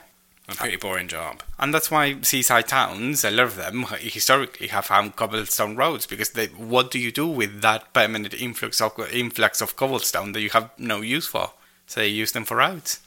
A 0.49 0.55
pretty 0.55 0.76
boring 0.76 1.07
job. 1.09 1.43
And 1.59 1.72
that's 1.72 1.91
why 1.91 2.20
seaside 2.22 2.66
towns, 2.66 3.24
a 3.24 3.31
lot 3.31 3.47
of 3.47 3.57
them 3.57 3.87
historically 4.01 4.66
have 4.66 4.87
found 4.87 5.14
cobblestone 5.14 5.76
roads 5.76 6.07
because 6.07 6.31
they, 6.31 6.47
what 6.49 6.91
do 6.91 6.99
you 6.99 7.12
do 7.12 7.26
with 7.28 7.62
that 7.62 7.95
permanent 7.95 8.35
influx 8.35 8.81
of 8.81 8.99
influx 9.12 9.61
of 9.61 9.76
cobblestone 9.76 10.33
that 10.33 10.41
you 10.41 10.51
have 10.51 10.70
no 10.76 11.03
use 11.03 11.28
for? 11.28 11.53
So 11.87 12.01
they 12.01 12.09
use 12.09 12.33
them 12.33 12.45
for 12.45 12.57
roads. 12.57 13.01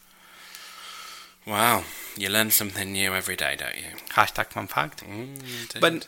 Wow, 1.46 1.84
you 2.18 2.30
learn 2.30 2.52
something 2.52 2.92
new 2.94 3.14
every 3.14 3.36
day, 3.36 3.56
don't 3.58 3.76
you? 3.76 3.98
Hashtag 4.12 4.48
fun 4.48 4.68
fact. 4.68 5.04
Mm. 5.06 5.80
But 5.82 6.08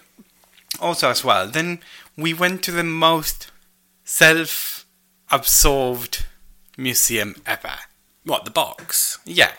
also 0.79 1.09
as 1.09 1.23
well, 1.23 1.47
then 1.47 1.79
we 2.17 2.33
went 2.33 2.63
to 2.63 2.71
the 2.71 2.83
most 2.83 3.51
self-absorbed 4.03 6.25
museum 6.77 7.35
ever. 7.45 7.73
what 8.23 8.45
the 8.45 8.51
box? 8.51 9.19
Yeah. 9.25 9.51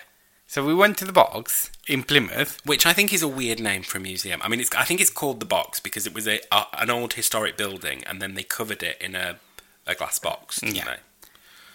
So 0.46 0.64
we 0.64 0.74
went 0.74 0.96
to 0.98 1.04
the 1.04 1.12
box 1.12 1.70
in 1.86 2.02
Plymouth. 2.04 2.60
which 2.64 2.86
I 2.86 2.92
think 2.92 3.12
is 3.12 3.22
a 3.22 3.28
weird 3.28 3.60
name 3.60 3.82
for 3.82 3.98
a 3.98 4.00
museum. 4.00 4.40
I 4.42 4.48
mean, 4.48 4.60
it's 4.60 4.74
I 4.74 4.84
think 4.84 5.00
it's 5.00 5.10
called 5.10 5.40
the 5.40 5.46
box 5.46 5.80
because 5.80 6.06
it 6.06 6.14
was 6.14 6.26
a, 6.26 6.40
an 6.72 6.88
old 6.90 7.14
historic 7.14 7.56
building, 7.56 8.02
and 8.06 8.22
then 8.22 8.34
they 8.34 8.42
covered 8.44 8.82
it 8.82 8.96
in 9.00 9.14
a 9.14 9.38
a 9.86 9.94
glass 9.94 10.18
box. 10.18 10.60
didn't 10.60 10.76
Yeah. 10.76 10.84
they? 10.84 10.96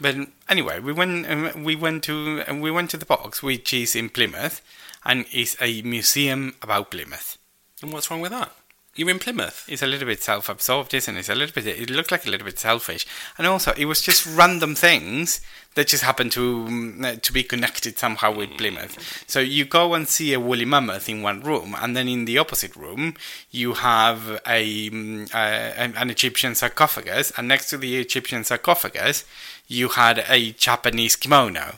But 0.01 0.15
anyway, 0.49 0.79
we 0.79 0.91
went 0.91 1.29
um, 1.29 1.63
we 1.63 1.75
went 1.75 2.03
to 2.05 2.43
uh, 2.47 2.55
we 2.55 2.71
went 2.71 2.89
to 2.89 2.97
the 2.97 3.05
box, 3.05 3.43
which 3.43 3.71
is 3.71 3.95
in 3.95 4.09
Plymouth, 4.09 4.61
and 5.05 5.25
is 5.31 5.55
a 5.61 5.83
museum 5.83 6.55
about 6.63 6.89
Plymouth. 6.89 7.37
And 7.83 7.93
what's 7.93 8.09
wrong 8.09 8.21
with 8.21 8.31
that? 8.31 8.51
You're 8.93 9.09
in 9.09 9.19
Plymouth. 9.19 9.65
It's 9.69 9.81
a 9.81 9.87
little 9.87 10.05
bit 10.05 10.21
self-absorbed, 10.21 10.93
isn't 10.93 11.15
it? 11.15 11.19
It's 11.19 11.29
a 11.29 11.35
little 11.35 11.53
bit. 11.53 11.65
It 11.65 11.89
looked 11.89 12.11
like 12.11 12.27
a 12.27 12.29
little 12.29 12.43
bit 12.43 12.59
selfish, 12.59 13.07
and 13.37 13.47
also 13.47 13.71
it 13.77 13.85
was 13.85 14.01
just 14.01 14.25
random 14.25 14.75
things 14.75 15.39
that 15.75 15.87
just 15.87 16.03
happened 16.03 16.33
to 16.33 16.97
uh, 17.01 17.15
to 17.15 17.31
be 17.31 17.41
connected 17.41 17.97
somehow 17.97 18.35
with 18.35 18.57
Plymouth. 18.57 19.23
So 19.27 19.39
you 19.39 19.63
go 19.63 19.93
and 19.93 20.09
see 20.09 20.33
a 20.33 20.41
woolly 20.41 20.65
mammoth 20.65 21.07
in 21.07 21.21
one 21.21 21.39
room, 21.39 21.73
and 21.79 21.95
then 21.95 22.09
in 22.09 22.25
the 22.25 22.37
opposite 22.37 22.75
room 22.75 23.15
you 23.49 23.75
have 23.75 24.41
a 24.45 24.89
uh, 25.33 25.37
an 25.37 25.93
an 25.95 26.09
Egyptian 26.09 26.53
sarcophagus, 26.53 27.31
and 27.37 27.47
next 27.47 27.69
to 27.69 27.77
the 27.77 27.97
Egyptian 27.97 28.43
sarcophagus 28.43 29.23
you 29.69 29.87
had 29.87 30.25
a 30.27 30.51
Japanese 30.51 31.15
kimono. 31.15 31.77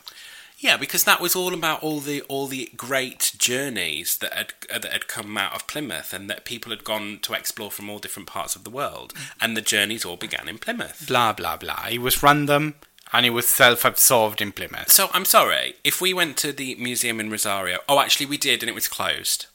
Yeah, 0.64 0.78
because 0.78 1.04
that 1.04 1.20
was 1.20 1.36
all 1.36 1.54
about 1.54 1.84
all 1.84 2.00
the 2.00 2.22
all 2.22 2.48
the 2.48 2.72
great 2.78 3.34
journeys 3.38 4.18
that 4.20 4.34
had 4.34 4.54
uh, 4.74 4.80
that 4.80 4.94
had 4.94 5.10
come 5.10 5.38
out 5.38 5.54
of 5.54 5.68
Plymouth, 5.68 6.14
and 6.14 6.30
that 6.30 6.46
people 6.46 6.70
had 6.70 6.86
gone 6.86 7.20
to 7.24 7.34
explore 7.34 7.70
from 7.70 7.90
all 7.90 8.00
different 8.00 8.30
parts 8.30 8.56
of 8.56 8.64
the 8.64 8.70
world, 8.70 9.14
and 9.42 9.58
the 9.58 9.62
journeys 9.62 10.06
all 10.06 10.16
began 10.16 10.48
in 10.48 10.58
Plymouth. 10.58 11.04
Blah 11.06 11.34
blah 11.34 11.58
blah. 11.58 11.88
It 11.92 12.00
was 12.00 12.24
random, 12.24 12.76
and 13.12 13.26
it 13.26 13.32
was 13.32 13.46
self-absorbed 13.46 14.42
in 14.42 14.54
Plymouth. 14.54 14.90
So 14.90 15.10
I'm 15.12 15.26
sorry 15.26 15.76
if 15.84 16.00
we 16.00 16.14
went 16.14 16.38
to 16.38 16.54
the 16.54 16.76
museum 16.76 17.20
in 17.20 17.30
Rosario. 17.30 17.80
Oh, 17.90 18.00
actually, 18.00 18.28
we 18.28 18.38
did, 18.38 18.64
and 18.64 18.70
it 18.70 18.76
was 18.76 18.88
closed. 18.88 19.48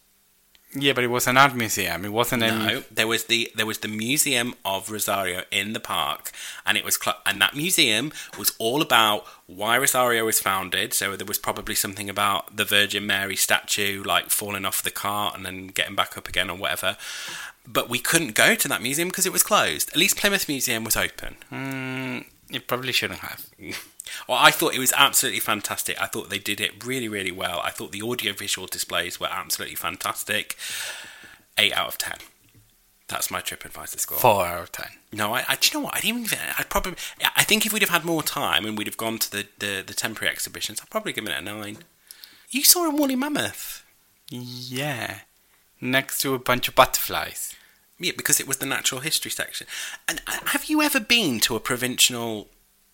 Yeah, 0.75 0.93
but 0.93 1.03
it 1.03 1.09
was 1.09 1.27
an 1.27 1.39
art 1.39 1.55
museum. 1.55 2.05
It 2.05 2.13
wasn't 2.13 2.43
a 2.43 2.51
No, 2.51 2.83
there 2.91 3.07
was 3.07 3.25
the 3.25 3.51
there 3.55 3.65
was 3.65 3.79
the 3.79 3.89
Museum 3.89 4.55
of 4.67 4.91
Rosario 4.91 5.45
in 5.51 5.73
the 5.73 5.81
park, 5.81 6.31
and 6.67 6.77
it 6.77 6.85
was 6.85 6.97
cl- 7.03 7.17
and 7.25 7.41
that 7.41 7.57
museum 7.57 8.13
was 8.39 8.53
all 8.59 8.83
about 8.83 9.27
why 9.47 9.79
Rosario 9.79 10.27
was 10.27 10.41
founded. 10.41 10.93
So 10.93 11.17
there 11.17 11.27
was 11.27 11.39
probably 11.39 11.75
something 11.75 12.11
about 12.11 12.55
the 12.57 12.67
Virgin 12.67 13.07
Mary 13.07 13.35
statue 13.35 14.03
like 14.03 14.29
falling 14.29 14.67
off 14.67 14.83
the 14.83 14.91
cart 14.91 15.35
and 15.37 15.47
then 15.47 15.69
getting 15.69 15.95
back 15.95 16.19
up 16.19 16.29
again 16.29 16.51
or 16.51 16.57
whatever. 16.59 16.99
But 17.67 17.89
we 17.89 17.99
couldn't 17.99 18.35
go 18.35 18.55
to 18.55 18.69
that 18.69 18.83
museum 18.83 19.09
because 19.09 19.25
it 19.27 19.33
was 19.33 19.43
closed. 19.43 19.89
At 19.91 19.97
least 19.97 20.17
Plymouth 20.19 20.49
Museum 20.49 20.85
was 20.85 20.97
open. 20.97 21.37
Mm, 21.51 22.27
it 22.51 22.67
probably 22.67 22.93
shouldn't 22.93 23.21
have. 23.21 23.47
Well, 24.29 24.39
I 24.41 24.51
thought 24.51 24.75
it 24.75 24.79
was 24.79 24.93
absolutely 24.97 25.41
fantastic. 25.41 26.01
I 26.01 26.07
thought 26.07 26.31
they 26.31 26.39
did 26.39 26.61
it 26.61 26.85
really, 26.85 27.09
really 27.09 27.33
well. 27.33 27.61
I 27.63 27.71
thought 27.71 27.93
the 27.93 28.03
audiovisual 28.03 28.67
displays 28.67 29.19
were 29.19 29.29
absolutely 29.31 29.77
fantastic. 29.77 30.57
Eight 31.57 31.73
out 31.73 31.89
of 31.89 31.99
ten. 31.99 32.19
That's 33.09 33.31
my 33.31 33.41
TripAdvisor 33.41 33.99
score. 33.99 34.19
Four 34.19 34.47
out 34.47 34.63
of 34.63 34.73
ten. 34.73 34.89
No, 35.13 35.35
I, 35.35 35.45
I. 35.49 35.57
Do 35.57 35.69
you 35.69 35.79
know 35.79 35.85
what? 35.85 35.97
I 35.97 36.01
didn't 36.01 36.21
even. 36.25 36.39
I'd 36.59 36.69
probably. 36.69 36.95
I 37.37 37.43
think 37.43 37.65
if 37.65 37.73
we'd 37.73 37.83
have 37.83 37.89
had 37.89 38.05
more 38.05 38.23
time 38.23 38.67
and 38.67 38.77
we'd 38.77 38.87
have 38.87 38.99
gone 38.99 39.19
to 39.19 39.31
the, 39.31 39.47
the, 39.59 39.83
the 39.87 39.95
temporary 39.95 40.31
exhibitions, 40.31 40.81
I'd 40.81 40.91
probably 40.91 41.15
give 41.15 41.27
it 41.27 41.37
a 41.37 41.41
nine. 41.41 41.79
You 42.51 42.65
saw 42.65 42.87
a 42.87 42.95
woolly 42.95 43.17
mammoth. 43.17 43.85
Yeah, 44.31 45.21
next 45.81 46.21
to 46.21 46.35
a 46.35 46.39
bunch 46.39 46.69
of 46.69 46.75
butterflies. 46.75 47.55
Yeah, 47.99 48.13
because 48.17 48.39
it 48.39 48.47
was 48.47 48.59
the 48.59 48.67
natural 48.67 49.01
history 49.01 49.31
section. 49.31 49.67
And 50.07 50.21
uh, 50.27 50.39
have 50.47 50.67
you 50.67 50.83
ever 50.83 51.01
been 51.01 51.41
to 51.41 51.57
a 51.57 51.61
provincial 51.61 52.49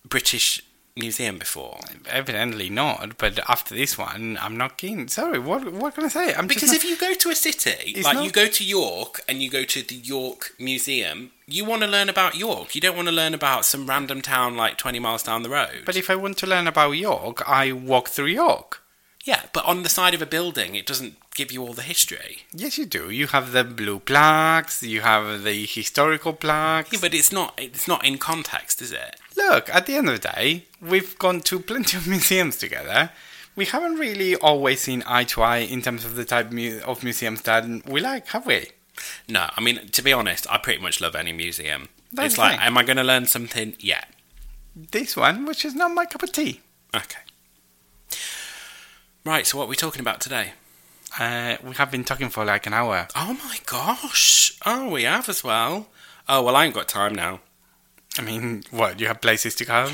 British 0.07 0.63
museum 0.95 1.37
before? 1.37 1.79
Evidently 2.07 2.69
not, 2.69 3.17
but 3.17 3.39
after 3.49 3.75
this 3.75 3.97
one, 3.97 4.37
I'm 4.41 4.55
not 4.57 4.77
keen. 4.77 5.07
Sorry, 5.07 5.39
what 5.39 5.71
what 5.71 5.95
can 5.95 6.05
I 6.05 6.07
say? 6.09 6.33
I'm 6.33 6.47
Because 6.47 6.71
just 6.71 6.75
if 6.75 6.89
you 6.89 6.97
go 6.97 7.13
to 7.13 7.29
a 7.29 7.35
city, 7.35 8.01
like 8.01 8.15
not- 8.15 8.23
you 8.25 8.31
go 8.31 8.47
to 8.47 8.63
York 8.63 9.21
and 9.27 9.41
you 9.43 9.49
go 9.49 9.63
to 9.63 9.81
the 9.81 9.95
York 9.95 10.53
Museum, 10.59 11.31
you 11.47 11.65
want 11.65 11.81
to 11.81 11.87
learn 11.87 12.09
about 12.09 12.35
York. 12.35 12.75
You 12.75 12.81
don't 12.81 12.95
want 12.95 13.07
to 13.07 13.13
learn 13.13 13.33
about 13.33 13.65
some 13.65 13.87
random 13.87 14.21
town 14.21 14.55
like 14.55 14.77
20 14.77 14.99
miles 14.99 15.23
down 15.23 15.43
the 15.43 15.49
road. 15.49 15.83
But 15.85 15.97
if 15.97 16.09
I 16.09 16.15
want 16.15 16.37
to 16.39 16.47
learn 16.47 16.67
about 16.67 16.91
York, 16.91 17.43
I 17.47 17.71
walk 17.71 18.09
through 18.09 18.27
York. 18.27 18.81
yeah, 19.25 19.41
but 19.53 19.65
on 19.65 19.81
the 19.83 19.89
side 19.89 20.13
of 20.13 20.21
a 20.21 20.25
building, 20.37 20.75
it 20.75 20.85
doesn't 20.85 21.15
give 21.33 21.51
you 21.51 21.61
all 21.63 21.73
the 21.73 21.81
history. 21.81 22.43
Yes, 22.53 22.77
you 22.77 22.85
do. 22.85 23.09
You 23.09 23.27
have 23.27 23.51
the 23.51 23.63
blue 23.63 23.99
plaques. 23.99 24.81
You 24.83 25.01
have 25.01 25.43
the 25.43 25.65
historical 25.65 26.31
plaques. 26.33 26.93
Yeah, 26.93 26.99
but 27.01 27.13
it's 27.13 27.31
not 27.31 27.49
it's 27.57 27.87
not 27.87 28.05
in 28.05 28.17
context, 28.19 28.81
is 28.81 28.91
it? 28.91 29.15
Look, 29.37 29.69
at 29.69 29.85
the 29.85 29.95
end 29.95 30.09
of 30.09 30.21
the 30.21 30.27
day, 30.29 30.65
we've 30.81 31.17
gone 31.19 31.41
to 31.41 31.59
plenty 31.59 31.97
of 31.97 32.07
museums 32.15 32.57
together, 32.57 33.11
We 33.55 33.65
haven't 33.65 33.95
really 33.95 34.35
always 34.35 34.81
seen 34.81 35.03
eye 35.07 35.23
to 35.25 35.41
eye 35.41 35.57
in 35.59 35.81
terms 35.81 36.03
of 36.03 36.15
the 36.15 36.25
type 36.25 36.47
of 36.47 37.03
museums 37.03 37.41
that 37.43 37.65
we 37.87 38.01
like, 38.01 38.27
have 38.27 38.45
we? 38.45 38.67
No, 39.27 39.49
I 39.55 39.61
mean 39.61 39.87
to 39.89 40.01
be 40.01 40.13
honest, 40.13 40.45
I 40.49 40.57
pretty 40.57 40.81
much 40.81 41.01
love 41.01 41.15
any 41.15 41.33
museum. 41.33 41.89
That's 42.11 42.33
it's 42.33 42.37
like, 42.37 42.59
am 42.61 42.77
I 42.77 42.83
going 42.83 42.97
to 42.97 43.03
learn 43.03 43.25
something? 43.25 43.75
Yeah. 43.79 44.03
This 44.75 45.15
one, 45.17 45.45
which 45.45 45.65
is 45.65 45.75
not 45.75 45.91
my 45.91 46.05
cup 46.05 46.23
of 46.23 46.31
tea. 46.31 46.61
Okay. 46.93 47.19
Right. 49.25 49.45
So 49.45 49.57
what 49.57 49.65
are 49.65 49.69
we 49.69 49.75
talking 49.75 50.01
about 50.01 50.21
today? 50.21 50.53
Uh, 51.19 51.57
we 51.63 51.73
have 51.75 51.91
been 51.91 52.03
talking 52.03 52.29
for 52.29 52.43
like 52.45 52.67
an 52.67 52.73
hour. 52.73 53.07
Oh 53.15 53.37
my 53.43 53.57
gosh! 53.65 54.57
Oh, 54.65 54.89
we 54.89 55.03
have 55.03 55.29
as 55.29 55.43
well. 55.43 55.87
Oh 56.27 56.43
well, 56.43 56.55
I 56.55 56.65
ain't 56.65 56.75
got 56.75 56.87
time 56.89 57.15
now. 57.15 57.39
I 58.17 58.21
mean, 58.21 58.63
what? 58.71 58.99
You 58.99 59.07
have 59.07 59.21
places 59.21 59.55
to 59.55 59.65
go? 59.65 59.91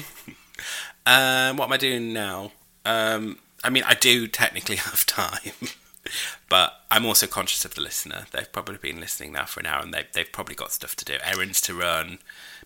Um, 1.05 1.57
what 1.57 1.66
am 1.66 1.74
I 1.74 1.78
doing 1.78 2.14
now? 2.14 2.51
Um, 2.86 3.39
I 3.64 3.70
mean, 3.70 3.84
I 3.86 3.95
do 3.95 4.28
technically 4.28 4.76
have 4.88 5.05
time, 5.05 5.53
but 6.49 6.74
I'm 6.91 7.05
also 7.05 7.28
conscious 7.28 7.66
of 7.66 7.76
the 7.76 7.82
listener. 7.82 8.26
They've 8.32 8.51
probably 8.51 8.78
been 8.78 8.99
listening 8.99 9.34
now 9.34 9.45
for 9.45 9.59
an 9.59 9.66
hour, 9.66 9.82
and 9.82 9.93
they've 9.93 10.12
they've 10.14 10.32
probably 10.32 10.55
got 10.55 10.72
stuff 10.72 10.95
to 10.97 11.05
do, 11.05 11.18
errands 11.24 11.62
to 11.62 11.74
run, 11.74 12.20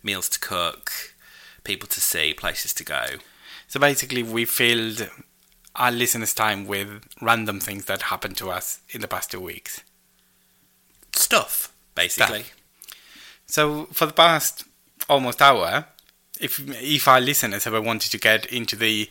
meals 0.04 0.30
to 0.30 0.40
cook, 0.40 0.92
people 1.64 1.88
to 1.90 2.02
see, 2.02 2.34
places 2.34 2.74
to 2.74 2.84
go. 2.84 3.06
So 3.68 3.80
basically, 3.80 4.24
we 4.24 4.46
filled 4.46 5.10
our 5.76 5.92
listeners' 5.92 6.34
time 6.34 6.66
with 6.66 7.04
random 7.22 7.60
things 7.60 7.86
that 7.86 8.04
happened 8.04 8.38
to 8.38 8.50
us 8.50 8.80
in 8.90 9.02
the 9.02 9.08
past 9.08 9.32
two 9.32 9.40
weeks. 9.40 9.82
Stuff, 11.14 11.74
basically. 11.96 12.46
So 13.46 13.86
for 13.92 14.06
the 14.06 14.14
past 14.14 14.66
almost 15.10 15.42
hour, 15.42 15.86
if 16.40 16.60
if 16.82 17.08
our 17.08 17.22
listeners 17.22 17.66
ever 17.68 17.82
wanted 17.82 18.12
to 18.12 18.18
get 18.18 18.46
into 18.48 18.76
the 18.76 19.10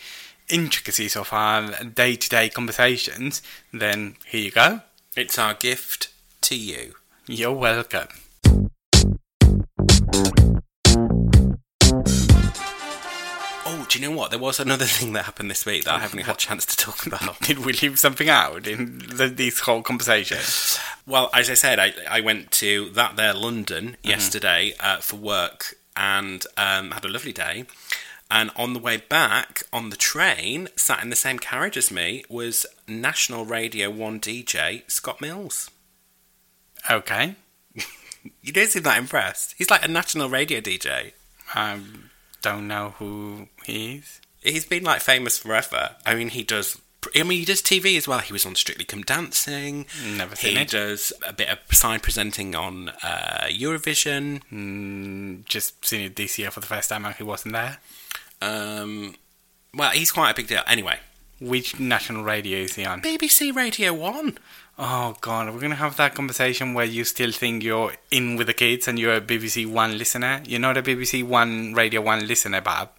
intricacies 0.48 1.16
of 1.16 1.32
our 1.32 1.70
day-to-day 1.84 2.50
conversations, 2.50 3.42
then 3.72 4.16
here 4.26 4.42
you 4.42 4.50
go. 4.50 4.80
It's 5.16 5.38
our 5.38 5.54
gift 5.54 6.08
to 6.42 6.56
you. 6.56 6.94
You're 7.26 7.52
welcome. 7.52 8.08
Oh, 13.66 13.86
do 13.88 13.98
you 13.98 14.06
know 14.06 14.14
what? 14.14 14.30
There 14.30 14.38
was 14.38 14.60
another 14.60 14.84
thing 14.98 15.14
that 15.14 15.24
happened 15.24 15.50
this 15.50 15.64
week 15.64 15.84
that 15.84 15.94
I 15.94 16.00
haven't 16.00 16.18
had 16.20 16.34
a 16.34 16.38
chance 16.38 16.66
to 16.66 16.76
talk 16.76 17.06
about. 17.06 17.40
Did 17.42 17.64
we 17.64 17.72
leave 17.72 17.98
something 17.98 18.28
out 18.28 18.66
in 18.66 18.98
the, 18.98 19.28
this 19.28 19.60
whole 19.60 19.82
conversation? 19.82 20.38
Well, 21.06 21.30
as 21.32 21.48
I 21.48 21.54
said, 21.54 21.78
I, 21.78 21.94
I 22.08 22.20
went 22.20 22.50
to 22.52 22.90
that 22.90 23.16
there 23.16 23.32
London 23.32 23.96
yesterday 24.02 24.74
uh, 24.80 24.98
for 24.98 25.16
work 25.16 25.76
and 25.96 26.46
um, 26.56 26.90
had 26.92 27.04
a 27.04 27.08
lovely 27.08 27.32
day. 27.32 27.64
And 28.30 28.50
on 28.56 28.72
the 28.72 28.78
way 28.78 28.96
back 28.96 29.62
on 29.72 29.90
the 29.90 29.96
train, 29.96 30.68
sat 30.76 31.02
in 31.02 31.10
the 31.10 31.16
same 31.16 31.38
carriage 31.38 31.76
as 31.76 31.90
me, 31.90 32.24
was 32.28 32.66
National 32.88 33.44
Radio 33.44 33.90
1 33.90 34.20
DJ 34.20 34.90
Scott 34.90 35.20
Mills. 35.20 35.70
Okay. 36.90 37.36
You 38.40 38.54
don't 38.54 38.68
seem 38.68 38.84
that 38.84 38.96
impressed. 38.96 39.54
He's 39.58 39.68
like 39.68 39.84
a 39.84 39.88
national 39.88 40.30
radio 40.30 40.58
DJ. 40.58 41.12
I 41.54 41.78
don't 42.40 42.66
know 42.66 42.94
who 42.98 43.48
he 43.66 43.96
is. 43.96 44.20
He's 44.42 44.64
been 44.64 44.84
like 44.84 45.02
famous 45.02 45.38
forever. 45.38 45.96
I 46.06 46.14
mean, 46.14 46.28
he 46.28 46.42
does. 46.42 46.80
I 47.14 47.22
mean, 47.22 47.38
he 47.38 47.44
does 47.44 47.62
TV 47.62 47.96
as 47.96 48.06
well. 48.08 48.18
He 48.20 48.32
was 48.32 48.44
on 48.46 48.54
Strictly 48.54 48.84
Come 48.84 49.02
Dancing. 49.02 49.86
Never 50.16 50.36
seen 50.36 50.56
He 50.56 50.62
it. 50.62 50.70
does 50.70 51.12
a 51.26 51.32
bit 51.32 51.48
of 51.48 51.58
side 51.74 52.02
presenting 52.02 52.54
on 52.54 52.90
uh, 53.02 53.46
Eurovision. 53.48 54.42
Mm, 54.52 55.44
just 55.44 55.84
seen 55.84 56.02
it 56.02 56.16
this 56.16 56.38
year 56.38 56.50
for 56.50 56.60
the 56.60 56.66
first 56.66 56.88
time. 56.90 57.04
He 57.16 57.22
wasn't 57.24 57.54
there. 57.54 57.78
Um, 58.42 59.14
well, 59.74 59.90
he's 59.90 60.12
quite 60.12 60.30
a 60.30 60.34
big 60.34 60.46
deal. 60.48 60.62
Anyway, 60.66 60.98
Which 61.40 61.78
national 61.80 62.24
radio 62.24 62.58
is 62.58 62.74
he 62.76 62.84
on? 62.84 63.02
BBC 63.02 63.54
Radio 63.54 63.92
1. 63.94 64.38
Oh 64.78 65.16
god, 65.20 65.52
we're 65.54 65.60
gonna 65.60 65.76
have 65.76 65.96
that 65.96 66.14
conversation 66.14 66.74
where 66.74 66.84
you 66.84 67.04
still 67.04 67.30
think 67.32 67.62
you're 67.62 67.92
in 68.10 68.36
with 68.36 68.48
the 68.48 68.52
kids 68.54 68.88
and 68.88 68.98
you're 68.98 69.14
a 69.14 69.20
BBC 69.20 69.66
One 69.66 69.96
listener. 69.98 70.42
You're 70.46 70.60
not 70.60 70.76
a 70.76 70.82
BBC 70.82 71.22
One 71.24 71.74
Radio 71.74 72.00
One 72.00 72.26
listener, 72.26 72.60
Bob. 72.60 72.90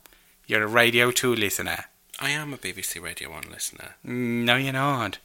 You're 0.48 0.64
a 0.64 0.68
Radio 0.68 1.12
Two 1.12 1.36
listener. 1.36 1.86
I 2.20 2.30
am 2.32 2.54
a 2.54 2.58
BBC 2.58 3.02
Radio 3.02 3.30
1 3.32 3.44
listener. 3.52 3.96
Mm, 4.06 4.44
No, 4.46 4.56
you're 4.56 4.74
not. 4.74 5.18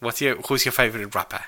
What's 0.00 0.20
your 0.20 0.36
Who's 0.36 0.64
your 0.64 0.72
favourite 0.72 1.14
rapper? 1.14 1.44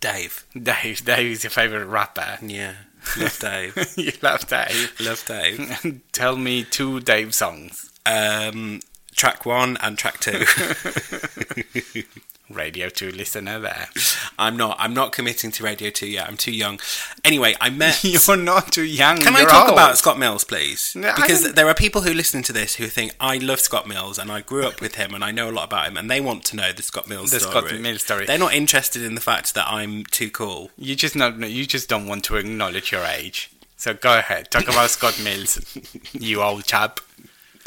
Dave. 0.00 0.44
Dave. 0.60 1.04
Dave 1.04 1.32
is 1.32 1.44
your 1.44 1.50
favourite 1.50 1.84
rapper. 1.84 2.38
Yeah. 2.42 2.74
Love 3.18 3.38
Dave. 3.38 3.92
you 3.96 4.12
love 4.22 4.46
Dave. 4.46 4.94
Love 5.00 5.24
Dave. 5.26 6.00
Tell 6.12 6.36
me 6.36 6.64
two 6.64 7.00
Dave 7.00 7.34
songs. 7.34 7.90
Um, 8.06 8.80
track 9.14 9.44
1 9.44 9.76
and 9.82 9.98
track 9.98 10.20
2. 10.20 10.30
Radio 12.50 12.88
Two 12.88 13.10
listener 13.10 13.58
there. 13.58 13.88
I'm 14.38 14.56
not. 14.56 14.76
I'm 14.78 14.92
not 14.92 15.12
committing 15.12 15.50
to 15.52 15.64
Radio 15.64 15.90
2 15.90 16.06
yet. 16.06 16.28
I'm 16.28 16.36
too 16.36 16.52
young. 16.52 16.80
Anyway, 17.24 17.54
I 17.60 17.70
met. 17.70 18.02
You're 18.04 18.36
not 18.36 18.72
too 18.72 18.84
young. 18.84 19.18
Can 19.18 19.36
I 19.36 19.44
talk 19.44 19.68
old. 19.68 19.72
about 19.72 19.98
Scott 19.98 20.18
Mills, 20.18 20.44
please? 20.44 20.94
No, 20.96 21.12
because 21.14 21.52
there 21.52 21.68
are 21.68 21.74
people 21.74 22.02
who 22.02 22.12
listen 22.12 22.42
to 22.44 22.52
this 22.52 22.76
who 22.76 22.86
think 22.86 23.14
I 23.20 23.38
love 23.38 23.60
Scott 23.60 23.86
Mills 23.86 24.18
and 24.18 24.30
I 24.30 24.40
grew 24.40 24.66
up 24.66 24.80
with 24.80 24.96
him 24.96 25.14
and 25.14 25.22
I 25.22 25.30
know 25.30 25.50
a 25.50 25.52
lot 25.52 25.64
about 25.64 25.88
him 25.88 25.96
and 25.96 26.10
they 26.10 26.20
want 26.20 26.44
to 26.46 26.56
know 26.56 26.72
the 26.72 26.82
Scott 26.82 27.08
Mills 27.08 27.28
story. 27.30 27.40
The 27.40 27.50
story. 27.50 27.68
Scott 27.68 27.80
Mills 27.80 28.02
story. 28.02 28.26
They're 28.26 28.38
not 28.38 28.54
interested 28.54 29.02
in 29.02 29.14
the 29.14 29.20
fact 29.20 29.54
that 29.54 29.66
I'm 29.68 30.04
too 30.04 30.30
cool. 30.30 30.70
You 30.76 30.94
just 30.94 31.14
not. 31.14 31.38
You 31.38 31.66
just 31.66 31.88
don't 31.88 32.06
want 32.06 32.24
to 32.24 32.36
acknowledge 32.36 32.92
your 32.92 33.04
age. 33.04 33.50
So 33.76 33.94
go 33.94 34.18
ahead. 34.18 34.50
Talk 34.50 34.64
about 34.68 34.90
Scott 34.90 35.20
Mills. 35.22 35.58
You 36.12 36.42
old 36.42 36.64
chap. 36.64 37.00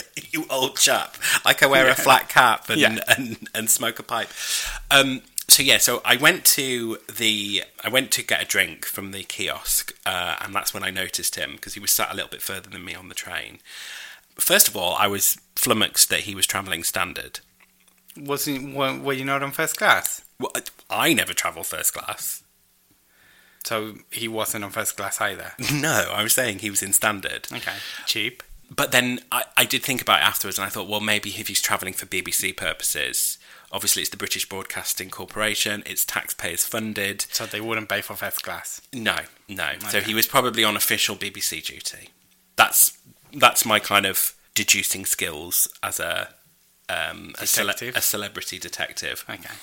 you 0.31 0.45
old 0.49 0.77
chap. 0.77 1.17
Like 1.45 1.61
I 1.63 1.67
wear 1.67 1.87
a 1.89 1.95
flat 1.95 2.29
cap 2.29 2.69
and, 2.69 2.79
Yeah. 2.79 2.99
and, 3.17 3.49
and 3.53 3.69
smoke 3.69 3.99
a 3.99 4.03
pipe. 4.03 4.29
Um, 4.91 5.21
so 5.47 5.61
yeah, 5.61 5.77
so 5.77 6.01
I 6.05 6.15
went 6.15 6.45
to 6.45 6.97
the 7.13 7.63
I 7.83 7.89
went 7.89 8.11
to 8.11 8.23
get 8.23 8.41
a 8.41 8.45
drink 8.45 8.85
from 8.85 9.11
the 9.11 9.23
kiosk, 9.23 9.93
uh, 10.05 10.37
and 10.41 10.55
that's 10.55 10.73
when 10.73 10.83
I 10.83 10.89
noticed 10.89 11.35
him 11.35 11.53
because 11.53 11.73
he 11.73 11.79
was 11.79 11.91
sat 11.91 12.11
a 12.11 12.15
little 12.15 12.29
bit 12.29 12.41
further 12.41 12.69
than 12.69 12.85
me 12.85 12.95
on 12.95 13.09
the 13.09 13.15
train. 13.15 13.59
First 14.35 14.67
of 14.67 14.75
all, 14.77 14.95
I 14.95 15.07
was 15.07 15.37
flummoxed 15.55 16.09
that 16.09 16.21
he 16.21 16.33
was 16.33 16.47
travelling 16.47 16.83
standard. 16.83 17.41
Wasn't 18.17 18.73
were, 18.75 18.97
were 18.97 19.13
you 19.13 19.25
not 19.25 19.43
on 19.43 19.51
first 19.51 19.77
class? 19.77 20.21
Well, 20.39 20.51
I 20.89 21.13
never 21.13 21.33
travel 21.33 21.63
first 21.63 21.93
class. 21.93 22.43
So 23.65 23.95
he 24.11 24.27
wasn't 24.27 24.63
on 24.63 24.71
first 24.71 24.97
class 24.97 25.21
either. 25.21 25.53
No, 25.73 26.11
I 26.13 26.23
was 26.23 26.33
saying 26.33 26.59
he 26.59 26.69
was 26.69 26.81
in 26.83 26.93
standard. 26.93 27.47
Okay, 27.51 27.75
cheap. 28.05 28.43
But 28.73 28.91
then 28.91 29.19
I, 29.31 29.43
I 29.57 29.65
did 29.65 29.83
think 29.83 30.01
about 30.01 30.21
it 30.21 30.25
afterwards, 30.25 30.57
and 30.57 30.65
I 30.65 30.69
thought, 30.69 30.87
well, 30.87 30.99
maybe 30.99 31.29
if 31.29 31.47
he's 31.47 31.61
travelling 31.61 31.93
for 31.93 32.05
BBC 32.05 32.55
purposes, 32.55 33.37
obviously 33.71 34.01
it's 34.01 34.09
the 34.09 34.17
British 34.17 34.47
Broadcasting 34.47 35.09
Corporation, 35.09 35.83
it's 35.85 36.05
taxpayers 36.05 36.63
funded. 36.63 37.25
So 37.31 37.45
they 37.45 37.61
wouldn't 37.61 37.89
pay 37.89 38.01
for 38.01 38.15
first 38.15 38.43
class. 38.43 38.81
No, 38.93 39.17
no. 39.49 39.71
So 39.89 39.99
he 40.01 40.13
was 40.13 40.25
probably 40.25 40.63
on 40.63 40.75
official 40.75 41.15
BBC 41.15 41.63
duty. 41.63 42.09
That's 42.55 42.97
that's 43.33 43.65
my 43.65 43.79
kind 43.79 44.05
of 44.05 44.35
deducing 44.53 45.05
skills 45.05 45.67
as 45.81 45.99
a 45.99 46.29
um, 46.89 47.33
a, 47.39 47.47
cele- 47.47 47.73
a 47.95 48.01
celebrity 48.01 48.59
detective. 48.59 49.25
Okay. 49.29 49.55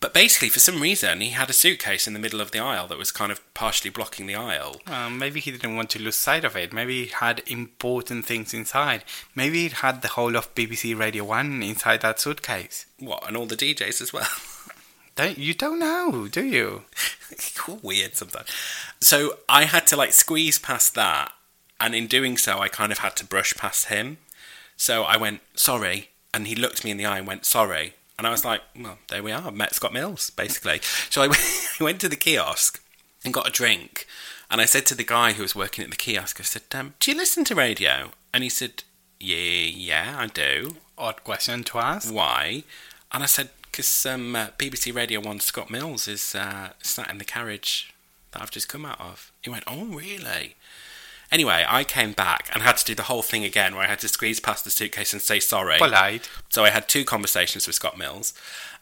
But 0.00 0.14
basically, 0.14 0.48
for 0.48 0.60
some 0.60 0.80
reason, 0.80 1.20
he 1.20 1.30
had 1.30 1.50
a 1.50 1.54
suitcase 1.54 2.06
in 2.06 2.12
the 2.12 2.18
middle 2.18 2.40
of 2.40 2.50
the 2.50 2.58
aisle 2.60 2.86
that 2.88 2.98
was 2.98 3.10
kind 3.10 3.32
of 3.32 3.42
partially 3.54 3.90
blocking 3.90 4.26
the 4.26 4.34
aisle. 4.34 4.80
Maybe 5.10 5.40
he 5.40 5.50
didn't 5.50 5.76
want 5.76 5.90
to 5.90 5.98
lose 5.98 6.16
sight 6.16 6.44
of 6.44 6.56
it. 6.56 6.72
Maybe 6.72 7.04
he 7.04 7.10
had 7.10 7.42
important 7.46 8.26
things 8.26 8.54
inside. 8.54 9.04
Maybe 9.34 9.66
it 9.66 9.74
had 9.74 10.02
the 10.02 10.08
whole 10.08 10.36
of 10.36 10.54
BBC 10.54 10.96
Radio 10.98 11.24
1 11.24 11.62
inside 11.62 12.02
that 12.02 12.20
suitcase. 12.20 12.86
What, 12.98 13.26
and 13.26 13.36
all 13.36 13.46
the 13.46 13.56
DJs 13.56 14.00
as 14.00 14.12
well. 14.12 14.28
Don't, 15.16 15.36
you 15.36 15.52
don't 15.52 15.80
know, 15.80 16.28
do 16.28 16.44
you? 16.44 16.84
Weird 17.82 18.14
sometimes. 18.14 18.48
So 19.00 19.38
I 19.48 19.64
had 19.64 19.84
to 19.88 19.96
like 19.96 20.12
squeeze 20.12 20.60
past 20.60 20.94
that, 20.94 21.32
and 21.80 21.92
in 21.92 22.06
doing 22.06 22.36
so, 22.36 22.60
I 22.60 22.68
kind 22.68 22.92
of 22.92 22.98
had 22.98 23.16
to 23.16 23.26
brush 23.26 23.52
past 23.56 23.86
him. 23.86 24.18
So 24.76 25.02
I 25.02 25.16
went, 25.16 25.40
sorry. 25.54 26.10
And 26.32 26.46
he 26.46 26.54
looked 26.54 26.84
me 26.84 26.92
in 26.92 26.98
the 26.98 27.06
eye 27.06 27.18
and 27.18 27.26
went, 27.26 27.44
sorry. 27.44 27.94
And 28.18 28.26
I 28.26 28.30
was 28.30 28.44
like, 28.44 28.62
well, 28.78 28.98
there 29.08 29.22
we 29.22 29.30
are. 29.30 29.52
Met 29.52 29.74
Scott 29.74 29.92
Mills, 29.92 30.30
basically. 30.30 30.80
So 31.08 31.22
I 31.22 31.26
went, 31.28 31.40
I 31.80 31.84
went 31.84 32.00
to 32.00 32.08
the 32.08 32.16
kiosk 32.16 32.82
and 33.24 33.32
got 33.32 33.48
a 33.48 33.52
drink. 33.52 34.06
And 34.50 34.60
I 34.60 34.64
said 34.64 34.86
to 34.86 34.94
the 34.94 35.04
guy 35.04 35.32
who 35.32 35.42
was 35.42 35.54
working 35.54 35.84
at 35.84 35.90
the 35.90 35.96
kiosk, 35.96 36.40
I 36.40 36.42
said, 36.42 36.62
um, 36.72 36.94
do 37.00 37.10
you 37.10 37.16
listen 37.16 37.44
to 37.44 37.54
radio? 37.54 38.10
And 38.34 38.42
he 38.42 38.50
said, 38.50 38.82
yeah, 39.20 39.36
yeah, 39.36 40.16
I 40.18 40.26
do. 40.26 40.76
Odd 40.96 41.22
question 41.22 41.64
to 41.64 41.78
ask. 41.78 42.12
Why? 42.12 42.64
And 43.12 43.22
I 43.22 43.26
said, 43.26 43.50
because 43.62 44.06
um, 44.06 44.34
uh, 44.34 44.48
BBC 44.58 44.94
Radio 44.94 45.20
1 45.20 45.40
Scott 45.40 45.70
Mills 45.70 46.08
is 46.08 46.34
uh, 46.34 46.70
sat 46.82 47.10
in 47.10 47.18
the 47.18 47.24
carriage 47.24 47.94
that 48.32 48.42
I've 48.42 48.50
just 48.50 48.68
come 48.68 48.84
out 48.84 49.00
of. 49.00 49.30
He 49.42 49.50
went, 49.50 49.64
oh, 49.66 49.84
really? 49.84 50.56
Anyway, 51.30 51.64
I 51.68 51.84
came 51.84 52.12
back 52.12 52.48
and 52.52 52.62
had 52.62 52.78
to 52.78 52.84
do 52.84 52.94
the 52.94 53.04
whole 53.04 53.22
thing 53.22 53.44
again 53.44 53.74
where 53.74 53.84
I 53.84 53.88
had 53.88 54.00
to 54.00 54.08
squeeze 54.08 54.40
past 54.40 54.64
the 54.64 54.70
suitcase 54.70 55.12
and 55.12 55.20
say 55.20 55.40
sorry. 55.40 55.78
Polite. 55.78 56.28
So 56.48 56.64
I 56.64 56.70
had 56.70 56.88
two 56.88 57.04
conversations 57.04 57.66
with 57.66 57.76
Scott 57.76 57.98
Mills. 57.98 58.32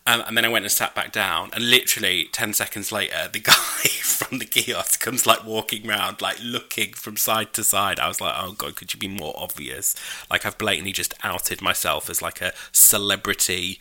Um, 0.09 0.23
and 0.25 0.37
then 0.37 0.45
I 0.45 0.49
went 0.49 0.65
and 0.65 0.71
sat 0.71 0.95
back 0.95 1.11
down, 1.11 1.51
and 1.53 1.69
literally 1.69 2.29
10 2.31 2.53
seconds 2.53 2.93
later, 2.93 3.29
the 3.33 3.41
guy 3.41 3.53
from 3.53 4.39
the 4.39 4.45
kiosk 4.45 5.01
comes 5.01 5.27
like 5.27 5.45
walking 5.45 5.89
around, 5.89 6.23
like 6.23 6.39
looking 6.41 6.93
from 6.93 7.17
side 7.17 7.53
to 7.55 7.65
side. 7.65 7.99
I 7.99 8.07
was 8.07 8.21
like, 8.21 8.35
oh 8.37 8.53
God, 8.53 8.77
could 8.77 8.95
you 8.95 9.01
be 9.01 9.09
more 9.09 9.35
obvious? 9.37 9.97
Like, 10.31 10.47
I've 10.47 10.59
blatantly 10.59 10.93
just 10.93 11.15
outed 11.25 11.61
myself 11.61 12.09
as 12.09 12.23
like 12.23 12.41
a 12.41 12.53
celebrity 12.71 13.81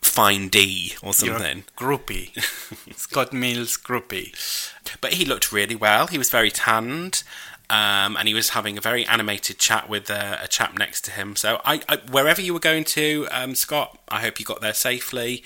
findee 0.00 0.96
or 1.02 1.12
something. 1.12 1.64
groupie. 1.76 2.34
Scott 2.96 3.34
Mills 3.34 3.76
groupie. 3.76 4.32
But 5.02 5.14
he 5.14 5.26
looked 5.26 5.52
really 5.52 5.76
well. 5.76 6.06
He 6.06 6.18
was 6.18 6.30
very 6.30 6.50
tanned. 6.50 7.22
Um, 7.70 8.16
and 8.16 8.28
he 8.28 8.34
was 8.34 8.50
having 8.50 8.76
a 8.76 8.80
very 8.80 9.06
animated 9.06 9.58
chat 9.58 9.88
with 9.88 10.10
uh, 10.10 10.38
a 10.42 10.48
chap 10.48 10.76
next 10.76 11.04
to 11.06 11.10
him. 11.10 11.36
So, 11.36 11.60
I, 11.64 11.80
I, 11.88 11.98
wherever 12.10 12.42
you 12.42 12.52
were 12.52 12.60
going 12.60 12.84
to, 12.84 13.26
um, 13.30 13.54
Scott, 13.54 13.98
I 14.08 14.20
hope 14.20 14.38
you 14.38 14.44
got 14.44 14.60
there 14.60 14.74
safely. 14.74 15.42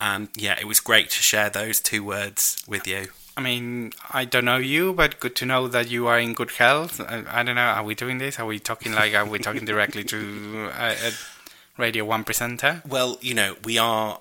And 0.00 0.28
yeah, 0.36 0.58
it 0.58 0.66
was 0.66 0.80
great 0.80 1.10
to 1.10 1.22
share 1.22 1.50
those 1.50 1.80
two 1.80 2.04
words 2.04 2.62
with 2.66 2.86
you. 2.86 3.08
I 3.36 3.40
mean, 3.40 3.92
I 4.10 4.24
don't 4.24 4.44
know 4.44 4.56
you, 4.56 4.92
but 4.92 5.20
good 5.20 5.36
to 5.36 5.46
know 5.46 5.68
that 5.68 5.88
you 5.88 6.08
are 6.08 6.18
in 6.18 6.34
good 6.34 6.50
health. 6.50 7.00
I, 7.00 7.22
I 7.28 7.42
don't 7.44 7.54
know. 7.54 7.62
Are 7.62 7.84
we 7.84 7.94
doing 7.94 8.18
this? 8.18 8.38
Are 8.40 8.46
we 8.46 8.58
talking 8.58 8.92
like? 8.92 9.14
Are 9.14 9.24
we 9.24 9.38
talking 9.38 9.64
directly 9.64 10.02
to 10.04 10.70
a, 10.76 10.90
a 10.90 11.12
Radio 11.76 12.04
One 12.04 12.24
presenter? 12.24 12.82
Well, 12.88 13.16
you 13.20 13.34
know, 13.34 13.54
we 13.62 13.78
are 13.78 14.18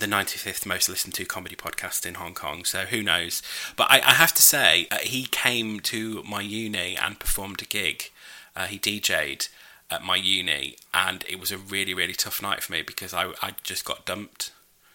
the 0.00 0.06
95th 0.06 0.66
most 0.66 0.88
listened 0.88 1.14
to 1.14 1.24
comedy 1.24 1.54
podcast 1.56 2.04
in 2.06 2.14
Hong 2.14 2.34
Kong, 2.34 2.64
so 2.64 2.80
who 2.80 3.02
knows? 3.02 3.42
But 3.76 3.88
I, 3.90 3.96
I 4.00 4.12
have 4.14 4.32
to 4.34 4.42
say, 4.42 4.88
uh, 4.90 4.98
he 4.98 5.26
came 5.30 5.80
to 5.80 6.22
my 6.24 6.40
uni 6.40 6.96
and 6.96 7.18
performed 7.18 7.62
a 7.62 7.66
gig. 7.66 8.10
Uh, 8.56 8.66
he 8.66 8.78
DJ'd 8.78 9.48
at 9.90 10.02
my 10.02 10.16
uni, 10.16 10.76
and 10.92 11.24
it 11.28 11.38
was 11.38 11.50
a 11.52 11.58
really, 11.58 11.94
really 11.94 12.14
tough 12.14 12.40
night 12.42 12.62
for 12.62 12.72
me 12.72 12.82
because 12.82 13.12
I, 13.14 13.32
I 13.42 13.52
just 13.62 13.84
got 13.84 14.04
dumped. 14.06 14.52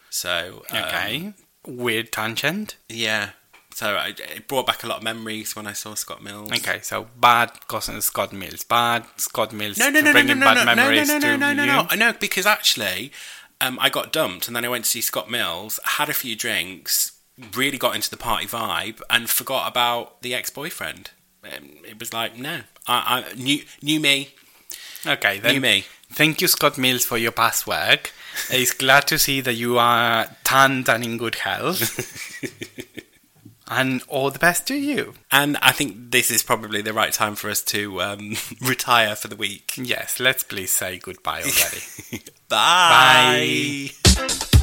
So, 0.09 0.63
um, 0.71 0.77
Okay. 0.83 1.33
Weird 1.67 2.11
tangent. 2.11 2.75
yeah. 2.89 3.29
So 3.73 3.95
I, 3.97 4.13
it 4.17 4.47
brought 4.47 4.65
back 4.65 4.83
a 4.85 4.87
lot 4.87 4.99
of 4.99 5.03
memories 5.03 5.53
when 5.53 5.67
I 5.67 5.73
saw 5.73 5.95
Scott 5.95 6.23
Mills. 6.23 6.49
Okay, 6.49 6.79
so 6.81 7.07
bad 7.19 7.67
cousin 7.67 7.99
Scott 7.99 8.31
Mills. 8.31 8.63
Bad 8.63 9.03
Scott 9.17 9.51
Mills. 9.51 9.77
No, 9.77 9.89
no, 9.89 9.99
no, 9.99 10.13
no, 10.13 10.21
no, 10.21 10.33
no, 10.33 10.33
no, 10.33 10.63
no, 10.63 10.73
no, 10.75 11.03
no, 11.03 11.17
no, 11.17 11.35
no, 11.35 11.53
no, 11.53 11.65
no. 11.65 11.87
I 11.89 11.97
know 11.97 12.13
because 12.13 12.45
actually, 12.45 13.11
um, 13.61 13.77
I 13.81 13.89
got 13.89 14.11
dumped, 14.11 14.47
and 14.47 14.55
then 14.55 14.65
I 14.65 14.69
went 14.69 14.85
to 14.85 14.89
see 14.91 15.01
Scott 15.01 15.29
Mills, 15.29 15.79
had 15.83 16.09
a 16.09 16.13
few 16.13 16.35
drinks, 16.35 17.13
really 17.55 17.77
got 17.77 17.95
into 17.95 18.09
the 18.09 18.17
party 18.17 18.45
vibe, 18.45 19.01
and 19.09 19.29
forgot 19.29 19.67
about 19.69 20.21
the 20.21 20.33
ex-boyfriend. 20.33 21.11
Um, 21.43 21.77
it 21.87 21.99
was 21.99 22.11
like 22.13 22.37
no, 22.37 22.61
I, 22.87 23.23
I 23.29 23.33
knew 23.35 23.63
knew 23.81 23.99
me, 23.99 24.29
Okay, 25.05 25.39
then. 25.39 25.53
knew 25.53 25.61
me. 25.61 25.85
Thank 26.11 26.41
you, 26.41 26.47
Scott 26.47 26.77
Mills, 26.77 27.05
for 27.05 27.17
your 27.17 27.31
past 27.31 27.67
work. 27.67 28.11
It's 28.49 28.73
glad 28.73 29.07
to 29.07 29.17
see 29.19 29.41
that 29.41 29.53
you 29.53 29.77
are 29.77 30.27
tanned 30.43 30.89
and 30.89 31.03
in 31.03 31.17
good 31.17 31.35
health. 31.35 31.99
and 33.67 34.03
all 34.07 34.31
the 34.31 34.39
best 34.39 34.67
to 34.67 34.75
you. 34.75 35.13
And 35.31 35.57
I 35.57 35.71
think 35.71 36.11
this 36.11 36.29
is 36.31 36.43
probably 36.43 36.81
the 36.81 36.93
right 36.93 37.13
time 37.13 37.35
for 37.35 37.49
us 37.49 37.61
to 37.63 38.01
um, 38.01 38.35
retire 38.61 39.15
for 39.15 39.27
the 39.27 39.35
week. 39.35 39.73
Yes, 39.77 40.19
let's 40.19 40.43
please 40.43 40.71
say 40.71 40.97
goodbye 40.97 41.41
already. 41.41 42.23
Bye. 42.49 43.89
Bye. 44.15 44.61